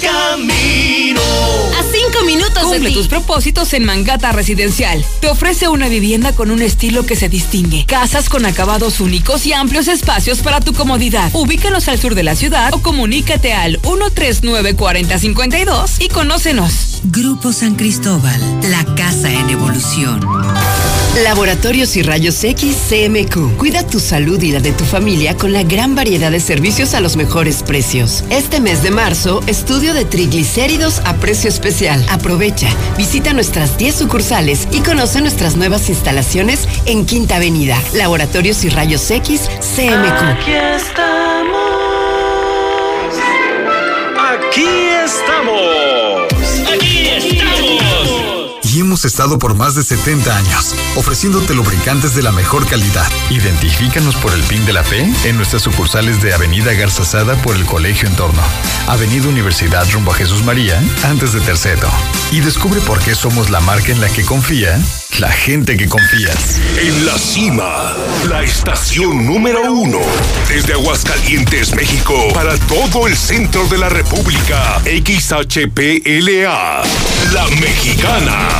[0.00, 1.20] camino.
[1.78, 2.94] A cinco minutos Cumple de ti.
[2.94, 5.04] tus propósitos en Mangata Residencial.
[5.20, 7.84] Te ofrece una vivienda con un estilo que se distingue.
[7.86, 11.30] Casas con acabados únicos y amplios espacios para tu comodidad.
[11.34, 17.00] Ubícanos al sur de la ciudad o comunícate al 139-4052 y conócenos.
[17.04, 18.40] Grupo San Cristóbal,
[18.70, 20.20] la casa en evolución.
[21.24, 23.56] Laboratorios y Rayos X CMQ.
[23.56, 27.00] Cuida tu salud y la de tu familia con la gran variedad de servicios a
[27.00, 28.22] los mejores precios.
[28.30, 32.04] Este mes de marzo, estudio de triglicéridos a precio especial.
[32.10, 37.76] Aprovecha, visita nuestras 10 sucursales y conoce nuestras nuevas instalaciones en Quinta Avenida.
[37.94, 40.22] Laboratorios y Rayos X CMQ.
[40.22, 41.60] Aquí estamos.
[44.18, 44.66] Aquí
[45.04, 46.39] estamos.
[48.72, 53.10] Y hemos estado por más de 70 años, ofreciéndote lubricantes de la mejor calidad.
[53.28, 57.66] Identifícanos por el PIN de la fe en nuestras sucursales de Avenida Garzazada por el
[57.66, 58.42] Colegio Entorno,
[58.86, 61.88] Avenida Universidad rumbo a Jesús María, antes de Terceto.
[62.30, 64.80] Y descubre por qué somos la marca en la que confía
[65.20, 66.30] la gente que confía.
[66.80, 67.94] En la cima,
[68.28, 69.98] la estación número uno.
[70.48, 74.80] Desde Aguascalientes, México, para todo el centro de la República.
[74.84, 76.82] XHPLA.
[77.32, 78.59] La Mexicana.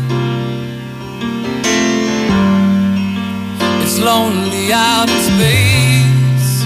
[4.01, 6.65] Lonely out in space.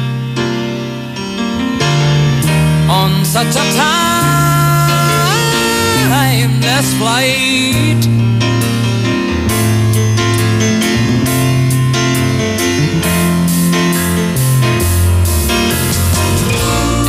[2.89, 3.65] On such a
[6.15, 8.05] timeless flight.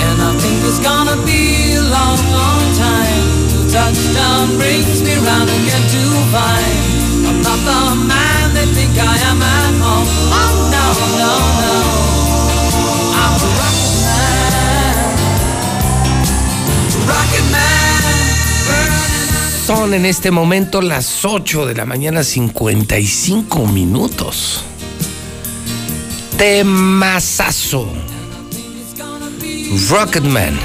[0.06, 3.26] And I think it's gonna be a long, long time.
[3.50, 6.02] Till touchdown brings me round again to
[6.34, 7.28] find.
[7.28, 7.78] I'm not the
[8.08, 8.35] man
[8.74, 10.08] think I am at home.
[10.32, 10.84] Oh no,
[11.20, 11.32] no,
[11.62, 11.74] no.
[13.20, 14.96] I'm a rocket man.
[17.06, 17.76] Rocket man.
[19.66, 24.62] Son en este momento las 8 de la mañana 55 minutos.
[26.38, 27.88] Temazazo.
[29.90, 30.58] Rocketman.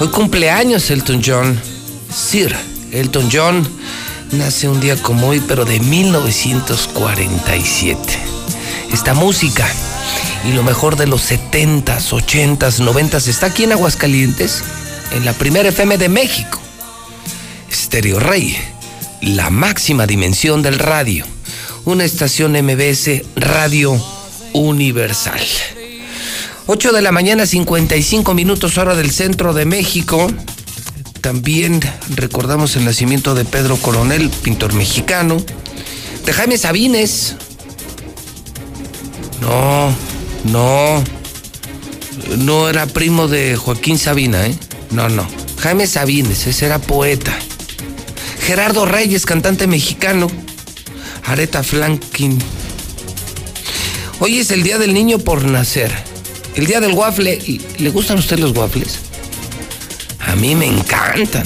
[0.00, 1.60] Hoy cumpleaños Elton John.
[2.10, 2.54] Sir
[2.92, 3.66] Elton John
[4.32, 8.18] nace un día como hoy, pero de 1947.
[8.92, 9.66] Esta música
[10.48, 14.62] y lo mejor de los 70s, 80s, 90s está aquí en Aguascalientes,
[15.12, 16.60] en la primera FM de México.
[17.72, 18.56] Stereo Rey,
[19.20, 21.24] la máxima dimensión del radio.
[21.84, 24.00] Una estación MBS Radio
[24.52, 25.40] Universal.
[26.66, 30.30] 8 de la mañana, 55 minutos hora del centro de México.
[31.28, 31.78] También
[32.16, 35.36] recordamos el nacimiento de Pedro Coronel, pintor mexicano.
[36.24, 37.36] De Jaime Sabines.
[39.42, 39.94] No,
[40.44, 41.04] no.
[42.38, 44.56] No era primo de Joaquín Sabina, ¿eh?
[44.90, 45.28] No, no.
[45.58, 47.38] Jaime Sabines, ese era poeta.
[48.40, 50.28] Gerardo Reyes, cantante mexicano.
[51.26, 52.38] Aretha Franklin.
[54.20, 55.92] Hoy es el día del niño por nacer.
[56.54, 57.60] El día del waffle.
[57.76, 59.07] ¿Le gustan a usted los waffles?
[60.28, 61.44] A mí me encantan.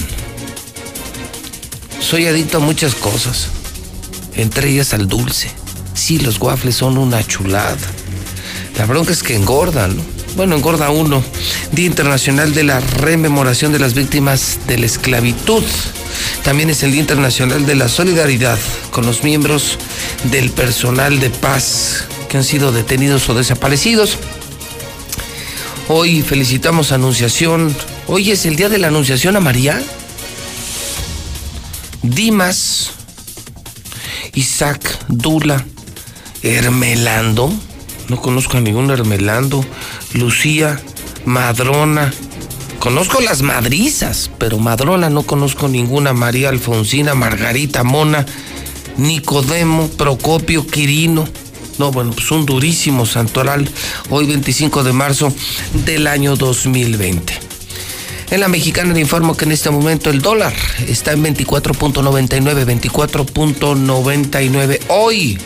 [1.99, 3.47] Soy adicto a muchas cosas.
[4.35, 5.49] Entre ellas al dulce.
[5.93, 7.77] Sí, los waffles son una chulada.
[8.77, 10.03] La bronca es que engordan, ¿no?
[10.35, 11.23] Bueno, engorda uno.
[11.71, 15.63] Día Internacional de la Rememoración de las Víctimas de la Esclavitud.
[16.43, 18.59] También es el Día Internacional de la Solidaridad
[18.91, 19.77] con los miembros
[20.25, 24.17] del personal de paz que han sido detenidos o desaparecidos.
[25.87, 27.73] Hoy felicitamos a Anunciación.
[28.05, 29.81] Hoy es el día de la Anunciación a María.
[32.01, 32.91] Dimas,
[34.33, 35.65] Isaac, Dula,
[36.41, 37.51] Hermelando.
[38.09, 39.65] No conozco a ningún Hermelando.
[40.13, 40.81] Lucía,
[41.25, 42.13] Madrona.
[42.79, 46.11] Conozco las madrizas, pero Madrona no conozco ninguna.
[46.11, 48.25] María Alfonsina, Margarita Mona,
[48.97, 51.25] Nicodemo, Procopio, Quirino.
[51.79, 53.69] No, bueno, pues un durísimo santoral.
[54.09, 55.33] Hoy 25 de marzo
[55.85, 57.42] del año 2020.
[58.33, 60.51] En la mexicana le informo que en este momento el dólar
[60.87, 64.79] está en 24.99, 24.99.
[64.87, 65.37] Hoy,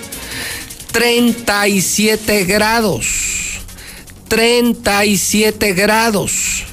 [0.94, 3.60] 37 grados.
[4.30, 6.64] 37 grados.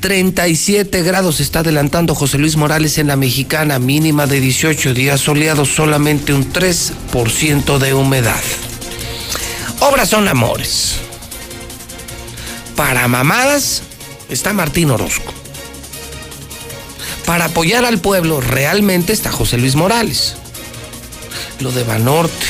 [0.00, 5.68] 37 grados está adelantando José Luis Morales en la mexicana, mínima de 18 días soleados,
[5.68, 8.40] solamente un 3% de humedad.
[9.80, 10.94] Obras son amores.
[12.76, 13.82] Para mamadas
[14.30, 15.34] está Martín Orozco.
[17.30, 20.34] Para apoyar al pueblo realmente está José Luis Morales.
[21.60, 22.44] Lo de Banorte,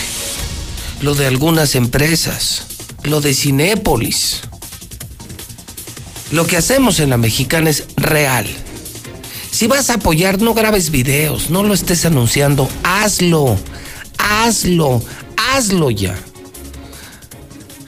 [1.02, 2.62] lo de algunas empresas,
[3.02, 4.40] lo de Cinépolis.
[6.32, 8.46] Lo que hacemos en la mexicana es real.
[9.50, 13.58] Si vas a apoyar, no grabes videos, no lo estés anunciando, hazlo,
[14.16, 15.02] hazlo,
[15.36, 16.16] hazlo ya.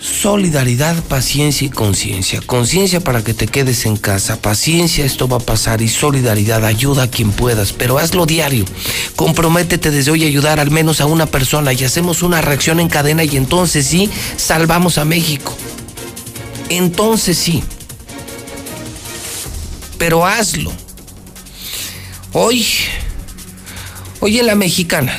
[0.02, 2.40] Solidaridad, paciencia y conciencia.
[2.44, 4.42] Conciencia para que te quedes en casa.
[4.42, 5.80] Paciencia, esto va a pasar.
[5.80, 7.72] Y solidaridad, ayuda a quien puedas.
[7.72, 8.64] Pero hazlo diario.
[9.14, 12.88] Comprométete desde hoy a ayudar al menos a una persona y hacemos una reacción en
[12.88, 15.56] cadena y entonces sí, salvamos a México.
[16.68, 17.62] Entonces sí.
[19.98, 20.72] Pero hazlo.
[22.32, 22.66] Hoy,
[24.18, 25.16] hoy en la mexicana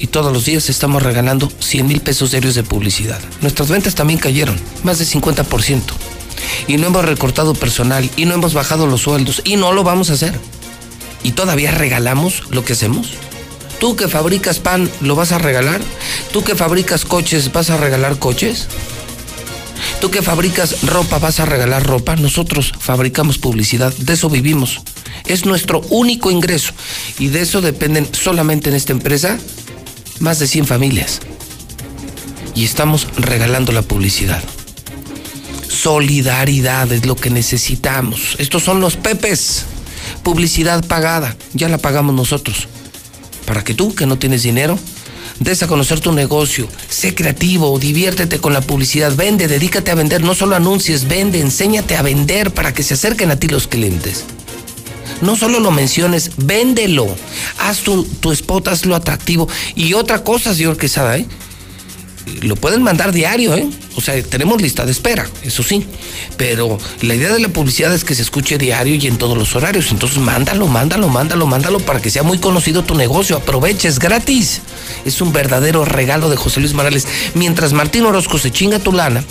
[0.00, 3.20] y todos los días estamos regalando 100 mil pesos diarios de publicidad.
[3.42, 5.82] Nuestras ventas también cayeron, más de 50%.
[6.66, 10.10] Y no hemos recortado personal y no hemos bajado los sueldos y no lo vamos
[10.10, 10.40] a hacer.
[11.22, 13.10] Y todavía regalamos lo que hacemos.
[13.78, 15.80] Tú que fabricas pan, ¿lo vas a regalar?
[16.32, 18.68] ¿Tú que fabricas coches, vas a regalar coches?
[20.00, 22.16] ¿Tú que fabricas ropa, vas a regalar ropa?
[22.16, 24.80] Nosotros fabricamos publicidad, de eso vivimos.
[25.26, 26.72] Es nuestro único ingreso
[27.18, 29.38] y de eso dependen solamente en esta empresa
[30.20, 31.20] más de 100 familias.
[32.54, 34.42] Y estamos regalando la publicidad.
[35.68, 38.36] Solidaridad es lo que necesitamos.
[38.38, 39.64] Estos son los pepes.
[40.22, 41.36] Publicidad pagada.
[41.54, 42.68] Ya la pagamos nosotros.
[43.46, 44.78] Para que tú, que no tienes dinero,
[45.40, 50.22] des a conocer tu negocio, sé creativo, diviértete con la publicidad, vende, dedícate a vender,
[50.22, 54.24] no solo anuncies, vende, enséñate a vender para que se acerquen a ti los clientes.
[55.22, 57.06] No solo lo menciones, véndelo.
[57.58, 59.48] Haz tu, tu spot, hazlo atractivo.
[59.74, 61.26] Y otra cosa, señor Quesada, ¿eh?
[62.42, 63.68] lo pueden mandar diario, ¿eh?
[63.96, 65.84] O sea, tenemos lista de espera, eso sí.
[66.36, 69.54] Pero la idea de la publicidad es que se escuche diario y en todos los
[69.56, 69.90] horarios.
[69.90, 73.36] Entonces, mándalo, mándalo, mándalo, mándalo para que sea muy conocido tu negocio.
[73.36, 74.62] Aprovecha, es gratis.
[75.04, 77.06] Es un verdadero regalo de José Luis Morales.
[77.34, 79.24] Mientras Martín Orozco se chinga tu lana,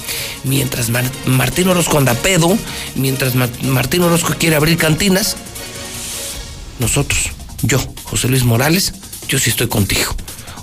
[0.44, 0.90] mientras
[1.26, 2.58] Martín Orozco anda pedo,
[2.96, 3.34] mientras
[3.64, 5.38] Martín Orozco quiere abrir cantinas,
[6.80, 7.32] nosotros,
[7.62, 8.94] yo, José Luis Morales,
[9.28, 10.16] yo sí estoy contigo.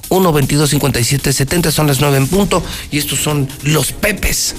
[0.08, 4.54] 1 22 57 70 son las 9 en punto y estos son los pepes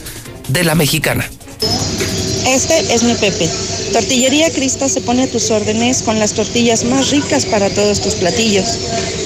[0.50, 1.30] de la mexicana.
[2.46, 3.50] Este es mi Pepe.
[3.92, 8.16] Tortillería Crista se pone a tus órdenes con las tortillas más ricas para todos tus
[8.16, 8.66] platillos.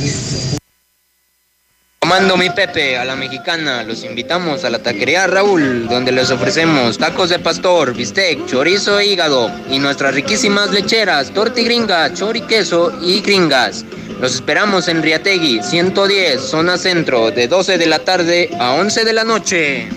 [2.15, 6.97] Comando mi Pepe a la mexicana, los invitamos a la taquería Raúl, donde les ofrecemos
[6.97, 13.85] tacos de pastor, bistec, chorizo e hígado y nuestras riquísimas lecheras, tortigringa, choriqueso y gringas.
[14.21, 19.13] Los esperamos en Riategui, 110, zona centro, de 12 de la tarde a 11 de
[19.13, 19.89] la noche.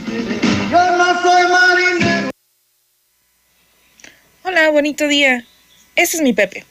[0.72, 2.32] Yo no soy marinero.
[4.42, 5.46] Hola, bonito día.
[5.96, 6.66] Este es mi Pepe.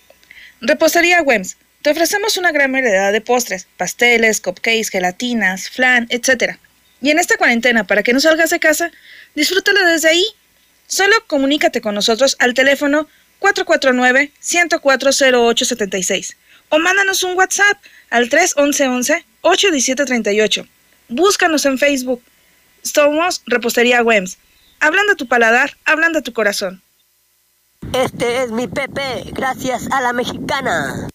[0.60, 1.56] Repostería Wems.
[1.86, 6.56] Te ofrecemos una gran variedad de postres, pasteles, cupcakes, gelatinas, flan, etc.
[7.00, 8.90] Y en esta cuarentena, para que no salgas de casa,
[9.36, 10.26] disfrútalo desde ahí.
[10.88, 13.06] Solo comunícate con nosotros al teléfono
[13.38, 16.34] 449-104-0876
[16.70, 17.78] o mándanos un WhatsApp
[18.10, 20.68] al 311-817-38.
[21.08, 22.20] Búscanos en Facebook.
[22.82, 24.38] Somos Repostería Wems.
[24.80, 26.82] Hablando a tu paladar, hablando a tu corazón.
[27.92, 31.08] Este es mi Pepe, gracias a la mexicana.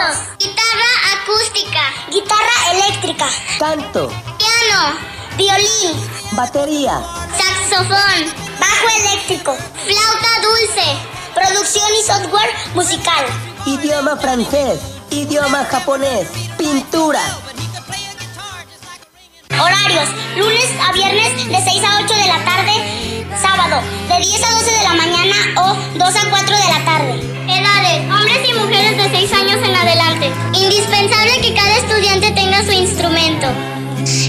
[0.00, 3.26] Guitarra acústica, guitarra eléctrica,
[3.58, 4.08] Canto,
[4.38, 4.98] piano,
[5.36, 7.02] violín, batería,
[7.36, 8.24] saxofón,
[8.58, 9.54] bajo eléctrico,
[9.84, 10.96] flauta dulce,
[11.34, 13.26] producción y software musical.
[13.66, 17.20] idioma francés, idioma japonés, pintura.
[19.60, 20.08] Horarios,
[20.38, 24.70] lunes a viernes de 6 a 8 de la tarde, sábado de 10 a 12
[24.70, 27.20] de la mañana o 2 a 4 de la tarde.
[27.46, 30.30] Edades, hombres y mujeres de 6 años en adelante.
[30.54, 33.48] Indispensable que cada estudiante tenga su instrumento.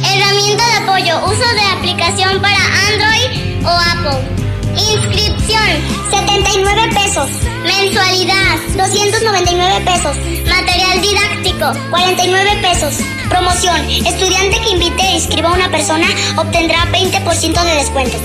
[0.03, 2.59] Herramienta de apoyo, uso de aplicación para
[2.89, 4.50] Android o Apple.
[4.75, 5.69] Inscripción,
[6.09, 7.29] 79 pesos.
[7.63, 10.17] Mensualidad, 299 pesos.
[10.47, 12.95] Material didáctico, 49 pesos.
[13.29, 16.07] Promoción, estudiante que invite e inscriba a una persona
[16.37, 18.17] obtendrá 20% de descuento.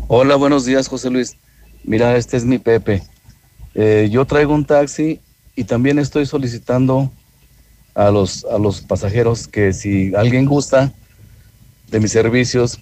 [0.07, 1.35] Hola, buenos días, José Luis.
[1.83, 3.01] Mira, este es mi Pepe.
[3.73, 5.19] Eh, yo traigo un taxi
[5.55, 7.11] y también estoy solicitando
[7.93, 10.93] a los, a los pasajeros que si alguien gusta
[11.89, 12.79] de mis servicios,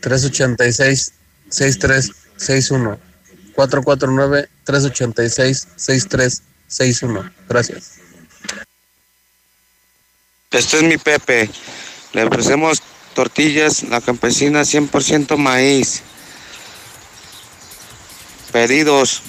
[0.01, 1.13] 386
[1.49, 3.12] 6361
[3.55, 7.31] 449 386 6361.
[7.49, 7.99] Gracias.
[10.51, 11.51] Este es mi Pepe.
[12.13, 12.83] Le ofrecemos
[13.15, 16.03] tortillas, la campesina 100% maíz.
[18.53, 19.23] Pedidos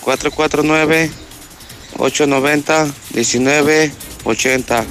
[0.00, 1.10] 449
[1.98, 4.86] 890 1980.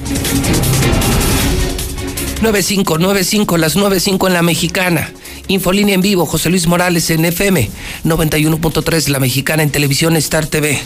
[2.41, 5.11] 9595, las 95 en la mexicana.
[5.47, 7.69] Infolínea en vivo, José Luis Morales en FM
[8.03, 10.79] 91.3, La Mexicana en televisión Star TV.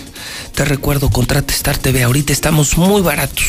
[0.54, 2.04] Te recuerdo, contrata Star TV.
[2.04, 3.46] Ahorita estamos muy baratos.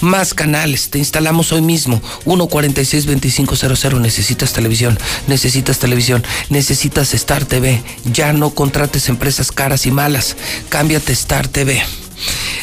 [0.00, 0.90] Más canales.
[0.90, 2.02] Te instalamos hoy mismo.
[2.24, 4.00] 146-2500.
[4.00, 4.98] Necesitas televisión.
[5.28, 6.24] Necesitas televisión.
[6.50, 7.80] Necesitas Star TV.
[8.12, 10.36] Ya no contrates empresas caras y malas.
[10.68, 11.80] Cámbiate Star TV.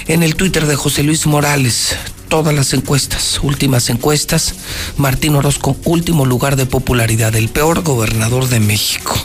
[0.07, 1.95] En el Twitter de José Luis Morales,
[2.30, 4.56] todas las encuestas, últimas encuestas,
[4.98, 9.15] Martín Orozco, último lugar de popularidad, el peor gobernador de México.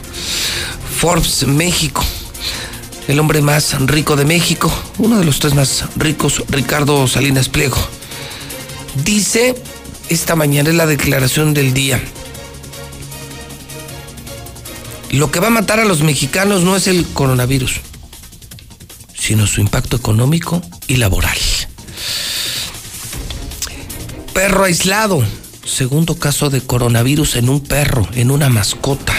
[0.99, 2.05] Forbes México,
[3.09, 7.79] el hombre más rico de México, uno de los tres más ricos, Ricardo Salinas Pliego.
[9.05, 9.55] Dice,
[10.09, 12.01] esta mañana es la declaración del día.
[15.11, 17.81] Lo que va a matar a los mexicanos no es el coronavirus,
[19.21, 21.39] sino su impacto económico y laboral.
[24.33, 25.23] Perro aislado.
[25.65, 29.15] Segundo caso de coronavirus en un perro, en una mascota.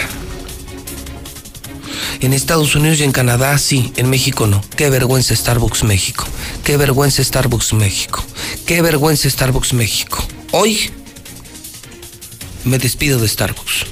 [2.20, 4.60] En Estados Unidos y en Canadá sí, en México no.
[4.76, 6.26] Qué vergüenza Starbucks México.
[6.64, 8.22] Qué vergüenza Starbucks México.
[8.66, 10.26] Qué vergüenza Starbucks México.
[10.50, 10.90] Hoy
[12.64, 13.86] me despido de Starbucks.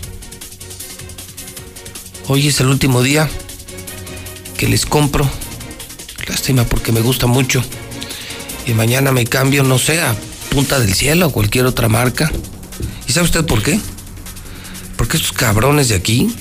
[2.28, 3.28] Hoy es el último día
[4.56, 5.28] que les compro.
[6.30, 7.60] Lástima porque me gusta mucho.
[8.64, 10.14] Y mañana me cambio, no sé, a
[10.50, 12.30] Punta del Cielo o cualquier otra marca.
[13.08, 13.80] ¿Y sabe usted por qué?
[14.96, 16.32] Porque estos cabrones de aquí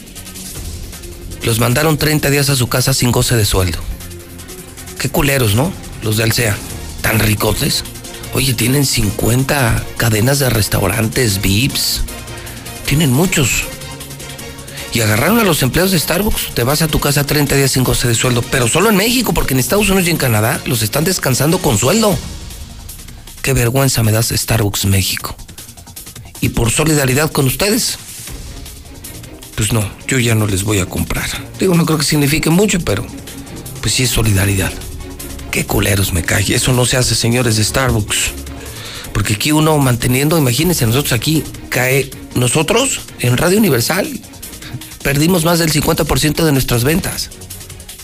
[1.42, 3.80] los mandaron 30 días a su casa sin goce de sueldo.
[5.00, 5.74] Qué culeros, ¿no?
[6.04, 6.56] Los de Alsea.
[7.02, 7.84] Tan ricotes.
[8.36, 12.02] Oye, tienen 50 cadenas de restaurantes, VIPs.
[12.86, 13.64] Tienen muchos.
[14.94, 16.56] Y agarraron a los empleados de Starbucks.
[16.56, 18.42] Te vas a tu casa 30 días sin goce de sueldo.
[18.42, 21.78] Pero solo en México, porque en Estados Unidos y en Canadá los están descansando con
[21.78, 22.18] sueldo.
[23.42, 25.36] Qué vergüenza me das Starbucks México.
[26.42, 27.98] Y por solidaridad con ustedes,
[29.56, 31.30] pues no, yo ya no les voy a comprar.
[31.60, 33.06] Digo, no creo que signifique mucho, pero
[33.82, 34.72] pues sí es solidaridad.
[35.52, 36.54] Qué culeros me cae.
[36.54, 38.32] Eso no se hace, señores de Starbucks.
[39.14, 44.08] Porque aquí uno manteniendo, imagínense, nosotros aquí cae, nosotros en Radio Universal
[45.04, 47.30] perdimos más del 50% de nuestras ventas.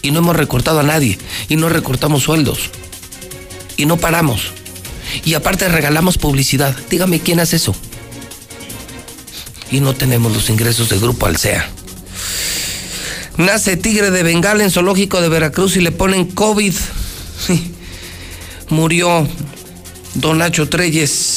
[0.01, 1.17] Y no hemos recortado a nadie.
[1.49, 2.69] Y no recortamos sueldos.
[3.77, 4.51] Y no paramos.
[5.23, 6.75] Y aparte regalamos publicidad.
[6.89, 7.75] Dígame quién hace eso.
[9.71, 11.69] Y no tenemos los ingresos del grupo Alsea.
[13.37, 16.73] Nace tigre de Bengala en zoológico de Veracruz y le ponen COVID.
[18.69, 19.27] Murió
[20.13, 21.34] don Nacho Treyes.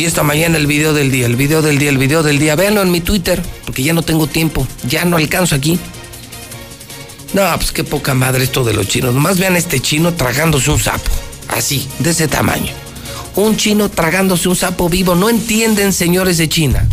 [0.00, 2.56] Y esta mañana el video del día, el video del día, el video del día.
[2.56, 4.66] Véanlo en mi Twitter, porque ya no tengo tiempo.
[4.88, 5.78] Ya no alcanzo aquí.
[7.34, 9.12] No, pues qué poca madre esto de los chinos.
[9.12, 11.10] Nomás vean este chino tragándose un sapo.
[11.48, 12.72] Así, de ese tamaño.
[13.36, 15.14] Un chino tragándose un sapo vivo.
[15.16, 16.88] No entienden, señores de China.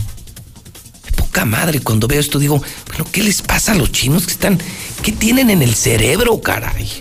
[1.16, 4.60] Poca madre, cuando veo esto digo, bueno, ¿qué les pasa a los chinos que están,
[5.02, 6.92] qué tienen en el cerebro, caray?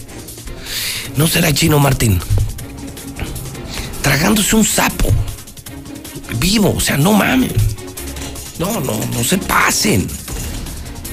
[1.16, 2.20] No será chino, Martín.
[4.02, 5.12] Tragándose un sapo
[6.38, 7.52] vivo, o sea, no mames.
[8.58, 10.06] No, no, no se pasen.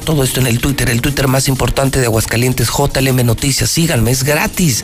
[0.05, 3.69] Todo esto en el Twitter, el Twitter más importante de Aguascalientes, JLM Noticias.
[3.69, 4.83] Síganme, es gratis.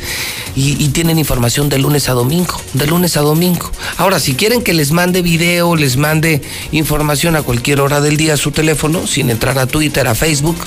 [0.56, 3.70] Y, y, tienen información de lunes a domingo, de lunes a domingo.
[3.98, 6.42] Ahora, si quieren que les mande video, les mande
[6.72, 10.58] información a cualquier hora del día a su teléfono, sin entrar a Twitter, a Facebook,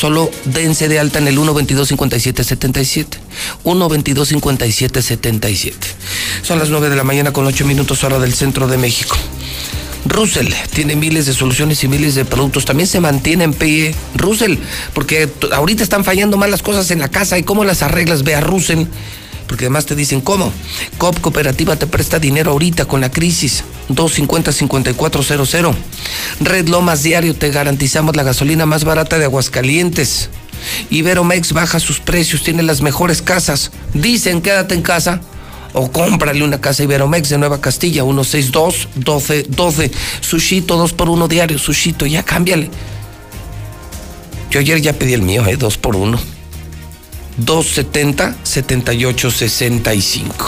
[0.00, 3.18] solo dense de alta en el 122-5777.
[3.64, 5.74] 122-5777.
[6.40, 9.14] Son las 9 de la mañana con 8 minutos hora del centro de México.
[10.06, 12.64] Russell tiene miles de soluciones y miles de productos.
[12.64, 14.56] También se mantiene en pie Russell,
[14.94, 18.22] porque ahorita están fallando mal las cosas en la casa y cómo las arreglas.
[18.22, 18.86] Ve a Russell.
[19.50, 20.52] Porque además te dicen cómo.
[20.96, 23.64] COP Cooperativa te presta dinero ahorita con la crisis.
[23.88, 25.74] 250-5400.
[26.38, 30.30] Red Lomas Diario te garantizamos la gasolina más barata de Aguascalientes.
[30.90, 33.72] Iberomex baja sus precios, tiene las mejores casas.
[33.92, 35.20] Dicen quédate en casa
[35.72, 39.90] o cómprale una casa Iberomex de Nueva Castilla, 162 12 12.
[40.20, 42.70] Sushito, 2 por 1 diario, Sushito, ya cámbiale.
[44.52, 45.56] Yo ayer ya pedí el mío, ¿eh?
[45.56, 46.39] 2 por 1.
[47.38, 50.46] 270 78 65.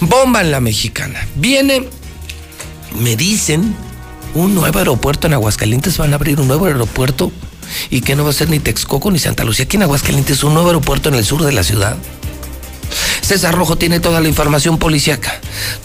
[0.00, 1.26] Bomba en la mexicana.
[1.36, 1.88] Viene,
[2.98, 3.74] me dicen,
[4.34, 5.96] un nuevo aeropuerto en Aguascalientes.
[5.98, 7.32] Van a abrir un nuevo aeropuerto
[7.90, 9.64] y que no va a ser ni Texcoco ni Santa Lucía.
[9.64, 11.96] Aquí en Aguascalientes, un nuevo aeropuerto en el sur de la ciudad.
[13.30, 15.40] César Rojo tiene toda la información policiaca.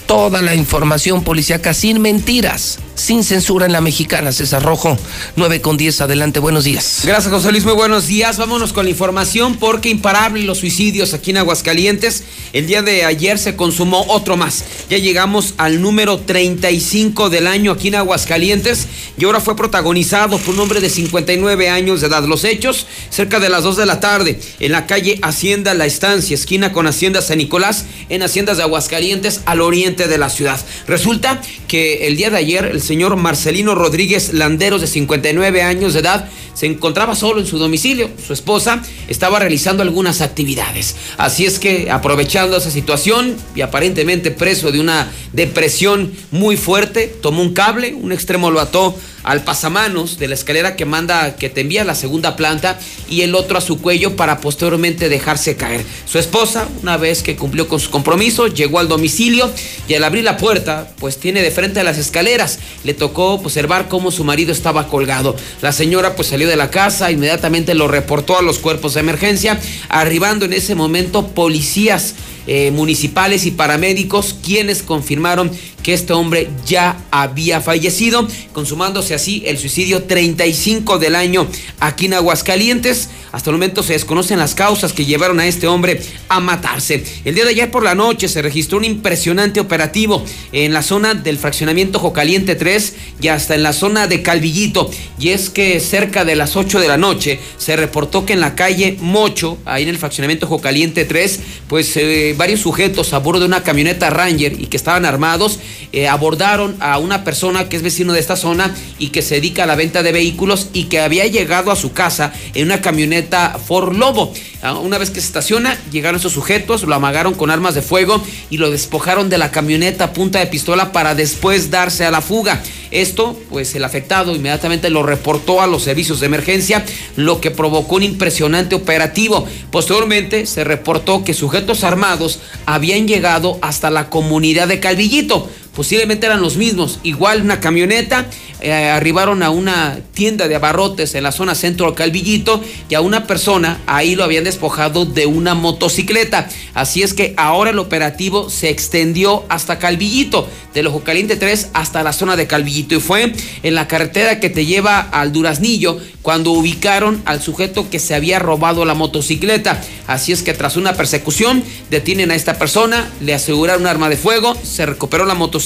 [0.07, 4.31] Toda la información policiaca sin mentiras, sin censura en la mexicana.
[4.31, 4.97] César Rojo,
[5.35, 6.01] 9 con 10.
[6.01, 7.01] Adelante, buenos días.
[7.03, 7.63] Gracias, José Luis.
[7.63, 8.37] Muy buenos días.
[8.37, 12.23] Vámonos con la información porque imparable los suicidios aquí en Aguascalientes.
[12.51, 14.63] El día de ayer se consumó otro más.
[14.89, 18.87] Ya llegamos al número 35 del año aquí en Aguascalientes
[19.19, 22.23] y ahora fue protagonizado por un hombre de 59 años de edad.
[22.23, 26.33] Los hechos cerca de las 2 de la tarde en la calle Hacienda La Estancia,
[26.33, 30.59] esquina con Hacienda San Nicolás, en Haciendas de Aguascalientes, al oriente de la ciudad.
[30.87, 35.99] Resulta que el día de ayer el señor Marcelino Rodríguez Landeros, de 59 años de
[35.99, 38.09] edad, se encontraba solo en su domicilio.
[38.25, 40.95] Su esposa estaba realizando algunas actividades.
[41.17, 47.41] Así es que, aprovechando esa situación y aparentemente preso de una depresión muy fuerte, tomó
[47.41, 48.95] un cable, un extremo lo ató
[49.25, 52.79] al pasamanos de la escalera que manda, que te envía a la segunda planta
[53.09, 55.83] y el otro a su cuello para posteriormente dejarse caer.
[56.05, 59.49] Su esposa, una vez que cumplió con su compromiso, llegó al domicilio
[59.87, 62.59] y al abrir la puerta, pues tiene de frente a las escaleras.
[62.83, 65.35] Le tocó observar cómo su marido estaba colgado.
[65.61, 69.59] La señora pues salió de la casa, inmediatamente lo reportó a los cuerpos de emergencia,
[69.89, 72.13] arribando en ese momento policías
[72.47, 75.51] eh, municipales y paramédicos quienes confirmaron
[75.85, 81.47] que este hombre ya había fallecido, consumándose así el suicidio 35 del año
[81.79, 83.09] aquí en Aguascalientes.
[83.31, 87.03] Hasta el momento se desconocen las causas que llevaron a este hombre a matarse.
[87.23, 91.13] El día de ayer por la noche se registró un impresionante operativo en la zona
[91.13, 94.89] del fraccionamiento Jocaliente 3 y hasta en la zona de Calvillito.
[95.19, 98.55] Y es que cerca de las 8 de la noche se reportó que en la
[98.55, 103.47] calle Mocho, ahí en el fraccionamiento Jocaliente 3, pues eh, varios sujetos a bordo de
[103.47, 105.59] una camioneta Ranger y que estaban armados
[105.91, 109.63] eh, abordaron a una persona que es vecino de esta zona y que se dedica
[109.63, 113.57] a la venta de vehículos y que había llegado a su casa en una camioneta
[113.65, 114.33] Ford Lobo.
[114.61, 118.21] Ah, una vez que se estaciona, llegaron esos sujetos, lo amagaron con armas de fuego
[118.49, 122.21] y lo despojaron de la camioneta a punta de pistola para después darse a la
[122.21, 122.63] fuga.
[122.91, 126.85] Esto, pues el afectado inmediatamente lo reportó a los servicios de emergencia,
[127.15, 129.47] lo que provocó un impresionante operativo.
[129.69, 136.41] Posteriormente se reportó que sujetos armados habían llegado hasta la comunidad de Calvillito posiblemente eran
[136.41, 136.99] los mismos.
[137.03, 138.25] Igual una camioneta,
[138.61, 143.01] eh, arribaron a una tienda de abarrotes en la zona centro de Calvillito y a
[143.01, 146.47] una persona ahí lo habían despojado de una motocicleta.
[146.73, 152.03] Así es que ahora el operativo se extendió hasta Calvillito, del Ojo Caliente 3 hasta
[152.03, 153.33] la zona de Calvillito y fue
[153.63, 158.39] en la carretera que te lleva al Duraznillo cuando ubicaron al sujeto que se había
[158.39, 159.81] robado la motocicleta.
[160.07, 164.17] Así es que tras una persecución detienen a esta persona, le aseguraron un arma de
[164.17, 165.64] fuego, se recuperó la motocicleta,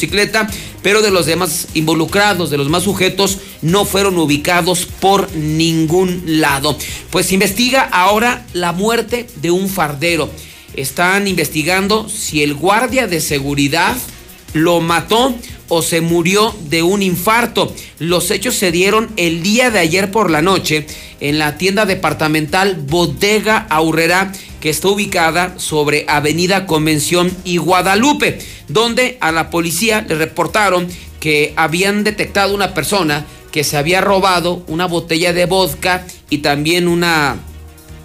[0.81, 6.77] pero de los demás involucrados, de los más sujetos, no fueron ubicados por ningún lado.
[7.09, 10.30] Pues investiga ahora la muerte de un fardero.
[10.76, 13.97] Están investigando si el guardia de seguridad
[14.53, 15.35] lo mató
[15.67, 17.73] o se murió de un infarto.
[17.99, 20.85] Los hechos se dieron el día de ayer por la noche
[21.19, 29.18] en la tienda departamental Bodega Aurrera que está ubicada sobre Avenida Convención y Guadalupe, donde
[29.22, 30.88] a la policía le reportaron
[31.19, 36.88] que habían detectado una persona que se había robado una botella de vodka y también
[36.88, 37.38] una,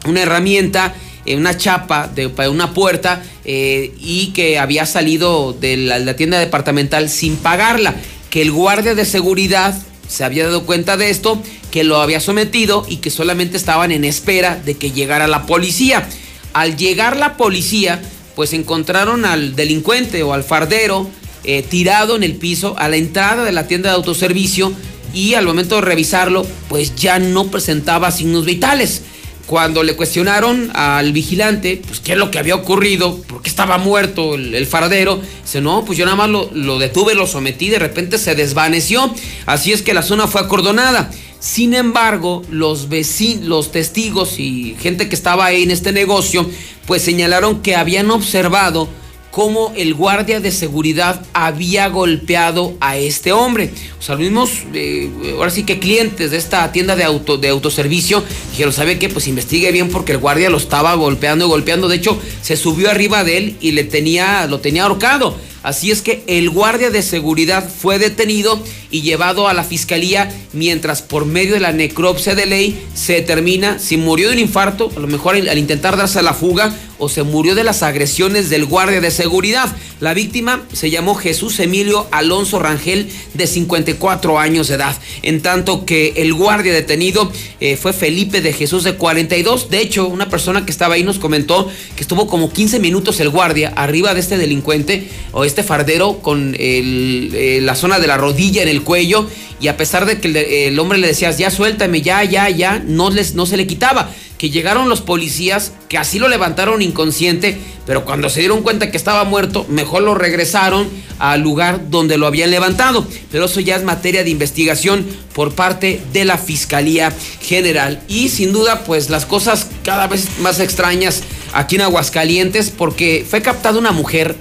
[0.07, 0.95] una herramienta
[1.33, 7.37] una chapa de una puerta eh, y que había salido de la, tienda departamental sin
[7.37, 7.95] pagarla.
[8.29, 9.75] Que el guardia de seguridad
[10.07, 11.41] se había dado cuenta de esto,
[11.71, 16.07] que lo había sometido y que solamente estaban en espera de que llegara la policía.
[16.55, 18.01] Al llegar la policía,
[18.35, 21.11] pues encontraron al delincuente o al fardero
[21.45, 24.73] eh, tirado en el piso a la entrada de la tienda de autoservicio
[25.13, 29.03] y al momento de revisarlo, pues ya no presentaba signos vitales.
[29.47, 33.77] Cuando le cuestionaron al vigilante, pues qué es lo que había ocurrido, por qué estaba
[33.77, 37.79] muerto el, faradero, dice, no, pues yo nada más lo, lo detuve, lo sometí, de
[37.79, 39.15] repente se desvaneció.
[39.45, 41.11] Así es que la zona fue acordonada.
[41.45, 46.49] Sin embargo, los vecinos, los testigos y gente que estaba ahí en este negocio,
[46.87, 48.89] pues señalaron que habían observado
[49.31, 53.71] cómo el guardia de seguridad había golpeado a este hombre.
[54.01, 57.51] O sea, los mismos, eh, ahora sí que clientes de esta tienda de, auto, de
[57.51, 59.11] autoservicio dijeron, ¿sabe qué?
[59.11, 61.89] Pues investigue bien porque el guardia lo estaba golpeando y golpeando.
[61.89, 65.37] De hecho, se subió arriba de él y le tenía, lo tenía ahorcado.
[65.65, 71.01] Así es que el guardia de seguridad fue detenido y llevado a la fiscalía mientras
[71.01, 75.01] por medio de la necropsia de ley se determina si murió de un infarto, a
[75.01, 79.01] lo mejor al intentar darse la fuga o se murió de las agresiones del guardia
[79.01, 79.75] de seguridad.
[80.01, 85.85] La víctima se llamó Jesús Emilio Alonso Rangel de 54 años de edad, en tanto
[85.87, 89.71] que el guardia detenido eh, fue Felipe de Jesús de 42.
[89.71, 93.31] De hecho, una persona que estaba ahí nos comentó que estuvo como 15 minutos el
[93.31, 98.63] guardia arriba de este delincuente o este fardero con eh, la zona de la rodilla
[98.63, 99.29] en el cuello
[99.61, 102.83] y a pesar de que el, el hombre le decía ya suéltame, ya, ya, ya,
[102.85, 107.57] no, les, no se le quitaba que llegaron los policías, que así lo levantaron inconsciente,
[107.87, 112.27] pero cuando se dieron cuenta que estaba muerto, mejor lo regresaron al lugar donde lo
[112.27, 113.07] habían levantado.
[113.31, 118.03] Pero eso ya es materia de investigación por parte de la Fiscalía General.
[118.09, 121.23] Y sin duda, pues las cosas cada vez más extrañas
[121.53, 124.37] aquí en Aguascalientes, porque fue captada una mujer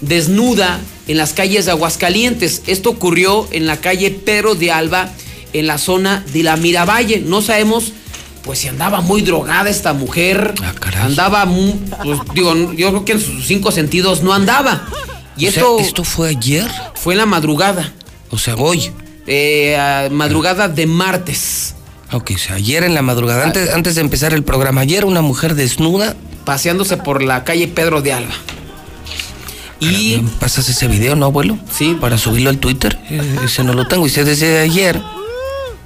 [0.00, 2.62] desnuda en las calles de Aguascalientes.
[2.66, 5.10] Esto ocurrió en la calle Pedro de Alba,
[5.52, 7.22] en la zona de la Miravalle.
[7.24, 7.92] No sabemos
[8.42, 10.54] pues si andaba muy drogada esta mujer,
[10.98, 14.88] andaba, muy, pues, digo, yo creo que en sus cinco sentidos no andaba.
[15.36, 16.66] Y O esto, sea, ¿Esto fue ayer?
[16.94, 17.92] fue en la madrugada.
[18.30, 18.90] O sea, hoy.
[19.26, 21.74] Eh, a madrugada de martes.
[22.12, 25.20] Ok, o sea, ayer en la madrugada, antes, antes de empezar el programa, ayer una
[25.20, 26.16] mujer desnuda.
[26.44, 28.34] Paseándose por la calle Pedro de Alba.
[29.80, 31.58] Y pasas ese video, ¿no, abuelo?
[31.76, 31.96] Sí.
[32.00, 32.98] Para subirlo al Twitter.
[33.10, 34.06] Eh, Ese no lo tengo.
[34.06, 35.00] Y sé desde ayer.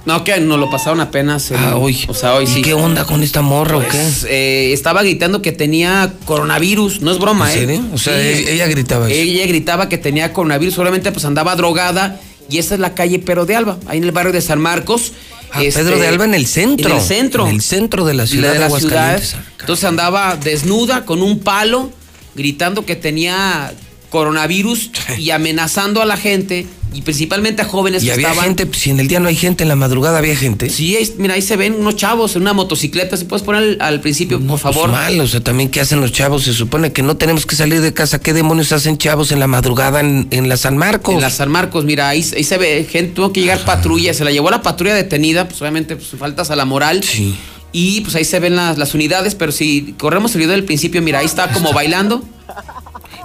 [0.05, 1.49] No, que nos lo pasaron apenas.
[1.49, 2.05] el- Ah, hoy.
[2.07, 2.61] O sea, hoy ¿Y sí.
[2.61, 7.17] qué onda con esta morra o Pues, eh, estaba gritando que tenía coronavirus, no es
[7.17, 7.59] broma, ¿En ¿eh?
[7.61, 7.85] serio?
[7.93, 8.27] O sea, Sí.
[8.27, 9.15] ella- ella gritaba eso.
[9.19, 12.19] Ella gritaba que tenía coronavirus, solamente pues andaba drogada
[12.49, 15.13] y esa es la calle Pedro de Alba, ahí en el barrio de San Marcos.
[15.51, 16.89] Ah, Pedro de Alba en el centro.
[16.91, 17.47] En el centro.
[17.47, 19.29] En el centro de la ciudad de, Aguascalientes.
[19.29, 19.45] ciudad.
[19.61, 21.91] Entonces andaba desnuda con un palo,
[22.35, 23.73] gritando que tenía
[24.15, 28.45] coronavirus y amenazando a la gente y principalmente a jóvenes Y que había estaban.
[28.49, 30.69] gente, pues, si en el día no hay gente, en la madrugada había gente.
[30.69, 33.17] Sí, mira, ahí se ven unos chavos en una motocicleta.
[33.17, 34.89] Si puedes poner al, al principio, por favor.
[34.89, 36.43] Pues mal, o sea, también qué hacen los chavos.
[36.43, 38.19] Se supone que no tenemos que salir de casa.
[38.19, 41.13] ¿Qué demonios hacen chavos en la madrugada en, en la San Marcos?
[41.13, 44.23] En la San Marcos, mira, ahí, ahí se ve gente, tuvo que llegar patrulla, se
[44.23, 47.03] la llevó la patrulla detenida, pues obviamente pues, faltas a la moral.
[47.03, 47.35] Sí.
[47.73, 51.01] Y pues ahí se ven las, las unidades, pero si corremos el video del principio,
[51.01, 52.23] mira, ahí está como bailando.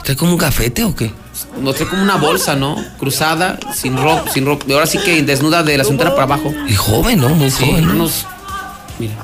[0.02, 1.12] ¿Está como un gafete o qué?
[1.60, 2.76] No sé, como una bolsa, ¿no?
[2.98, 4.64] Cruzada, sin ropa, sin ropa.
[4.72, 6.52] Ahora sí que desnuda de la cintura para abajo.
[6.68, 7.28] Y joven, ¿no?
[7.30, 7.86] Muy Sí, joven.
[7.86, 7.92] ¿no?
[7.94, 8.26] unos-
[8.98, 9.14] Mira.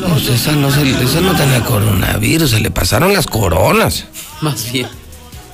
[0.00, 4.04] No, pues esa, no se, esa no tenía coronavirus, se le pasaron las coronas.
[4.40, 4.88] Más bien.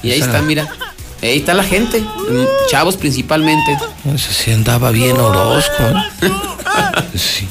[0.02, 0.68] Y ahí está, mira.
[1.22, 2.02] Ahí está la gente,
[2.70, 3.76] chavos principalmente.
[4.14, 5.82] Esa sí andaba bien Orozco.
[6.22, 6.28] ¿eh?
[7.18, 7.46] sí.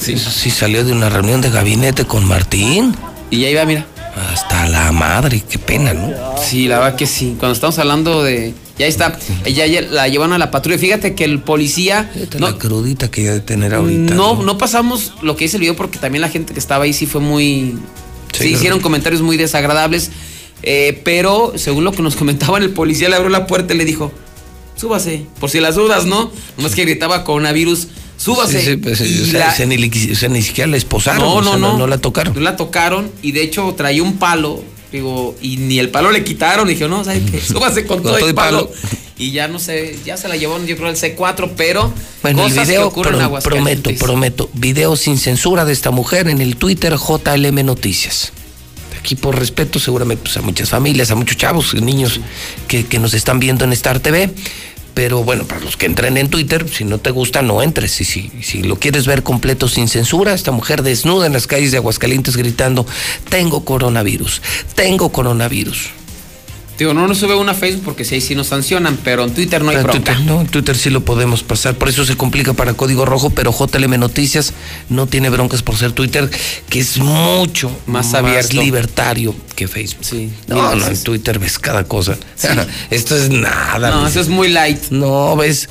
[0.00, 2.94] Sí salió de una reunión de gabinete con Martín.
[3.30, 3.86] Y ahí va, mira.
[4.32, 6.12] Hasta la madre, qué pena, ¿no?
[6.42, 7.36] Sí, la verdad que sí.
[7.38, 8.54] Cuando estamos hablando de.
[8.78, 9.18] Ya está.
[9.44, 10.78] Ella ya la llevan a la patrulla.
[10.78, 12.10] Fíjate que el policía.
[12.38, 14.14] La crudita que ya de tener ahorita.
[14.14, 16.92] No, no pasamos lo que dice el video porque también la gente que estaba ahí
[16.92, 17.76] sí fue muy.
[18.32, 20.10] Sí, Sí, hicieron comentarios muy desagradables.
[20.62, 23.84] eh, pero según lo que nos comentaban, el policía le abrió la puerta y le
[23.84, 24.12] dijo:
[24.76, 25.26] Súbase.
[25.38, 26.30] Por si las dudas, ¿no?
[26.56, 27.88] Nomás que gritaba coronavirus.
[28.18, 28.60] Súbase.
[28.60, 29.76] Sí, sí, pues, Y o sea, la- se ni,
[30.12, 31.22] o sea, ni siquiera la esposaron.
[31.22, 31.78] no, o no, sea, no.
[31.78, 32.34] no la tocaron.
[32.34, 34.62] No la tocaron y de hecho traía un palo.
[34.92, 36.68] Digo, y ni el palo le quitaron.
[36.68, 37.40] Y dije, no, ¿sabes qué?
[37.46, 38.70] Súbase con, todo, el palo.
[39.18, 42.48] Y ya no sé, ya se la llevaron, yo creo, el C4, pero Bueno, el
[42.50, 46.40] cosas que video, ocurren en pro- prometo, prometo, video sin censura de esta mujer en
[46.40, 48.32] el Twitter JLM Noticias.
[48.98, 52.20] Aquí por respeto seguramente pues, a muchas familias, a muchos chavos, niños
[52.68, 54.30] que, que nos están viendo en Star TV.
[54.98, 58.00] Pero bueno, para los que entren en Twitter, si no te gusta, no entres.
[58.00, 61.70] Y si, si lo quieres ver completo sin censura, esta mujer desnuda en las calles
[61.70, 62.84] de Aguascalientes gritando,
[63.28, 64.42] tengo coronavirus,
[64.74, 65.90] tengo coronavirus.
[66.78, 69.62] Digo, no nos sube una Facebook porque si ahí sí nos sancionan, pero en Twitter
[69.62, 70.12] no hay Pero en bronca.
[70.14, 73.30] Twitter, no, en Twitter sí lo podemos pasar, por eso se complica para Código Rojo,
[73.30, 74.52] pero JLM Noticias
[74.88, 76.30] no tiene broncas por ser Twitter,
[76.68, 78.62] que es mucho Más abierto.
[78.62, 80.04] libertario que Facebook.
[80.04, 80.30] Sí.
[80.46, 82.16] No, Mira, no, en Twitter ves cada cosa.
[82.90, 83.90] Esto es nada.
[83.90, 84.12] No, ves.
[84.12, 84.80] eso es muy light.
[84.90, 85.68] No, ves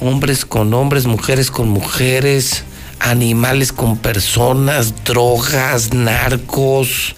[0.00, 2.62] hombres con hombres, mujeres con mujeres,
[3.00, 7.16] animales con personas, drogas, narcos,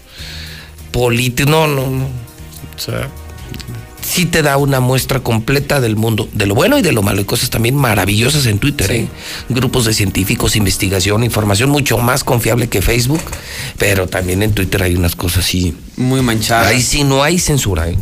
[0.93, 1.51] políticos.
[1.51, 2.28] No, no, no.
[2.79, 3.09] O sea,
[4.01, 7.19] sí te da una muestra completa del mundo, de lo bueno y de lo malo.
[7.19, 8.91] Hay cosas también maravillosas en Twitter.
[8.93, 9.09] ¿eh?
[9.49, 13.21] Grupos de científicos, investigación, información mucho más confiable que Facebook.
[13.79, 15.75] Pero también en Twitter hay unas cosas así.
[15.97, 16.69] Muy manchadas.
[16.69, 17.89] Ahí sí no hay censura.
[17.89, 17.99] ¿eh?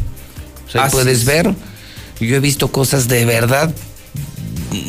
[0.66, 1.24] O sea, Así puedes es.
[1.24, 1.54] ver.
[2.20, 3.74] Yo he visto cosas de verdad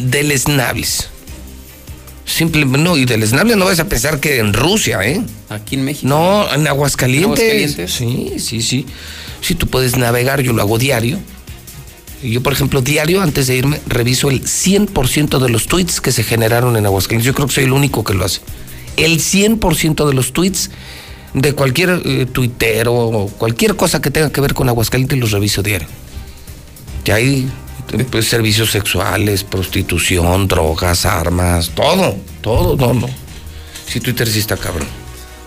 [0.03, 1.09] deleznables.
[2.25, 5.21] Simple, no, y deleznables no vas a pensar que en Rusia, ¿eh?
[5.49, 6.07] Aquí en México.
[6.07, 7.39] No, en Aguascalientes.
[7.39, 7.91] ¿En Aguascalientes?
[7.91, 8.85] Sí, sí, sí.
[9.41, 11.19] Sí, tú puedes navegar, yo lo hago diario.
[12.23, 16.23] Yo, por ejemplo, diario, antes de irme, reviso el 100% de los tweets que se
[16.23, 17.25] generaron en Aguascalientes.
[17.25, 18.41] Yo creo que soy el único que lo hace.
[18.95, 20.71] El 100% de los tweets
[21.33, 22.27] de cualquier eh,
[22.87, 25.87] o cualquier cosa que tenga que ver con Aguascalientes los reviso diario.
[27.03, 27.49] Que hay
[28.11, 33.07] pues, servicios sexuales, prostitución, drogas, armas, todo, todo, todo.
[33.87, 34.87] Sí, Twitter sí está cabrón.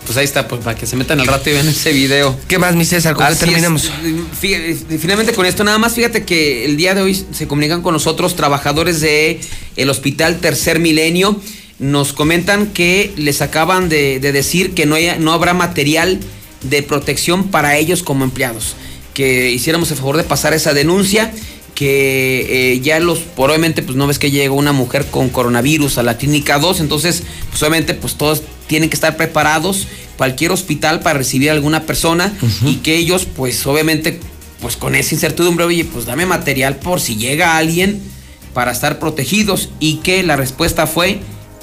[0.05, 2.37] Pues ahí está, pues para que se metan al rato y vean ese video.
[2.47, 3.13] ¿Qué más, mi César?
[3.13, 3.39] ¿Con qué Así es.
[3.49, 3.91] terminamos?
[4.41, 7.93] Fí- Finalmente con esto, nada más fíjate que el día de hoy se comunican con
[7.93, 9.39] nosotros trabajadores de
[9.77, 11.39] el Hospital Tercer Milenio.
[11.79, 16.19] Nos comentan que les acaban de, de decir que no, haya- no habrá material
[16.63, 18.75] de protección para ellos como empleados.
[19.13, 21.31] Que hiciéramos el favor de pasar esa denuncia.
[21.81, 25.97] Que eh, ya los, por obviamente, pues no ves que llega una mujer con coronavirus
[25.97, 30.99] a la clínica 2, entonces, pues obviamente, pues todos tienen que estar preparados, cualquier hospital
[30.99, 32.31] para recibir a alguna persona
[32.67, 34.19] y que ellos, pues obviamente,
[34.61, 37.99] pues con esa incertidumbre, oye, pues dame material por si llega alguien
[38.53, 41.19] para estar protegidos y que la respuesta fue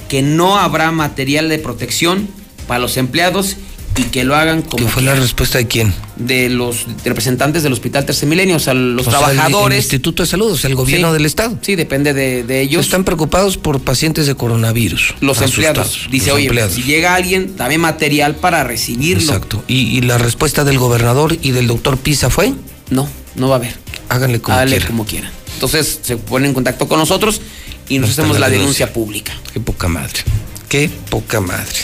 [0.08, 2.28] que no habrá material de protección
[2.66, 3.56] para los empleados
[3.98, 5.92] y que lo hagan como ¿Qué fue la respuesta de quién?
[6.16, 9.78] de los representantes del Hospital Tercer Milenio, o sea, los O sea, el- el trabajadores.
[9.84, 11.12] Instituto de Salud, o sea, el gobierno Sí.
[11.14, 11.58] del Estado.
[11.62, 12.84] Sí, depende de, de ellos.
[12.86, 15.14] Están preocupados por pacientes de coronavirus.
[15.20, 16.08] los empleados.
[16.10, 16.74] Dice, los oye, empleados.
[16.74, 19.22] si llega alguien, dame material para recibirlo.
[19.22, 19.62] Exacto.
[19.68, 22.52] ¿Y, y la respuesta del gobernador y del doctor Pisa fue?
[22.90, 23.76] No, no va a haber.
[24.08, 24.86] Háganle como quieran.
[24.86, 25.30] como quieran.
[25.54, 27.40] Entonces se ponen en contacto con nosotros
[27.88, 29.32] y nos hacemos la denuncia pública.
[29.52, 30.20] Qué poca madre.
[30.68, 31.78] Qué poca madre.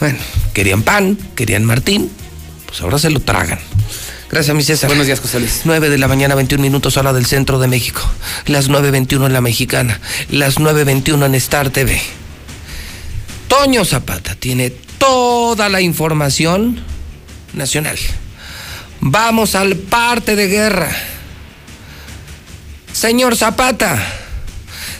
[0.00, 0.18] Bueno,
[0.60, 2.10] querían pan, querían Martín,
[2.66, 3.58] pues ahora se lo tragan.
[4.28, 4.88] Gracias, mi César.
[4.88, 5.62] Buenos días, José Luis.
[5.64, 8.02] 9 de la mañana, 21 minutos, hora del centro de México.
[8.44, 9.98] Las 9.21 en la mexicana.
[10.28, 11.98] Las 9.21 en Star TV.
[13.48, 16.78] Toño Zapata tiene toda la información
[17.54, 17.96] nacional.
[19.00, 20.94] Vamos al parte de guerra.
[22.92, 23.98] Señor Zapata.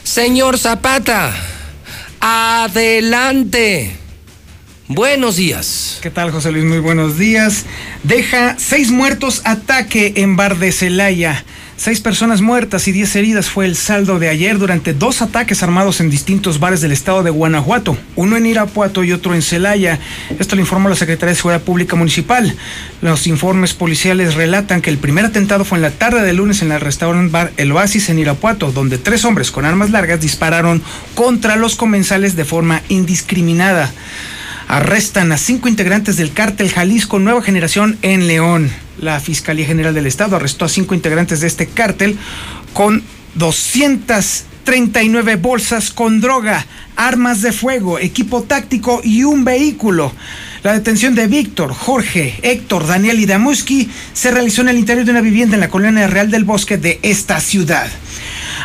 [0.04, 1.34] Señor Zapata.
[2.18, 3.99] Adelante.
[4.92, 6.00] Buenos días.
[6.02, 6.64] ¿Qué tal, José Luis?
[6.64, 7.64] Muy buenos días.
[8.02, 11.44] Deja seis muertos ataque en bar de Celaya.
[11.76, 16.00] Seis personas muertas y diez heridas fue el saldo de ayer durante dos ataques armados
[16.00, 20.00] en distintos bares del estado de Guanajuato, uno en Irapuato y otro en Celaya.
[20.40, 22.52] Esto lo informó la Secretaría de Seguridad Pública Municipal.
[23.00, 26.72] Los informes policiales relatan que el primer atentado fue en la tarde de lunes en
[26.72, 30.82] el restaurante bar El Oasis en Irapuato, donde tres hombres con armas largas dispararon
[31.14, 33.92] contra los comensales de forma indiscriminada
[34.70, 38.70] arrestan a cinco integrantes del cártel Jalisco Nueva Generación en León.
[38.98, 42.16] La Fiscalía General del Estado arrestó a cinco integrantes de este cártel
[42.72, 43.02] con
[43.34, 50.12] 239 bolsas con droga, armas de fuego, equipo táctico y un vehículo.
[50.62, 55.10] La detención de Víctor, Jorge, Héctor, Daniel y Damuski se realizó en el interior de
[55.10, 57.90] una vivienda en la colonia Real del Bosque de esta ciudad.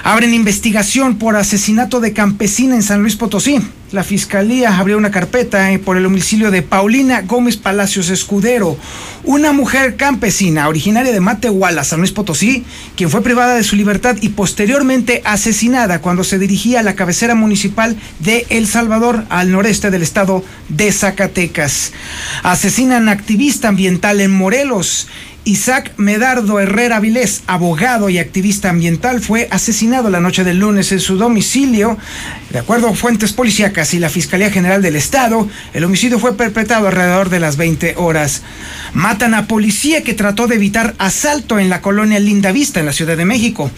[0.06, 3.60] Abren investigación por asesinato de campesina en San Luis Potosí.
[3.92, 8.78] La fiscalía abrió una carpeta eh, por el homicidio de Paulina Gómez Palacios Escudero,
[9.24, 14.16] una mujer campesina originaria de Matehuala, San Luis Potosí, quien fue privada de su libertad
[14.22, 19.90] y posteriormente asesinada cuando se dirigía a la cabecera municipal de El Salvador, al noreste
[19.90, 21.94] del estado de Zacatecas.
[22.44, 25.08] Asesinan activista ambiental en Morelos.
[25.46, 31.00] Isaac Medardo Herrera Vilés, abogado y activista ambiental, fue asesinado la noche del lunes en
[31.00, 31.98] su domicilio.
[32.50, 36.88] De acuerdo a fuentes policíacas y la Fiscalía General del Estado, el homicidio fue perpetrado
[36.88, 38.42] alrededor de las 20 horas.
[38.94, 42.94] Matan a policía que trató de evitar asalto en la colonia Linda Vista, en la
[42.94, 43.70] Ciudad de México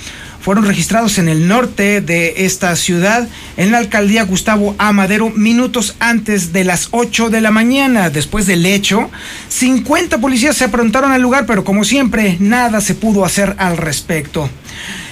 [0.47, 3.27] fueron registrados en el norte de esta ciudad,
[3.57, 4.93] en la alcaldía Gustavo A.
[4.93, 8.09] Madero, minutos antes de las 8 de la mañana.
[8.09, 9.11] Después del hecho,
[9.49, 14.49] 50 policías se aprontaron al lugar, pero como siempre, nada se pudo hacer al respecto.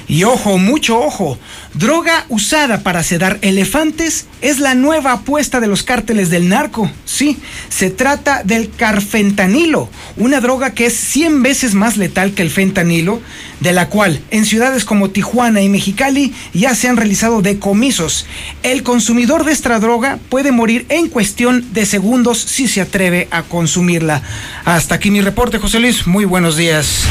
[0.07, 1.37] Y ojo, mucho ojo,
[1.75, 6.89] droga usada para sedar elefantes es la nueva apuesta de los cárteles del narco.
[7.05, 7.37] Sí,
[7.69, 13.21] se trata del carfentanilo, una droga que es 100 veces más letal que el fentanilo,
[13.59, 18.25] de la cual en ciudades como Tijuana y Mexicali ya se han realizado decomisos.
[18.63, 23.43] El consumidor de esta droga puede morir en cuestión de segundos si se atreve a
[23.43, 24.21] consumirla.
[24.63, 26.07] Hasta aquí mi reporte, José Luis.
[26.07, 27.03] Muy buenos días.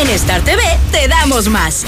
[0.00, 1.84] En Star TV te damos más.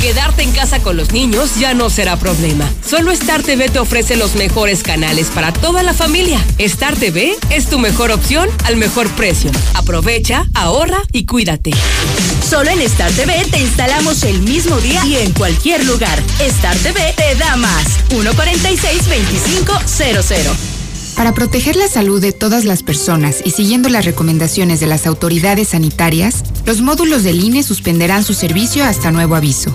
[0.00, 2.64] Quedarte en casa con los niños ya no será problema.
[2.86, 6.42] Solo Star TV te ofrece los mejores canales para toda la familia.
[6.58, 9.50] Star TV es tu mejor opción al mejor precio.
[9.74, 11.72] Aprovecha, ahorra y cuídate.
[12.48, 16.22] Solo en Star TV te instalamos el mismo día y en cualquier lugar.
[16.38, 17.86] Star TV te da más.
[18.10, 20.42] 146-2500.
[21.16, 25.68] Para proteger la salud de todas las personas y siguiendo las recomendaciones de las autoridades
[25.68, 29.74] sanitarias, los módulos del INE suspenderán su servicio hasta nuevo aviso.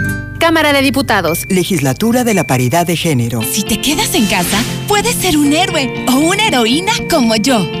[0.41, 1.45] Cámara de Diputados.
[1.49, 3.43] Legislatura de la Paridad de Género.
[3.43, 7.80] Si te quedas en casa, puedes ser un héroe o una heroína como yo.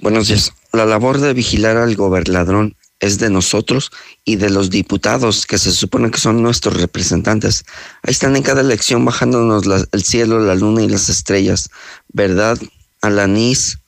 [0.00, 0.52] Buenos días.
[0.72, 3.90] La labor de vigilar al gobernadrón es de nosotros
[4.24, 7.64] y de los diputados que se supone que son nuestros representantes.
[8.04, 11.70] Ahí están en cada elección bajándonos el cielo, la luna y las estrellas.
[12.12, 12.58] ¿Verdad,
[13.02, 13.80] Alanis?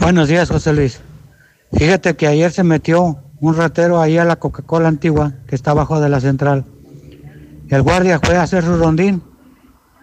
[0.00, 1.00] Buenos días, José Luis.
[1.74, 6.00] Fíjate que ayer se metió un ratero ahí a la Coca-Cola antigua que está abajo
[6.00, 6.64] de la central.
[7.68, 9.22] El guardia fue a hacer su rondín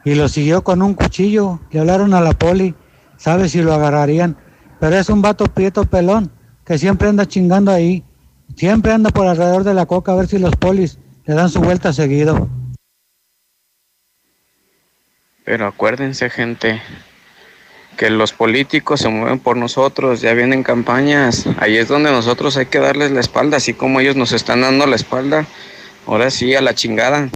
[0.06, 1.60] y lo siguió con un cuchillo.
[1.72, 2.76] Le hablaron a la poli,
[3.22, 4.36] sabe si lo agarrarían.
[4.80, 6.32] Pero es un vato prieto pelón
[6.66, 8.04] que siempre anda chingando ahí.
[8.56, 11.62] Siempre anda por alrededor de la coca a ver si los polis le dan su
[11.62, 12.50] vuelta seguido.
[15.46, 16.82] Pero acuérdense, gente,
[17.96, 21.46] que los políticos se mueven por nosotros, ya vienen campañas.
[21.60, 24.86] Ahí es donde nosotros hay que darles la espalda, así como ellos nos están dando
[24.88, 25.46] la espalda.
[26.08, 27.30] Ahora sí, a la chingada.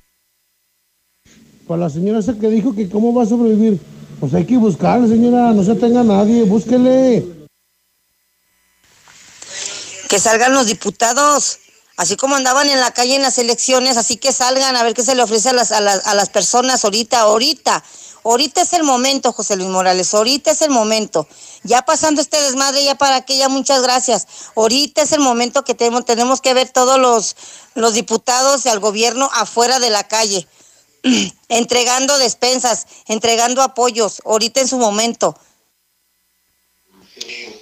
[1.67, 3.79] Para la señora esa que dijo que cómo va a sobrevivir.
[4.25, 7.47] Pues hay que buscarle, señora, no se tenga nadie, búsquele.
[10.09, 11.59] Que salgan los diputados,
[11.95, 15.03] así como andaban en la calle en las elecciones, así que salgan a ver qué
[15.03, 17.83] se le ofrece a las, a las, a las personas ahorita, ahorita.
[18.23, 21.27] Ahorita es el momento, José Luis Morales, ahorita es el momento.
[21.61, 24.25] Ya pasando este desmadre, ya para que ya muchas gracias.
[24.55, 27.35] Ahorita es el momento que tenemos, tenemos que ver todos los,
[27.75, 30.47] los diputados y al gobierno afuera de la calle,
[31.49, 35.37] entregando despensas, entregando apoyos, ahorita en su momento.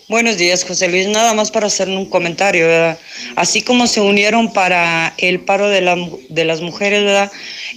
[0.10, 1.08] Buenos días, José Luis.
[1.08, 3.00] Nada más para hacer un comentario, ¿verdad?
[3.36, 5.98] Así como se unieron para el paro de, la-
[6.30, 7.32] de las mujeres, ¿verdad?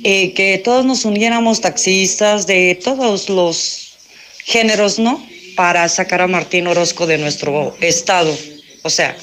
[0.05, 3.97] Eh, que todos nos uniéramos taxistas de todos los
[4.45, 5.25] géneros, ¿no?
[5.57, 8.37] Para sacar a Martín Orozco de nuestro estado.
[8.83, 9.17] O sea,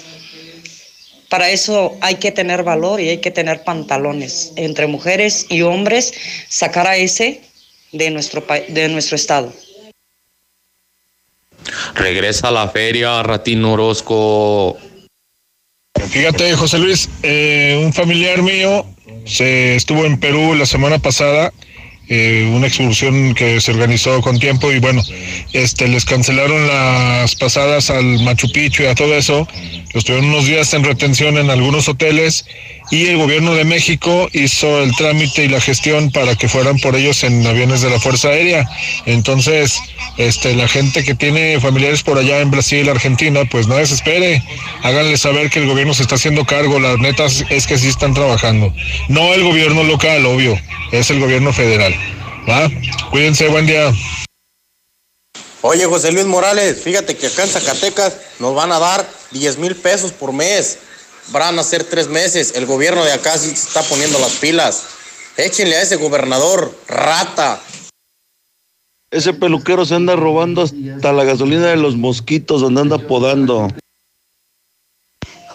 [1.33, 6.13] para eso hay que tener valor y hay que tener pantalones entre mujeres y hombres,
[6.47, 7.41] sacar a ese
[7.91, 9.51] de nuestro, pa- de nuestro estado.
[11.95, 14.77] Regresa a la feria, Ratín Orozco.
[16.11, 18.85] Fíjate, José Luis, eh, un familiar mío
[19.25, 21.51] se estuvo en Perú la semana pasada,
[22.09, 25.01] eh, una excursión que se organizó con tiempo y bueno,
[25.53, 29.47] este les cancelaron las pasadas al Machu Picchu y a todo eso.
[29.93, 32.45] Los tuvieron unos días en retención en algunos hoteles
[32.89, 36.95] y el gobierno de México hizo el trámite y la gestión para que fueran por
[36.95, 38.67] ellos en aviones de la Fuerza Aérea.
[39.05, 39.80] Entonces,
[40.17, 44.43] este, la gente que tiene familiares por allá en Brasil, Argentina, pues no desespere.
[44.81, 46.80] Háganle saber que el gobierno se está haciendo cargo.
[46.80, 48.73] La neta es que sí están trabajando.
[49.09, 50.59] No el gobierno local, obvio,
[50.91, 51.95] es el gobierno federal.
[52.49, 52.69] ¿Va?
[53.11, 53.93] Cuídense, buen día.
[55.66, 59.77] Oye, José Luis Morales, fíjate que acá en Zacatecas nos van a dar 10 mil
[59.77, 60.77] pesos por mes.
[61.32, 62.53] Van a ser tres meses.
[62.58, 64.83] El gobierno de acá sí se está poniendo las pilas.
[65.38, 67.61] Échenle a ese gobernador, rata.
[69.09, 73.69] Ese peluquero se anda robando hasta la gasolina de los mosquitos donde anda podando.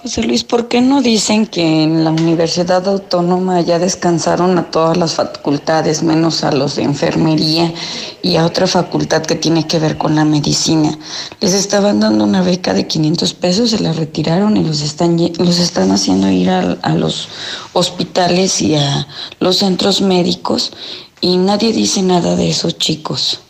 [0.03, 4.97] José Luis, ¿por qué no dicen que en la Universidad Autónoma ya descansaron a todas
[4.97, 7.75] las facultades, menos a los de enfermería
[8.23, 10.97] y a otra facultad que tiene que ver con la medicina?
[11.41, 15.59] Les estaban dando una beca de 500 pesos, se la retiraron y los están, los
[15.59, 17.29] están haciendo ir a, a los
[17.73, 19.09] hospitales y a
[19.41, 20.73] los centros médicos
[21.21, 23.41] y nadie dice nada de esos chicos.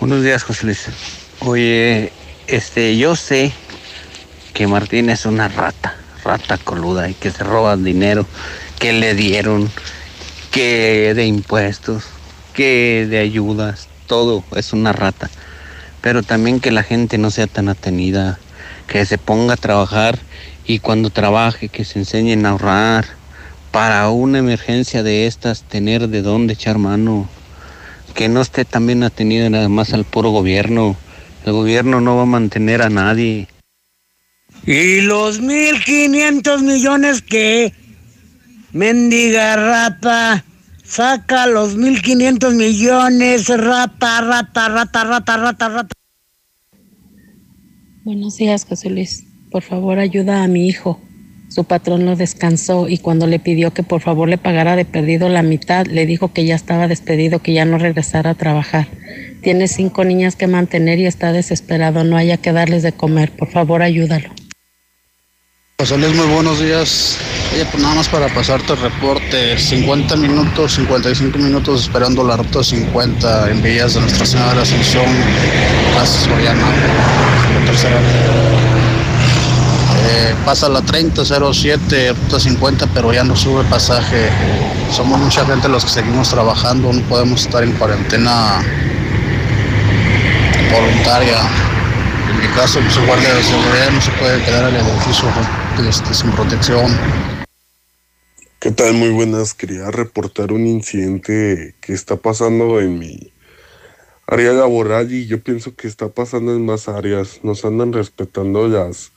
[0.00, 0.86] Buenos días, José Luis.
[1.40, 2.12] Oye,
[2.46, 3.52] este, yo sé
[4.54, 8.26] que Martín es una rata, rata coluda y que se roban dinero
[8.78, 9.70] que le dieron,
[10.50, 12.04] que de impuestos,
[12.54, 15.30] que de ayudas, todo es una rata.
[16.00, 18.38] Pero también que la gente no sea tan atenida,
[18.86, 20.18] que se ponga a trabajar
[20.64, 23.06] y cuando trabaje que se enseñen a ahorrar
[23.70, 27.28] para una emergencia de estas, tener de dónde echar mano
[28.14, 30.96] que no esté también atenido nada más al puro gobierno.
[31.46, 33.46] El gobierno no va a mantener a nadie.
[34.66, 37.72] ¿Y los 1.500 millones que?
[38.72, 40.44] Mendiga rata.
[40.82, 45.94] Saca los 1.500 millones, rata, rata, rata, rata, rata, rata.
[48.02, 49.24] Buenos días, José Luis.
[49.52, 51.00] Por favor, ayuda a mi hijo.
[51.56, 55.30] Su patrón lo descansó y cuando le pidió que por favor le pagara de perdido
[55.30, 58.88] la mitad, le dijo que ya estaba despedido, que ya no regresara a trabajar.
[59.40, 62.04] Tiene cinco niñas que mantener y está desesperado.
[62.04, 63.30] No haya que darles de comer.
[63.30, 64.28] Por favor, ayúdalo.
[65.78, 67.16] José Luis, muy buenos días.
[67.54, 69.58] Oye, pues nada más para pasarte el reporte.
[69.58, 74.62] 50 minutos, 55 minutos esperando la ruta 50 en Villas de Nuestra Señora de la
[74.62, 75.06] Asunción,
[76.04, 76.66] Soriana,
[77.54, 78.75] la tercera.
[80.46, 84.28] Pasa la 3007, ruta 50, pero ya no sube pasaje.
[84.92, 88.62] Somos mucha gente los que seguimos trabajando, no podemos estar en cuarentena
[90.72, 91.40] voluntaria.
[92.30, 95.28] En mi caso, pues, el guardia de seguridad no se puede quedar en el edificio
[95.88, 96.96] este, sin protección.
[98.60, 98.94] ¿Qué tal?
[98.94, 99.52] Muy buenas.
[99.52, 103.32] Quería reportar un incidente que está pasando en mi
[104.28, 107.40] área laboral y yo pienso que está pasando en más áreas.
[107.42, 109.10] Nos andan respetando las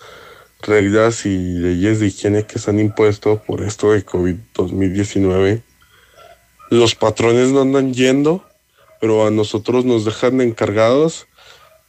[0.61, 5.61] reglas y leyes de higiene que se han impuesto por esto de COVID-2019.
[6.69, 8.43] Los patrones no andan yendo,
[8.99, 11.27] pero a nosotros nos dejan encargados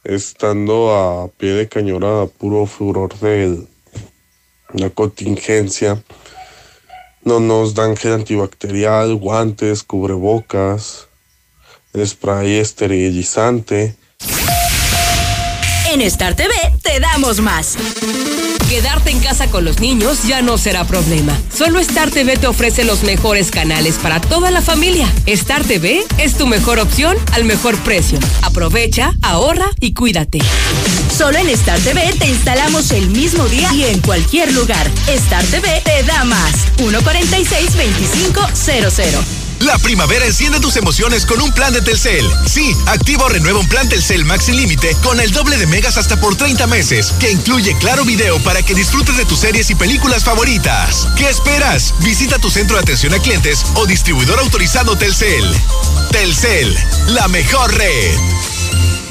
[0.03, 3.67] estando a pie de cañón a puro furor de
[4.73, 6.01] la contingencia.
[7.23, 11.07] No nos dan gel antibacterial, guantes, cubrebocas,
[11.95, 13.95] spray esterilizante.
[15.91, 17.77] En Star TV te damos más.
[18.71, 21.37] Quedarte en casa con los niños ya no será problema.
[21.53, 25.11] Solo Star TV te ofrece los mejores canales para toda la familia.
[25.25, 28.17] Star TV es tu mejor opción al mejor precio.
[28.41, 30.39] Aprovecha, ahorra y cuídate.
[31.13, 34.89] Solo en Star TV te instalamos el mismo día y en cualquier lugar.
[35.05, 36.53] Star TV te da más.
[36.77, 39.40] 146-2500.
[39.61, 42.27] La primavera enciende tus emociones con un plan de Telcel.
[42.47, 46.19] Sí, activa o renueva un plan Telcel Max límite con el doble de megas hasta
[46.19, 50.23] por 30 meses, que incluye claro video para que disfrutes de tus series y películas
[50.23, 51.07] favoritas.
[51.15, 51.93] ¿Qué esperas?
[51.99, 55.45] Visita tu centro de atención a clientes o distribuidor autorizado Telcel.
[56.11, 56.75] Telcel,
[57.07, 58.50] la mejor red.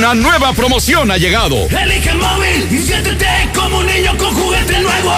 [0.00, 1.68] Una nueva promoción ha llegado.
[1.68, 5.12] Elige el móvil y siéntete como un niño con juguete nuevo.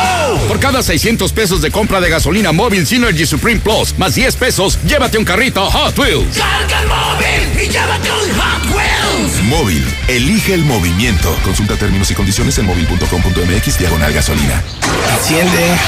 [0.49, 4.81] Por cada 600 pesos de compra de gasolina móvil Synergy Supreme Plus más 10 pesos,
[4.85, 6.37] llévate un carrito Hot Wheels.
[6.37, 9.43] Carga el móvil y acaba con Hot Wheels.
[9.45, 11.33] Móvil, elige el movimiento.
[11.45, 14.65] Consulta términos y condiciones en móvil.com.mx diagonal gasolina.
[15.17, 15.79] Enciende.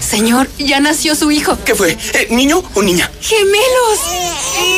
[0.00, 1.58] Señor, ya nació su hijo.
[1.64, 1.96] ¿Qué fue?
[2.14, 3.10] Eh, ¿Niño o niña?
[3.20, 4.00] ¡Gemelos!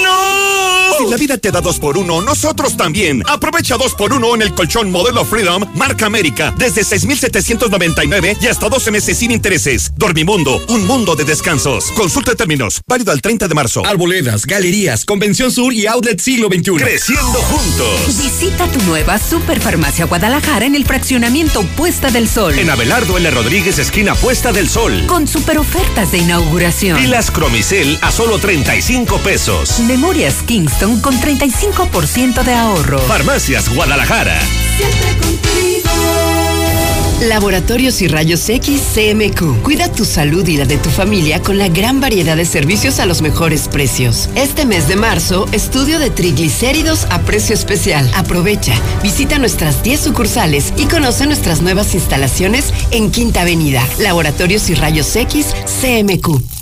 [0.02, 0.72] ¡No!
[0.98, 3.22] Si la vida te da dos por uno, nosotros también.
[3.26, 8.68] Aprovecha dos por uno en el colchón modelo Freedom, marca América, desde 6,799 y hasta
[8.68, 9.92] 12 meses sin intereses.
[9.96, 11.86] Dormimundo, un mundo de descansos.
[11.92, 13.84] Consulta términos, válido al 30 de marzo.
[13.86, 16.72] Arboledas, galerías, Convención Sur y Outlet Siglo XXI.
[16.76, 18.18] Creciendo juntos.
[18.18, 22.58] Visita tu nueva Superfarmacia Guadalajara en el fraccionamiento Puesta del Sol.
[22.58, 23.30] En Abelardo L.
[23.30, 25.04] Rodríguez, esquina Puesta del Sol.
[25.12, 26.96] Con super ofertas de inauguración.
[26.96, 29.80] Pilas Cromicel a solo 35 pesos.
[29.80, 32.98] Memorias Kingston con 35% de ahorro.
[33.00, 34.40] Farmacias Guadalajara.
[34.40, 35.71] Siempre contigo.
[37.28, 39.62] Laboratorios y Rayos X CMQ.
[39.62, 43.06] Cuida tu salud y la de tu familia con la gran variedad de servicios a
[43.06, 44.28] los mejores precios.
[44.34, 48.10] Este mes de marzo, estudio de triglicéridos a precio especial.
[48.14, 53.86] Aprovecha, visita nuestras 10 sucursales y conoce nuestras nuevas instalaciones en Quinta Avenida.
[53.98, 56.61] Laboratorios y Rayos X CMQ.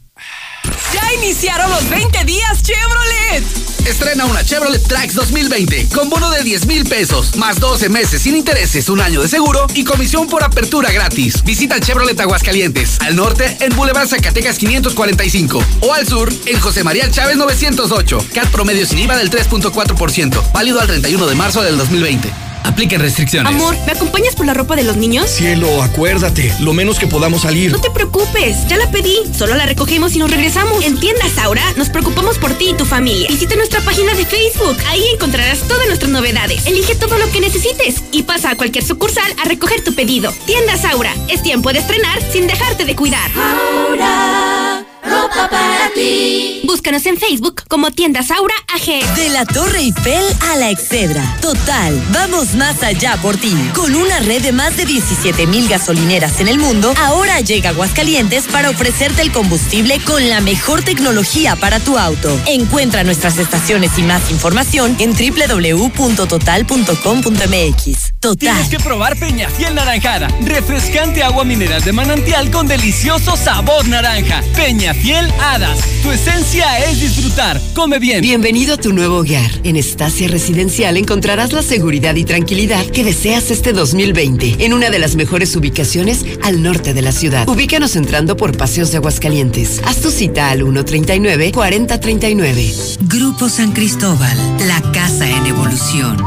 [0.93, 3.43] ¡Ya iniciaron los 20 días Chevrolet!
[3.85, 8.35] Estrena una Chevrolet Trax 2020 con bono de 10 mil pesos, más 12 meses sin
[8.35, 11.43] intereses, un año de seguro y comisión por apertura gratis.
[11.43, 17.09] Visita Chevrolet Aguascalientes, al norte en Boulevard Zacatecas 545 o al sur en José María
[17.09, 18.25] Chávez 908.
[18.33, 22.50] CAT promedio sin IVA del 3.4%, válido al 31 de marzo del 2020.
[22.63, 23.53] Apliquen restricciones.
[23.53, 25.29] Amor, ¿me acompañas por la ropa de los niños?
[25.29, 27.71] Cielo, acuérdate, lo menos que podamos salir.
[27.71, 29.17] No te preocupes, ya la pedí.
[29.37, 30.83] Solo la recogemos y nos regresamos.
[30.83, 33.27] En tiendas Aura, nos preocupamos por ti y tu familia.
[33.29, 34.77] Visita nuestra página de Facebook.
[34.87, 36.65] Ahí encontrarás todas nuestras novedades.
[36.65, 40.31] Elige todo lo que necesites y pasa a cualquier sucursal a recoger tu pedido.
[40.45, 43.31] Tiendas Aura, es tiempo de estrenar sin dejarte de cuidar.
[43.35, 46.61] Aura, ropa para ti.
[46.63, 49.15] Búscanos en Facebook como Tiendas Aura AG.
[49.15, 51.23] De la Torre Eiffel a la Excedra.
[51.41, 53.55] Total, vamos más allá por ti.
[53.75, 58.45] Con una red de más de 17 mil gasolineras en el mundo, ahora llega Aguascalientes
[58.45, 62.39] para ofrecerte el combustible con la mejor tecnología para tu auto.
[62.45, 68.11] Encuentra nuestras estaciones y más información en www.total.com.mx.
[68.19, 68.37] Total.
[68.37, 70.27] Tienes que probar Peñafiel Naranjada.
[70.41, 74.43] Refrescante agua mineral de manantial con delicioso sabor naranja.
[74.91, 75.79] Peñafiel Hadas.
[76.03, 77.61] Tu esencia es disfrutar.
[77.73, 78.21] Come bien.
[78.21, 79.49] Bienvenido a tu nuevo hogar.
[79.63, 84.99] En Estacia Residencial encontrarás la seguridad y tranquilidad que deseas este 2020 en una de
[84.99, 87.47] las mejores ubicaciones al norte de la ciudad.
[87.47, 89.81] Ubícanos entrando por Paseos de Aguascalientes.
[89.85, 92.97] Haz tu cita al 139-4039.
[93.07, 94.37] Grupo San Cristóbal,
[94.67, 96.17] la casa en evolución.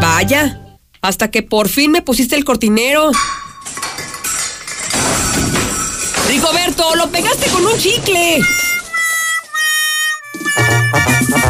[0.00, 3.12] Vaya, hasta que por fin me pusiste el cortinero.
[6.76, 8.40] Lo pegaste con un chicle.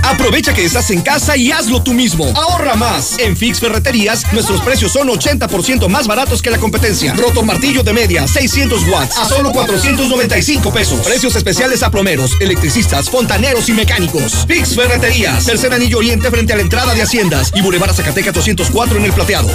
[0.03, 2.27] Aprovecha que estás en casa y hazlo tú mismo.
[2.35, 3.19] Ahorra más.
[3.19, 7.15] En Fix Ferreterías, nuestros precios son 80% más baratos que la competencia.
[7.15, 11.01] Roto martillo de media, 600 watts, a solo 495 pesos.
[11.01, 14.47] Precios especiales a plomeros, electricistas, fontaneros y mecánicos.
[14.47, 18.99] Fix Ferreterías, tercer anillo oriente frente a la entrada de Haciendas y Boulevard Zacatecas 204
[18.99, 19.49] en el plateado.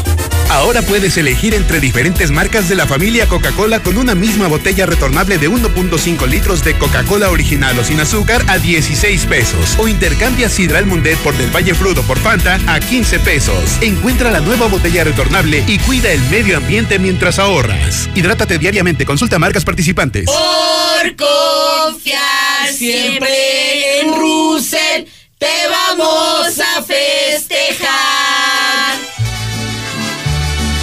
[0.49, 5.37] Ahora puedes elegir entre diferentes marcas de la familia Coca-Cola con una misma botella retornable
[5.37, 9.75] de 1.5 litros de Coca-Cola original o sin azúcar a 16 pesos.
[9.77, 13.77] O intercambia Sidral Mundet por Del Valle Fruto por Fanta a 15 pesos.
[13.81, 18.09] Encuentra la nueva botella retornable y cuida el medio ambiente mientras ahorras.
[18.15, 19.05] Hidrátate diariamente.
[19.05, 20.25] Consulta marcas participantes.
[20.25, 25.05] Por confiar siempre en Russell,
[25.37, 27.98] te vamos a festejar.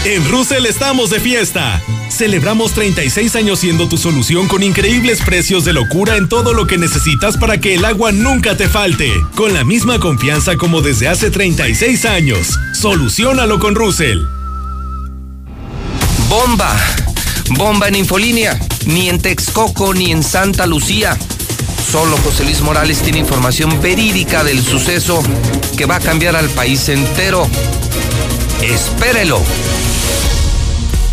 [0.06, 1.82] En Russell estamos de fiesta.
[2.10, 6.78] Celebramos 36 años siendo tu solución con increíbles precios de locura en todo lo que
[6.78, 9.12] necesitas para que el agua nunca te falte.
[9.34, 12.56] Con la misma confianza como desde hace 36 años.
[12.72, 14.20] Solucionalo con Russell.
[16.28, 16.72] Bomba.
[17.58, 18.60] Bomba en Infolínea.
[18.86, 21.18] Ni en Texcoco ni en Santa Lucía.
[21.90, 25.20] Solo José Luis Morales tiene información verídica del suceso
[25.76, 27.50] que va a cambiar al país entero.
[28.62, 29.42] Espérelo.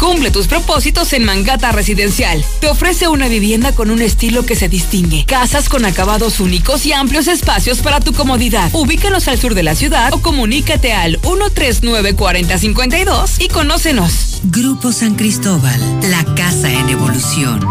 [0.03, 2.43] Cumple tus propósitos en Mangata Residencial.
[2.59, 5.23] Te ofrece una vivienda con un estilo que se distingue.
[5.25, 8.69] Casas con acabados únicos y amplios espacios para tu comodidad.
[8.73, 14.41] Ubícanos al sur de la ciudad o comunícate al 139 4052 y conócenos.
[14.43, 15.79] Grupo San Cristóbal,
[16.11, 17.61] la casa en evolución.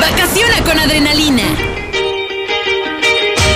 [0.00, 1.81] Vacaciona con adrenalina.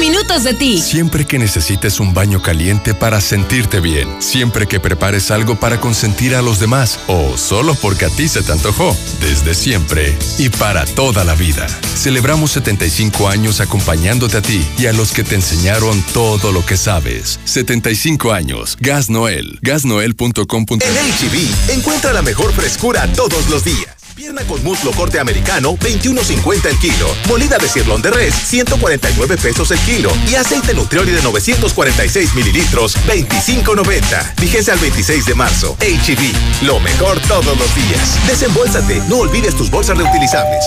[0.00, 0.78] Minutos de ti.
[0.78, 4.08] Siempre que necesites un baño caliente para sentirte bien.
[4.22, 6.98] Siempre que prepares algo para consentir a los demás.
[7.06, 8.96] O solo porque a ti se te antojó.
[9.20, 10.16] Desde siempre.
[10.38, 11.66] Y para toda la vida.
[11.94, 16.78] Celebramos 75 años acompañándote a ti y a los que te enseñaron todo lo que
[16.78, 17.38] sabes.
[17.44, 18.78] 75 años.
[18.80, 19.58] Gas Noel.
[19.60, 20.64] Gasnoel.com.
[20.70, 23.99] En HB, encuentra la mejor frescura todos los días.
[24.20, 27.08] Pierna con muslo corte americano, 21.50 el kilo.
[27.26, 30.12] Molida de cirlón de res, 149 pesos el kilo.
[30.28, 34.34] Y aceite nutrioli de 946 mililitros, 25.90.
[34.36, 35.74] Fíjense al 26 de marzo.
[35.80, 38.18] HB, lo mejor todos los días.
[38.26, 40.66] Desembolsate, no olvides tus bolsas reutilizables.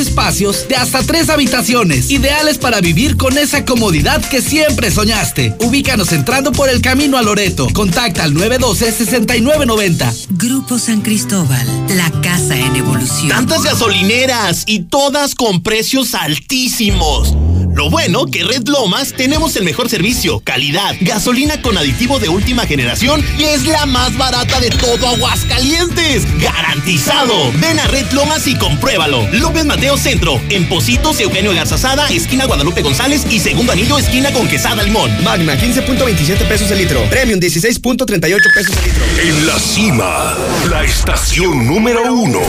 [0.01, 5.55] espacios de hasta tres habitaciones, ideales para vivir con esa comodidad que siempre soñaste.
[5.59, 7.67] Ubícanos entrando por el camino a Loreto.
[7.73, 10.27] Contacta al 912-6990.
[10.31, 13.29] Grupo San Cristóbal, la casa en evolución.
[13.29, 17.35] Tantas gasolineras y todas con precios altísimos.
[17.73, 22.65] Lo bueno que Red Lomas tenemos el mejor servicio, calidad, gasolina con aditivo de última
[22.65, 26.23] generación y es la más barata de todo Aguascalientes.
[26.41, 27.51] ¡Garantizado!
[27.53, 29.25] Ven a Red Lomas y compruébalo.
[29.31, 34.47] López Mateo Centro, en Positos, Eugenio Garzazada, esquina Guadalupe González y segundo anillo, esquina con
[34.49, 35.11] Quesada Limón.
[35.23, 37.01] Magna, 15.27 pesos el litro.
[37.09, 39.03] Premium, 16.38 pesos el litro.
[39.21, 40.37] En la cima,
[40.69, 42.39] la estación número uno.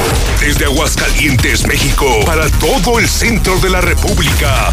[0.40, 4.72] Desde Aguascalientes, México, para todo el centro de la República.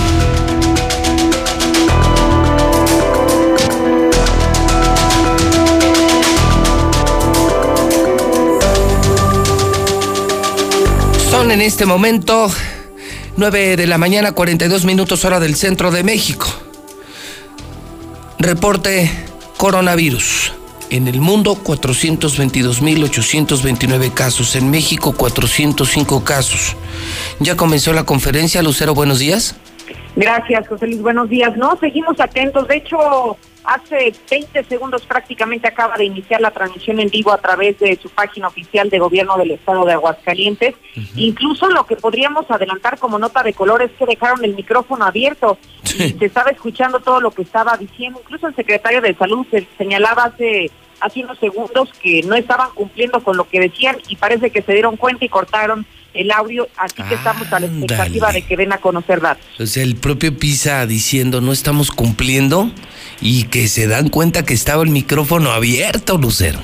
[11.31, 12.49] Son en este momento
[13.37, 16.45] 9 de la mañana, 42 minutos hora del centro de México.
[18.37, 19.09] Reporte
[19.55, 20.51] coronavirus.
[20.89, 24.57] En el mundo, 422.829 casos.
[24.57, 26.75] En México, 405 casos.
[27.39, 28.61] Ya comenzó la conferencia.
[28.61, 29.55] Lucero, buenos días.
[30.17, 31.01] Gracias, José Luis.
[31.01, 31.55] Buenos días.
[31.55, 32.67] No, seguimos atentos.
[32.67, 37.79] De hecho, hace 20 segundos prácticamente acaba de iniciar la transmisión en vivo a través
[37.79, 40.75] de su página oficial de gobierno del estado de Aguascalientes.
[41.15, 45.57] Incluso lo que podríamos adelantar como nota de color es que dejaron el micrófono abierto
[45.83, 48.19] y se estaba escuchando todo lo que estaba diciendo.
[48.23, 53.23] Incluso el secretario de salud se señalaba hace hace unos segundos que no estaban cumpliendo
[53.23, 57.01] con lo que decían y parece que se dieron cuenta y cortaron el audio, así
[57.03, 59.45] que estamos a la expectativa de que den a conocer datos.
[59.65, 62.69] Sea, el propio Pisa diciendo no estamos cumpliendo
[63.21, 66.59] y que se dan cuenta que estaba el micrófono abierto, Lucero.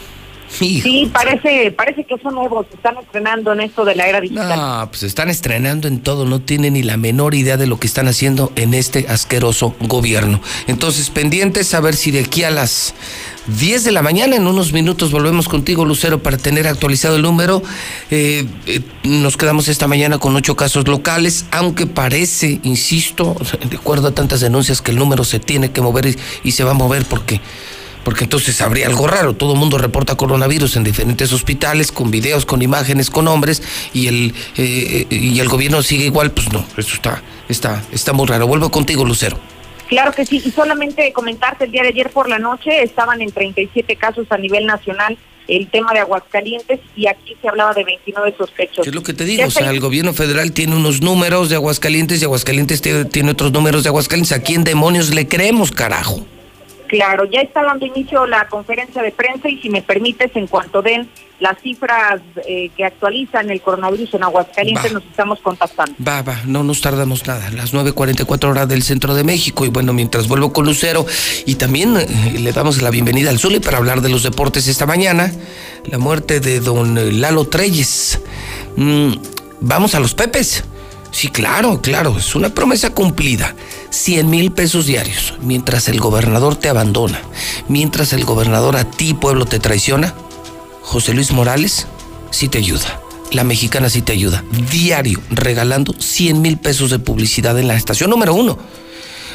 [0.50, 4.58] Sí, parece, parece que son nuevos, se están estrenando en esto de la era digital.
[4.58, 7.86] No, pues están estrenando en todo, no tienen ni la menor idea de lo que
[7.86, 10.42] están haciendo en este asqueroso gobierno.
[10.68, 12.95] Entonces, pendientes a ver si de aquí a las
[13.48, 17.64] 10 de la mañana, en unos minutos volvemos contigo, Lucero, para tener actualizado el número.
[18.11, 23.35] Eh, eh, nos quedamos esta mañana con ocho casos locales, aunque parece, insisto,
[23.69, 26.72] de acuerdo a tantas denuncias, que el número se tiene que mover y, se va
[26.72, 27.40] a mover porque
[28.03, 29.35] porque entonces habría algo raro.
[29.35, 33.61] Todo el mundo reporta coronavirus en diferentes hospitales, con videos, con imágenes, con nombres,
[33.93, 38.26] y el, eh, y el gobierno sigue igual, pues no, eso está, está, está muy
[38.26, 38.48] raro.
[38.48, 39.38] Vuelvo contigo, Lucero.
[39.88, 43.32] Claro que sí, y solamente comentarte, el día de ayer por la noche estaban en
[43.32, 45.18] 37 casos a nivel nacional
[45.48, 48.84] el tema de Aguascalientes y aquí se hablaba de 29 sospechos.
[48.84, 49.46] ¿Qué es lo que te digo?
[49.46, 53.52] O sea, el gobierno federal tiene unos números de Aguascalientes y Aguascalientes tiene, tiene otros
[53.52, 54.38] números de Aguascalientes.
[54.38, 56.26] ¿A quién demonios le creemos, carajo?
[56.88, 60.82] Claro, ya está dando inicio la conferencia de prensa y si me permites, en cuanto
[60.82, 61.10] den
[61.40, 65.94] las cifras eh, que actualizan el coronavirus en Aguascalientes, nos estamos contactando.
[66.06, 67.50] Va, va, no nos tardamos nada.
[67.52, 69.66] Las 9.44 horas del centro de México.
[69.66, 71.06] Y bueno, mientras vuelvo con Lucero,
[71.46, 74.86] y también eh, le damos la bienvenida al Zuli para hablar de los deportes esta
[74.86, 75.32] mañana.
[75.86, 78.20] La muerte de don Lalo Treyes.
[78.76, 79.14] Mm,
[79.62, 80.64] vamos a los Pepes.
[81.12, 83.56] Sí, claro, claro, es una promesa cumplida.
[83.90, 85.36] 100 mil pesos diarios.
[85.42, 87.22] Mientras el gobernador te abandona,
[87.68, 90.14] mientras el gobernador a ti, pueblo, te traiciona,
[90.88, 91.86] José Luis Morales
[92.32, 93.02] sí te ayuda.
[93.34, 94.46] La mexicana sí te ayuda.
[94.72, 98.58] Diario, regalando 100 mil pesos de publicidad en la estación número uno.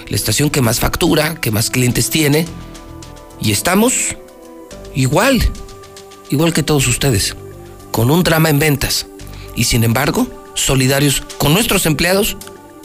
[0.08, 2.46] La estación que más factura, que más clientes tiene.
[3.38, 4.16] Y estamos
[4.94, 5.46] igual,
[6.30, 7.36] igual que todos ustedes,
[7.90, 9.06] con un drama en ventas.
[9.54, 12.38] Y sin embargo, solidarios con nuestros empleados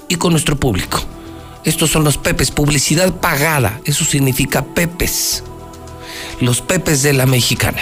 [0.09, 0.99] y con nuestro público.
[1.63, 3.79] Estos son los Pepes, publicidad pagada.
[3.85, 5.45] Eso significa Pepes.
[6.41, 7.81] Los Pepes de la mexicana.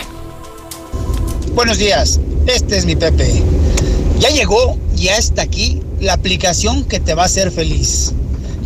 [1.56, 3.42] Buenos días, este es mi Pepe.
[4.20, 8.12] Ya llegó, ya está aquí la aplicación que te va a hacer feliz.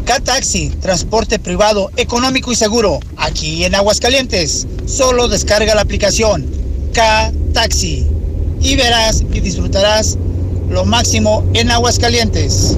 [0.05, 4.65] K-Taxi, transporte privado, económico y seguro, aquí en Aguascalientes.
[4.87, 6.49] Solo descarga la aplicación
[6.93, 8.07] K-Taxi
[8.59, 10.17] y verás y disfrutarás
[10.67, 12.75] lo máximo en Aguascalientes.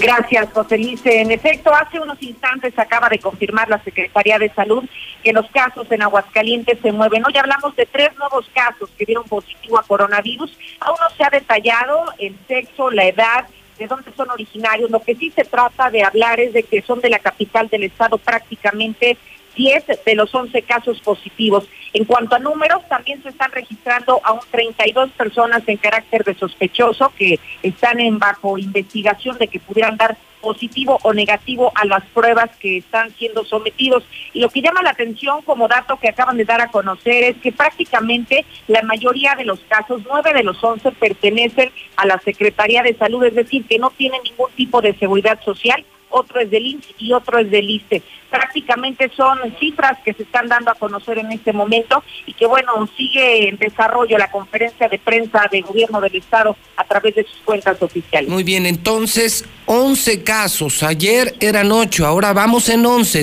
[0.00, 0.76] Gracias, José.
[1.04, 4.84] En efecto, hace unos instantes acaba de confirmar la Secretaría de Salud
[5.22, 7.22] que los casos en Aguascalientes se mueven.
[7.26, 10.56] Hoy hablamos de tres nuevos casos que dieron positivo a coronavirus.
[10.80, 13.46] Aún no se ha detallado el sexo, la edad
[13.78, 14.90] de dónde son originarios.
[14.90, 17.84] Lo que sí se trata de hablar es de que son de la capital del
[17.84, 19.18] estado prácticamente
[19.54, 21.68] 10 de los 11 casos positivos.
[21.92, 27.12] En cuanto a números, también se están registrando aún 32 personas en carácter de sospechoso
[27.16, 32.50] que están en bajo investigación de que pudieran dar positivo o negativo a las pruebas
[32.58, 34.04] que están siendo sometidos.
[34.32, 37.36] Y lo que llama la atención como dato que acaban de dar a conocer es
[37.36, 42.82] que prácticamente la mayoría de los casos, nueve de los once, pertenecen a la Secretaría
[42.82, 46.66] de Salud, es decir, que no tienen ningún tipo de seguridad social otro es del
[46.66, 48.02] INSS y otro es del ISTE.
[48.30, 52.88] Prácticamente son cifras que se están dando a conocer en este momento y que bueno,
[52.96, 57.38] sigue en desarrollo la conferencia de prensa del gobierno del estado a través de sus
[57.44, 58.30] cuentas oficiales.
[58.30, 63.20] Muy bien, entonces 11 casos, ayer eran 8, ahora vamos en 11,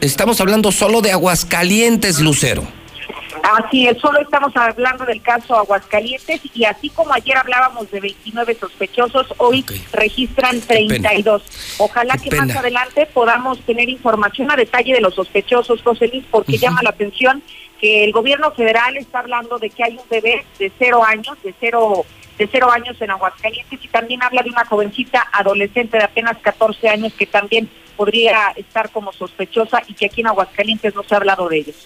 [0.00, 2.77] estamos hablando solo de Aguascalientes, Lucero.
[3.42, 8.54] Así es, solo estamos hablando del caso Aguascalientes y así como ayer hablábamos de 29
[8.54, 11.42] sospechosos, hoy registran 32.
[11.78, 16.58] Ojalá que más adelante podamos tener información a detalle de los sospechosos, José Luis, porque
[16.58, 17.42] llama la atención
[17.80, 21.54] que el gobierno federal está hablando de que hay un bebé de cero años, de
[21.58, 22.04] cero
[22.38, 26.88] de cero años en Aguascalientes y también habla de una jovencita adolescente de apenas 14
[26.88, 31.18] años que también podría estar como sospechosa y que aquí en Aguascalientes no se ha
[31.18, 31.76] hablado de ellos.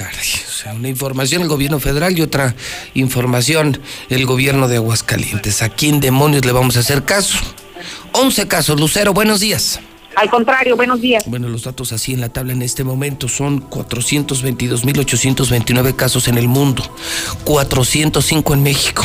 [0.00, 2.54] Caray, o sea, una información el gobierno federal y otra
[2.94, 5.60] información el gobierno de Aguascalientes.
[5.60, 7.36] ¿A quién demonios le vamos a hacer caso?
[8.12, 9.78] 11 casos, Lucero, buenos días.
[10.16, 11.24] Al contrario, buenos días.
[11.26, 16.48] Bueno, los datos así en la tabla en este momento son 422.829 casos en el
[16.48, 16.82] mundo,
[17.44, 19.04] 405 en México.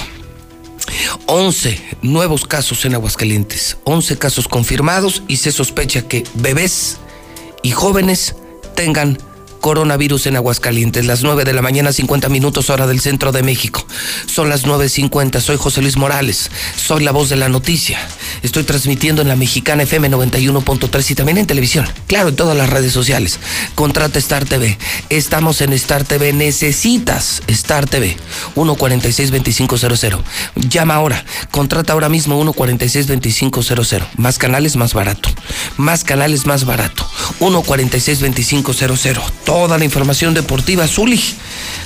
[1.26, 7.00] 11 nuevos casos en Aguascalientes, 11 casos confirmados y se sospecha que bebés
[7.64, 8.38] y jóvenes
[8.76, 9.18] tengan
[9.66, 11.08] coronavirus en Aguascalientes.
[11.08, 13.84] Las 9 de la mañana, 50 minutos hora del centro de México.
[14.28, 15.42] Son las 9.50.
[15.42, 16.52] Soy José Luis Morales.
[16.78, 17.98] Soy la voz de la noticia.
[18.44, 21.88] Estoy transmitiendo en la mexicana FM 91.3 y también en televisión.
[22.06, 23.40] Claro, en todas las redes sociales.
[23.74, 24.78] Contrata Star TV.
[25.10, 26.32] Estamos en Star TV.
[26.32, 28.18] Necesitas Star TV.
[28.56, 30.22] 146-2500.
[30.70, 31.26] Llama ahora.
[31.50, 34.06] Contrata ahora mismo 146-2500.
[34.18, 35.30] Más canales, más barato.
[35.78, 37.10] Más canales, más barato.
[37.40, 40.86] 146-2500 toda la información deportiva.
[40.86, 41.18] Zuli,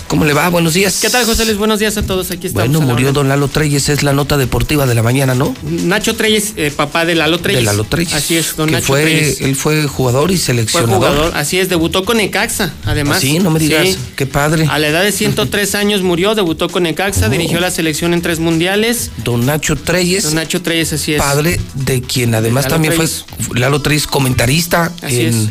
[0.08, 0.50] ¿cómo le va?
[0.50, 0.98] Buenos días.
[1.02, 1.58] ¿Qué tal, José Luis?
[1.60, 2.32] Buenos días a todos.
[2.32, 2.68] Aquí estamos.
[2.68, 5.54] Bueno, murió don Lalo Treyes, es la nota deportiva de la mañana, ¿no?
[5.62, 7.60] Nacho Treyes, eh, papá de Lalo Treyes.
[7.60, 8.14] De Lalo Treyes.
[8.16, 9.42] Así es, don Nacho fue, Treyes.
[9.42, 10.98] Él fue jugador y seleccionador.
[11.00, 13.20] Fue jugador, así es, debutó con Necaxa, además.
[13.22, 14.66] Sí, no me digas, qué padre.
[14.68, 17.30] A la edad de 103 años murió, debutó con Necaxa, Oh.
[17.30, 19.12] dirigió la selección en tres mundiales.
[19.24, 20.24] Don Nacho Treyes.
[20.24, 21.20] Don Nacho Treyes, así es.
[21.20, 23.26] Padre de quien además también Treyes.
[23.48, 25.50] fue Lalo Treyes comentarista Así en es.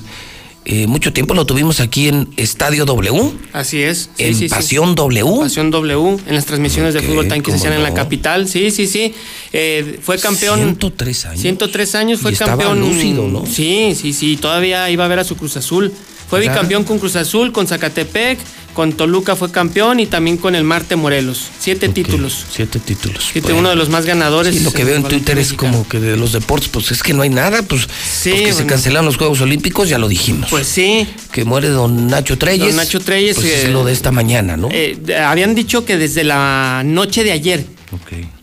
[0.71, 4.11] Eh, mucho tiempo lo tuvimos aquí en Estadio W, Así es.
[4.17, 4.55] Sí, en sí, sí.
[4.55, 5.39] Pasión W.
[5.41, 7.95] Pasión W, en las transmisiones de fútbol tan que se hacían en la no.
[7.95, 8.47] capital.
[8.47, 9.15] Sí, sí, sí.
[9.53, 10.59] Eh, fue campeón.
[10.61, 11.41] 103 años.
[11.41, 12.81] 103 años fue Y campeón.
[12.81, 13.47] lúcido, ¿no?
[13.47, 14.37] Sí, sí, sí.
[14.37, 15.91] Todavía iba a ver a su Cruz Azul.
[16.29, 18.39] Fue bicampeón con Cruz Azul, con Zacatepec,
[18.79, 21.49] con Toluca fue campeón y también con el Marte Morelos.
[21.59, 22.47] Siete títulos.
[22.49, 23.25] Siete títulos.
[23.33, 23.59] Siete, Bueno.
[23.59, 24.55] uno de los más ganadores.
[24.55, 27.13] Sí, lo que veo en Twitter es como que de los deportes, pues es que
[27.13, 28.67] no hay nada, pues porque se bueno.
[28.69, 30.49] cancelaron los Juegos Olímpicos, ya lo dijimos.
[30.49, 31.09] Pues sí.
[31.33, 32.69] Que muere don Nacho Treyes.
[32.69, 34.69] Don Nacho Treyes, Pues es eh, lo de esta mañana, ¿no?
[34.71, 37.65] Eh, habían dicho que desde la noche de ayer.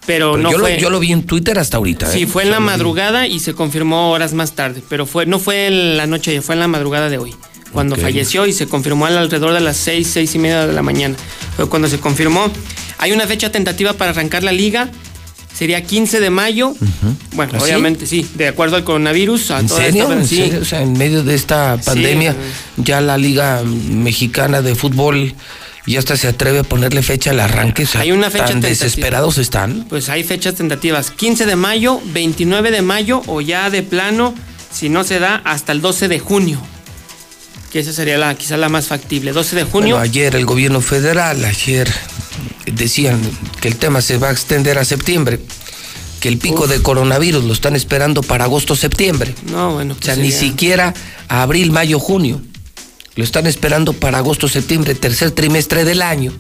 [0.06, 0.74] Pero, Pero no yo, fue.
[0.74, 2.12] lo, yo lo vi en Twitter hasta ahorita.
[2.12, 2.28] Sí, ¿eh?
[2.28, 5.96] fue en la madrugada y se confirmó horas más tarde, pero fue no fue en
[5.96, 7.34] la noche, fue en la madrugada de hoy,
[7.72, 10.82] cuando falleció y se confirmó al- alrededor de las seis, seis y media de la
[10.82, 11.16] mañana.
[11.56, 12.50] Fue cuando se confirmó.
[12.98, 14.90] Hay una fecha tentativa para arrancar la liga,
[15.54, 16.74] sería 15 de mayo.
[17.34, 19.52] Bueno, ¿Ah, obviamente sí, de acuerdo al coronavirus.
[19.52, 20.04] A ¿En toda serio?
[20.04, 20.36] esta- ¿En sí.
[20.38, 20.60] serio?
[20.62, 22.36] O sea, en medio de esta pandemia,
[22.78, 25.34] ya la Liga Mexicana de Fútbol
[25.88, 27.84] ya hasta se atreve a ponerle fecha al arranque.
[27.84, 28.70] O sea, Hay una fecha tan tentativa.
[28.86, 29.86] desesperados están.
[29.88, 34.34] Pues hay fechas tentativas, 15 de mayo, 29 de mayo o ya de plano,
[34.74, 36.60] si no se da, hasta el 12 de junio.
[37.76, 39.34] Que esa sería la quizá la más factible.
[39.34, 39.96] 12 de junio.
[39.96, 41.92] Bueno, ayer el gobierno federal, ayer
[42.72, 43.20] decían
[43.60, 45.42] que el tema se va a extender a septiembre,
[46.22, 49.36] que el pico de coronavirus lo están esperando para agosto-septiembre.
[49.52, 50.94] No, bueno, O sea, pues ni siquiera
[51.28, 52.42] a abril, mayo, junio.
[53.18, 56.32] Lo están esperando para agosto-septiembre, tercer trimestre del año.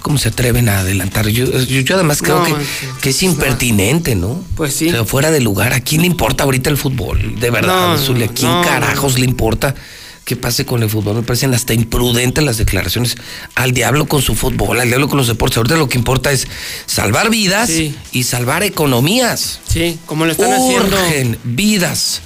[0.00, 1.26] ¿Cómo se atreven a adelantar?
[1.26, 4.44] Yo, yo, yo además creo No, que, manches, que es impertinente, ¿no?
[4.54, 4.90] Pues sí.
[4.90, 5.72] O sea, fuera de lugar.
[5.72, 7.34] ¿A quién le importa ahorita el fútbol?
[7.40, 9.74] De verdad, No, ¿a quién no, carajos le importa
[10.24, 11.16] qué pase con el fútbol?
[11.16, 13.16] Me parecen hasta imprudentes las declaraciones.
[13.54, 15.56] Al diablo con su fútbol, al diablo con los deportes.
[15.58, 16.46] Ahorita lo que importa es
[16.86, 17.94] salvar vidas Sí.
[18.12, 19.60] y salvar economías.
[19.68, 20.96] Sí, como lo están haciendo.
[20.96, 22.20] Urgen vidas.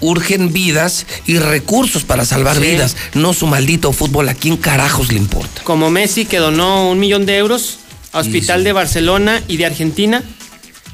[0.00, 2.62] Urgen vidas y recursos para salvar Sí.
[2.62, 4.28] vidas, no su maldito fútbol.
[4.28, 5.62] ¿A quién carajos le importa?
[5.64, 7.78] Como Messi que donó un millón de euros
[8.12, 10.22] a Hospital de Barcelona y de Argentina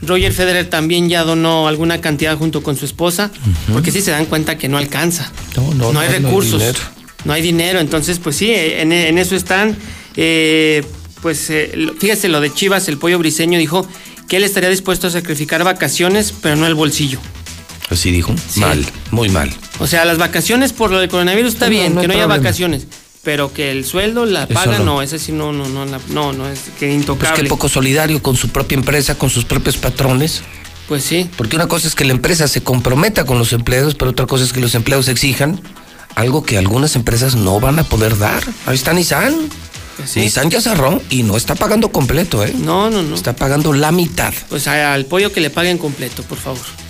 [0.03, 3.31] Roger Federer también ya donó alguna cantidad junto con su esposa,
[3.73, 5.33] porque sí se dan cuenta que no alcanza.
[5.57, 6.63] No, no, no hay no, no hay recursos.
[7.25, 9.77] No hay dinero, entonces pues sí, en, en eso están.
[10.17, 10.85] Eh,
[11.23, 13.87] pues eh, fíjese lo de Chivas, el pollo briseño dijo
[14.29, 17.19] que él estaría dispuesto a sacrificar vacaciones, pero no el bolsillo.
[17.91, 18.35] Así dijo.
[18.57, 19.53] Mal, muy mal.
[19.79, 22.87] O sea, las vacaciones por lo del coronavirus está bien, que no haya vacaciones,
[23.27, 25.03] pero que el sueldo la paga, no.
[25.03, 27.43] ese sí no, no, no, no, no, es que Pues intocable.
[27.43, 30.43] que poco solidario con su propia empresa, con sus propios patrones.
[30.87, 31.29] Pues sí.
[31.37, 34.45] Porque una cosa es que la empresa se comprometa con los empleados, pero otra cosa
[34.45, 35.61] es que los empleados exijan
[36.15, 38.45] algo que algunas empresas no van a poder dar.
[38.65, 39.35] Ahí está Nissan.
[40.15, 42.55] Nissan ya cerró y no está pagando completo, ¿eh?
[42.57, 43.17] No, no, no.
[43.17, 44.33] Está pagando la mitad.
[44.49, 46.86] Pues al pollo que le paguen completo, por favor.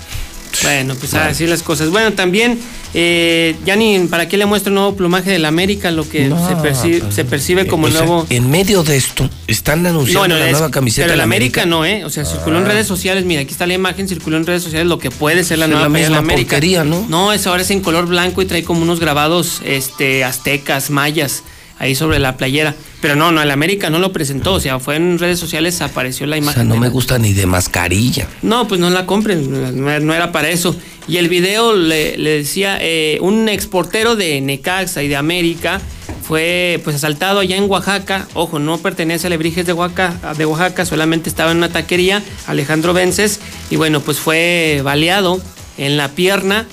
[0.63, 1.91] Bueno, pues así las cosas.
[1.91, 2.59] Bueno, también,
[2.95, 6.49] eh, ya ni para qué le muestro el nuevo plumaje del América, lo que No,
[6.49, 8.27] se, perci- se percibe como O sea, nuevo.
[8.31, 11.67] En medio de esto, están anunciando la es- nueva camiseta Pero de el la América,
[11.67, 12.05] no, ¿eh?
[12.05, 12.69] O sea, circuló en Ah.
[12.69, 13.25] redes sociales.
[13.25, 15.71] Mira, aquí está la imagen, circuló en redes sociales lo que puede ser la Es
[15.71, 16.85] nueva la playera de la América.
[16.85, 17.07] ¿no?
[17.09, 21.43] No, es ahora es en color blanco y trae como unos grabados este, aztecas, mayas,
[21.79, 22.75] ahí sobre la playera.
[23.01, 24.55] Pero no, no, el América no lo presentó.
[24.55, 26.55] O sea, fue en redes sociales, apareció la O imagen.
[26.63, 28.27] sea, no me la- gusta ni de mascarilla.
[28.43, 30.75] no, pues no la compren, no, no era para eso.
[31.09, 35.81] Y el video le, le decía, eh, un exportero de Necaxa y de América
[36.27, 38.27] fue pues asaltado allá en Oaxaca.
[38.35, 42.93] Ojo, no pertenece a Lebrijes de Oaxaca, de Oaxaca, solamente estaba en una taquería, Alejandro
[42.93, 43.39] Vences,
[43.71, 45.41] y bueno, pues fue baleado
[45.79, 46.67] en la pierna.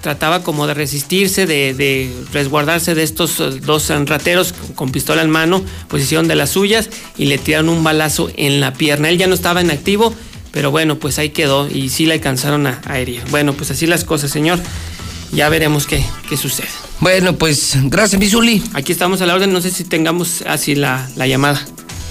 [0.00, 5.30] Trataba como de resistirse, de, de resguardarse de estos eh, dos rateros con, pistola en
[5.30, 9.08] mano, pues hicieron de las suyas y le tiraron un balazo en la pierna.
[9.08, 10.14] Él ya no estaba en activo,
[10.52, 13.22] pero bueno, pues ahí quedó y sí le alcanzaron a, a herir.
[13.30, 14.58] Bueno, pues así las cosas, señor.
[15.32, 16.68] Ya veremos qué, qué sucede.
[17.00, 18.62] Bueno, pues gracias, Misuli.
[18.72, 21.62] Aquí estamos a la orden, no sé si tengamos así la, la llamada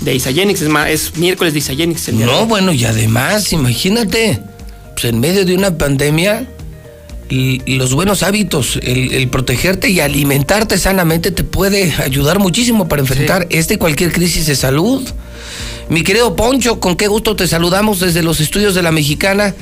[0.01, 4.39] de Isagenix, es, es miércoles de de No, bueno, y además, imagínate,
[4.93, 6.47] pues en medio de una pandemia,
[7.29, 13.47] los buenos hábitos, el, el protegerte y alimentarte sanamente te puede ayudar muchísimo para enfrentar
[13.49, 15.07] esta y cualquier crisis de salud.
[15.89, 19.55] Mi querido Poncho, con qué gusto te saludamos desde los estudios de la Mexicana.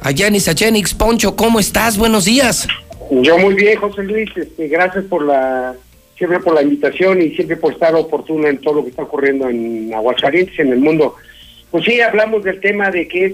[0.00, 1.96] Allá en Isagenix, Poncho, ¿cómo estás?
[1.96, 2.66] Buenos días.
[3.10, 4.30] Yo muy bien, José Luis.
[4.36, 5.74] Este, gracias por la
[6.16, 9.48] siempre por la invitación y siempre por estar oportuno en todo lo que está ocurriendo
[9.48, 11.14] en Aguascalientes en el mundo.
[11.70, 13.32] Pues sí, hablamos del tema de que es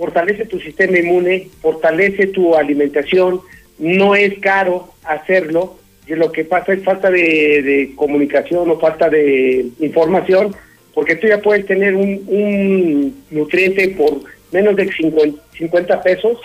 [0.00, 3.42] fortalece tu sistema inmune, fortalece tu alimentación,
[3.78, 7.20] no es caro hacerlo, y lo que pasa es falta de,
[7.62, 10.56] de comunicación o falta de información,
[10.94, 14.22] porque tú ya puedes tener un, nutriente por
[14.52, 16.38] menos de 50, 50 pesos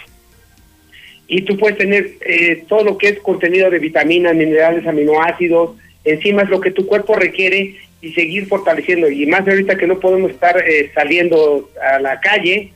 [1.29, 6.49] y tú puedes tener eh, todo lo que es contenido de vitaminas, minerales, aminoácidos, enzimas,
[6.49, 9.09] lo que tu cuerpo requiere y seguir fortaleciendo.
[9.09, 12.73] Y más ahorita que no podemos estar eh, saliendo a la calle,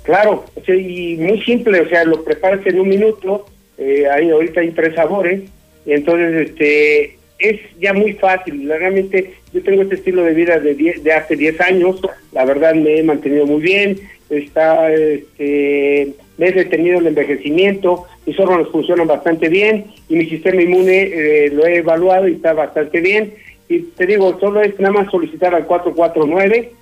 [0.06, 3.45] Claro, y muy simple, o sea, lo preparas en un minuto,
[3.77, 5.42] eh, hay, ahorita hay tres sabores,
[5.88, 11.00] entonces este es ya muy fácil, realmente yo tengo este estilo de vida de, die-
[11.01, 12.00] de hace 10 años,
[12.34, 13.98] la verdad me he mantenido muy bien,
[14.30, 20.61] está, este, me he detenido el envejecimiento, mis órganos funcionan bastante bien y mi sistema
[20.61, 23.34] inmune eh, lo he evaluado y está bastante bien,
[23.67, 26.74] y te digo, solo es nada más solicitar al 449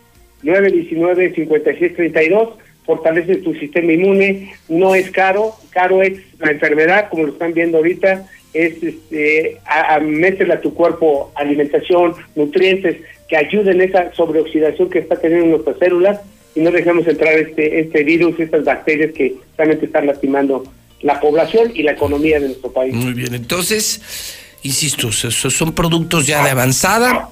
[0.43, 2.49] 919-5632,
[2.85, 7.77] fortalece tu sistema inmune, no es caro, caro es la enfermedad, como lo están viendo
[7.77, 12.97] ahorita, es este, a, métele a tu cuerpo alimentación, nutrientes
[13.27, 16.19] que ayuden esa sobreoxidación que está teniendo nuestras células
[16.55, 20.63] y no dejemos entrar este este virus, estas bacterias que realmente están lastimando
[21.01, 22.93] la población y la economía de nuestro país.
[22.93, 27.29] Muy bien, entonces, insisto, so- so- son productos ya de avanzada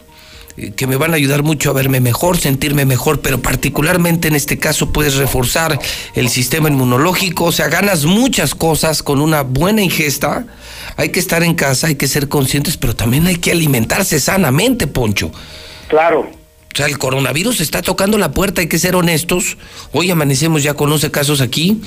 [0.76, 4.58] que me van a ayudar mucho a verme mejor, sentirme mejor, pero particularmente en este
[4.58, 5.80] caso puedes reforzar
[6.16, 10.46] el sistema inmunológico, o sea, ganas muchas cosas con una buena ingesta.
[10.98, 14.88] Hay que estar en casa, hay que ser conscientes, pero también hay que alimentarse sanamente,
[14.88, 15.32] Poncho.
[15.88, 16.41] Claro.
[16.74, 19.58] O sea, el coronavirus está tocando la puerta, hay que ser honestos.
[19.92, 21.82] Hoy amanecemos ya con 11 casos aquí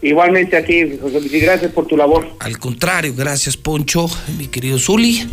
[0.00, 2.28] Igualmente a ti, José Luis, y gracias por tu labor.
[2.40, 4.06] Al contrario, gracias, Poncho,
[4.38, 5.26] mi querido Zuli.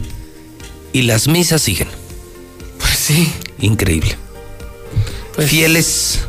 [0.94, 1.88] Y las misas siguen.
[2.80, 3.32] Pues sí.
[3.62, 4.16] Increíble.
[5.38, 6.26] Fieles,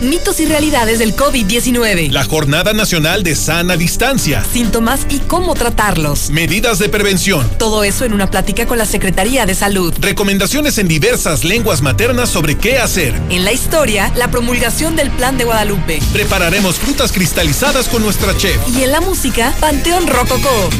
[0.00, 2.10] Mitos y realidades del COVID-19.
[2.10, 4.42] La Jornada Nacional de Sana Distancia.
[4.50, 6.30] Síntomas y cómo tratarlos.
[6.30, 7.46] Medidas de prevención.
[7.58, 9.92] Todo eso en una plática con la Secretaría de Salud.
[10.00, 13.14] Recomendaciones en diversas lenguas maternas sobre qué hacer.
[13.28, 16.00] En la historia, la promulgación del Plan de Guadalupe.
[16.14, 18.56] Prepararemos frutas cristalizadas con nuestra chef.
[18.74, 20.70] Y en la música, Panteón Rococó.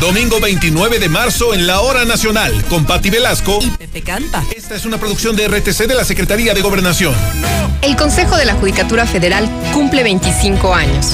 [0.00, 3.58] Domingo 29 de marzo en la Hora Nacional con Patti Velasco.
[3.60, 4.42] Y Pepe Canta.
[4.56, 7.14] Esta es una producción de RTC de la Secretaría de Gobernación.
[7.82, 11.12] El Consejo de la Judicatura Federal cumple 25 años.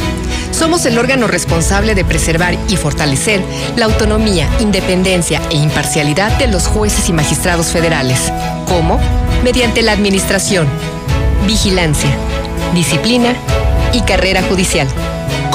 [0.52, 3.42] Somos el órgano responsable de preservar y fortalecer
[3.74, 8.32] la autonomía, independencia e imparcialidad de los jueces y magistrados federales.
[8.68, 9.00] ¿Cómo?
[9.42, 10.68] Mediante la administración,
[11.44, 12.16] vigilancia,
[12.72, 13.34] disciplina
[13.92, 14.86] y carrera judicial.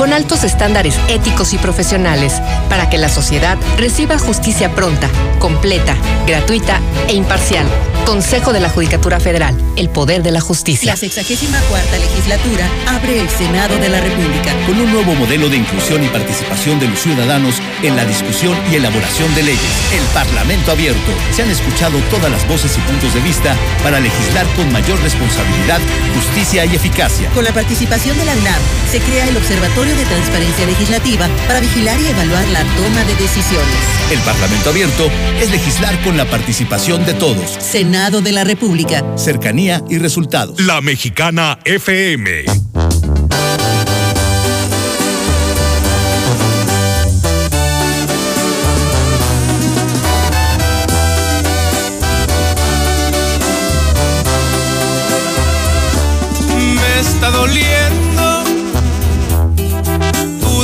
[0.02, 5.08] Con altos estándares éticos y profesionales, para que la sociedad reciba justicia pronta,
[5.38, 7.68] completa, gratuita e imparcial.
[8.04, 10.94] Consejo de la Judicatura Federal, el poder de la justicia.
[10.94, 16.04] La 64 legislatura abre el Senado de la República con un nuevo modelo de inclusión
[16.04, 19.62] y participación de los ciudadanos en la discusión y elaboración de leyes.
[19.94, 21.12] El Parlamento abierto.
[21.32, 25.80] Se han escuchado todas las voces y puntos de vista para legislar con mayor responsabilidad,
[26.16, 27.30] justicia y eficacia.
[27.30, 32.00] Con la participación de la UNAM, se crea el Observatorio de Transparencia Legislativa para vigilar
[32.00, 33.76] y evaluar la toma de decisiones.
[34.12, 37.52] El Parlamento abierto es legislar con la participación de todos.
[37.60, 39.04] Senado de la República.
[39.18, 40.60] Cercanía y resultados.
[40.60, 42.61] La Mexicana FM.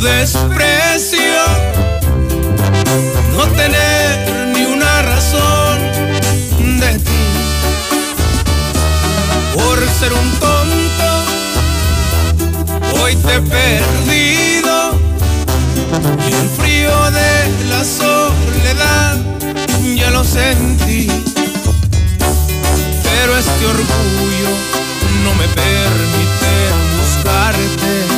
[0.07, 1.43] Desprecio,
[3.35, 5.79] no tener ni una razón
[6.79, 7.25] de ti.
[9.53, 11.09] Por ser un tonto,
[13.01, 14.75] hoy te he perdido.
[16.27, 17.31] Y el frío de
[17.69, 19.17] la soledad
[19.95, 21.07] ya lo sentí.
[23.03, 24.51] Pero este orgullo
[25.23, 26.51] no me permite
[26.97, 28.16] buscarte.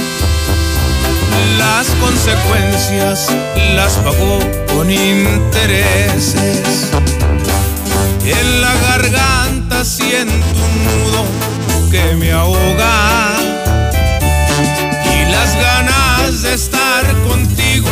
[1.58, 3.28] Las consecuencias
[3.76, 4.40] las pagó
[4.76, 6.92] con intereses.
[8.26, 11.26] En la garganta siento un nudo
[11.92, 13.36] que me ahoga.
[15.14, 17.90] Y las ganas de estar contigo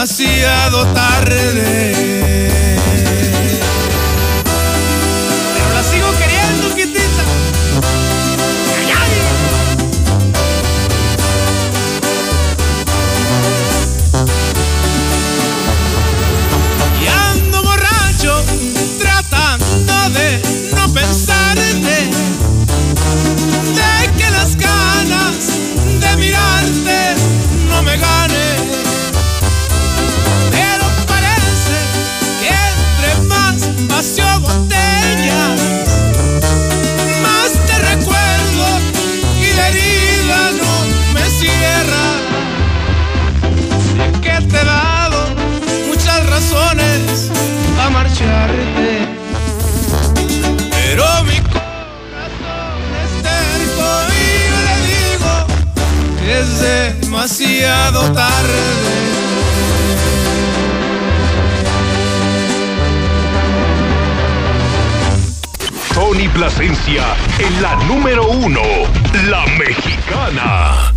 [0.00, 2.49] demasiado tarde.
[57.20, 58.62] Demasiado tarde.
[65.92, 67.04] Tony Plasencia
[67.38, 68.62] en la número uno,
[69.28, 70.89] la mexicana.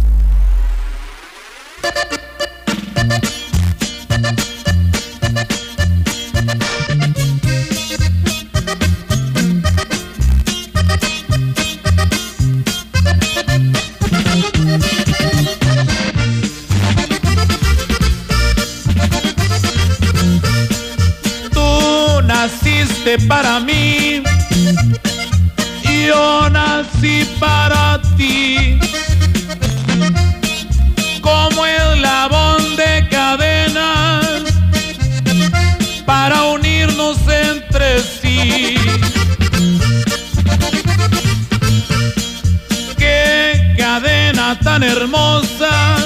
[44.83, 45.97] Hermosa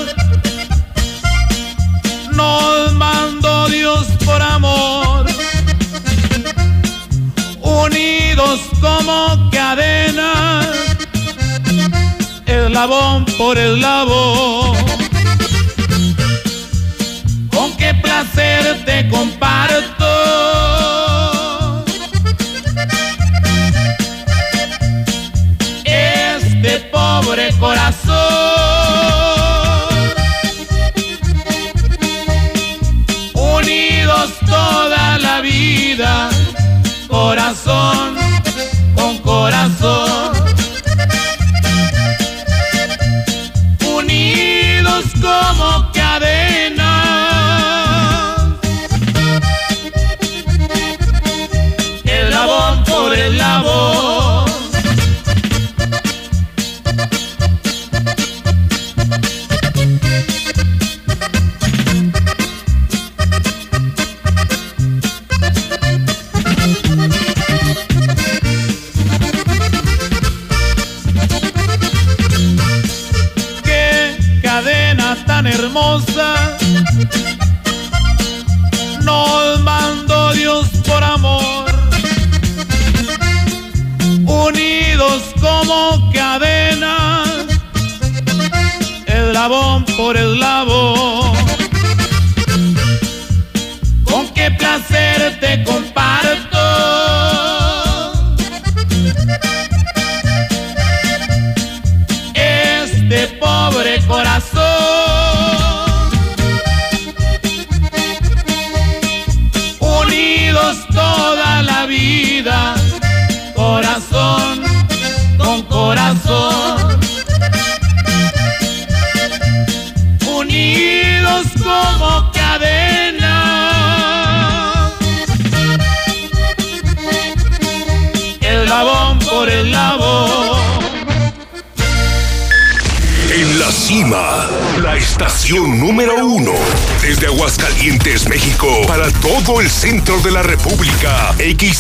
[2.34, 5.26] nos mandó Dios por amor
[7.62, 10.68] unidos como cadenas,
[12.46, 14.78] eslabón por eslabón.
[17.52, 19.97] Con qué placer te comparto.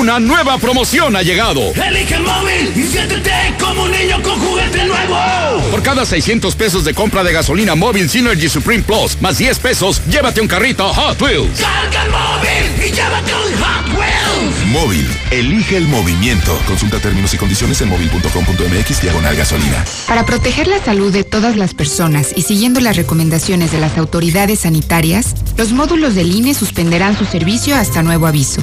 [0.00, 1.60] Una nueva promoción ha llegado.
[1.74, 3.30] Elige el móvil y siéntete
[3.60, 5.70] como un niño con juguete nuevo.
[5.70, 10.00] Por cada 600 pesos de compra de gasolina móvil Synergy Supreme Plus, más 10 pesos,
[10.06, 11.60] llévate un carrito Hot Wheels.
[11.60, 14.66] Carga el móvil y llévate un Hot Wheels.
[14.68, 16.58] Móvil, elige el movimiento.
[16.66, 19.84] Consulta términos y condiciones en móvil.com.mx diagonal gasolina.
[20.08, 24.60] Para proteger la salud de todas las personas y siguiendo las recomendaciones de las autoridades
[24.60, 28.62] sanitarias, los módulos del INE suspenderán su servicio hasta nuevo aviso.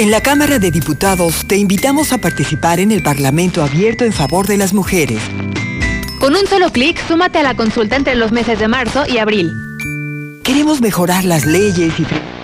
[0.00, 4.46] En la Cámara de Diputados te invitamos a participar en el Parlamento Abierto en favor
[4.46, 5.20] de las mujeres.
[6.18, 9.52] Con un solo clic, súmate a la consulta entre los meses de marzo y abril.
[10.42, 12.04] Queremos mejorar las leyes y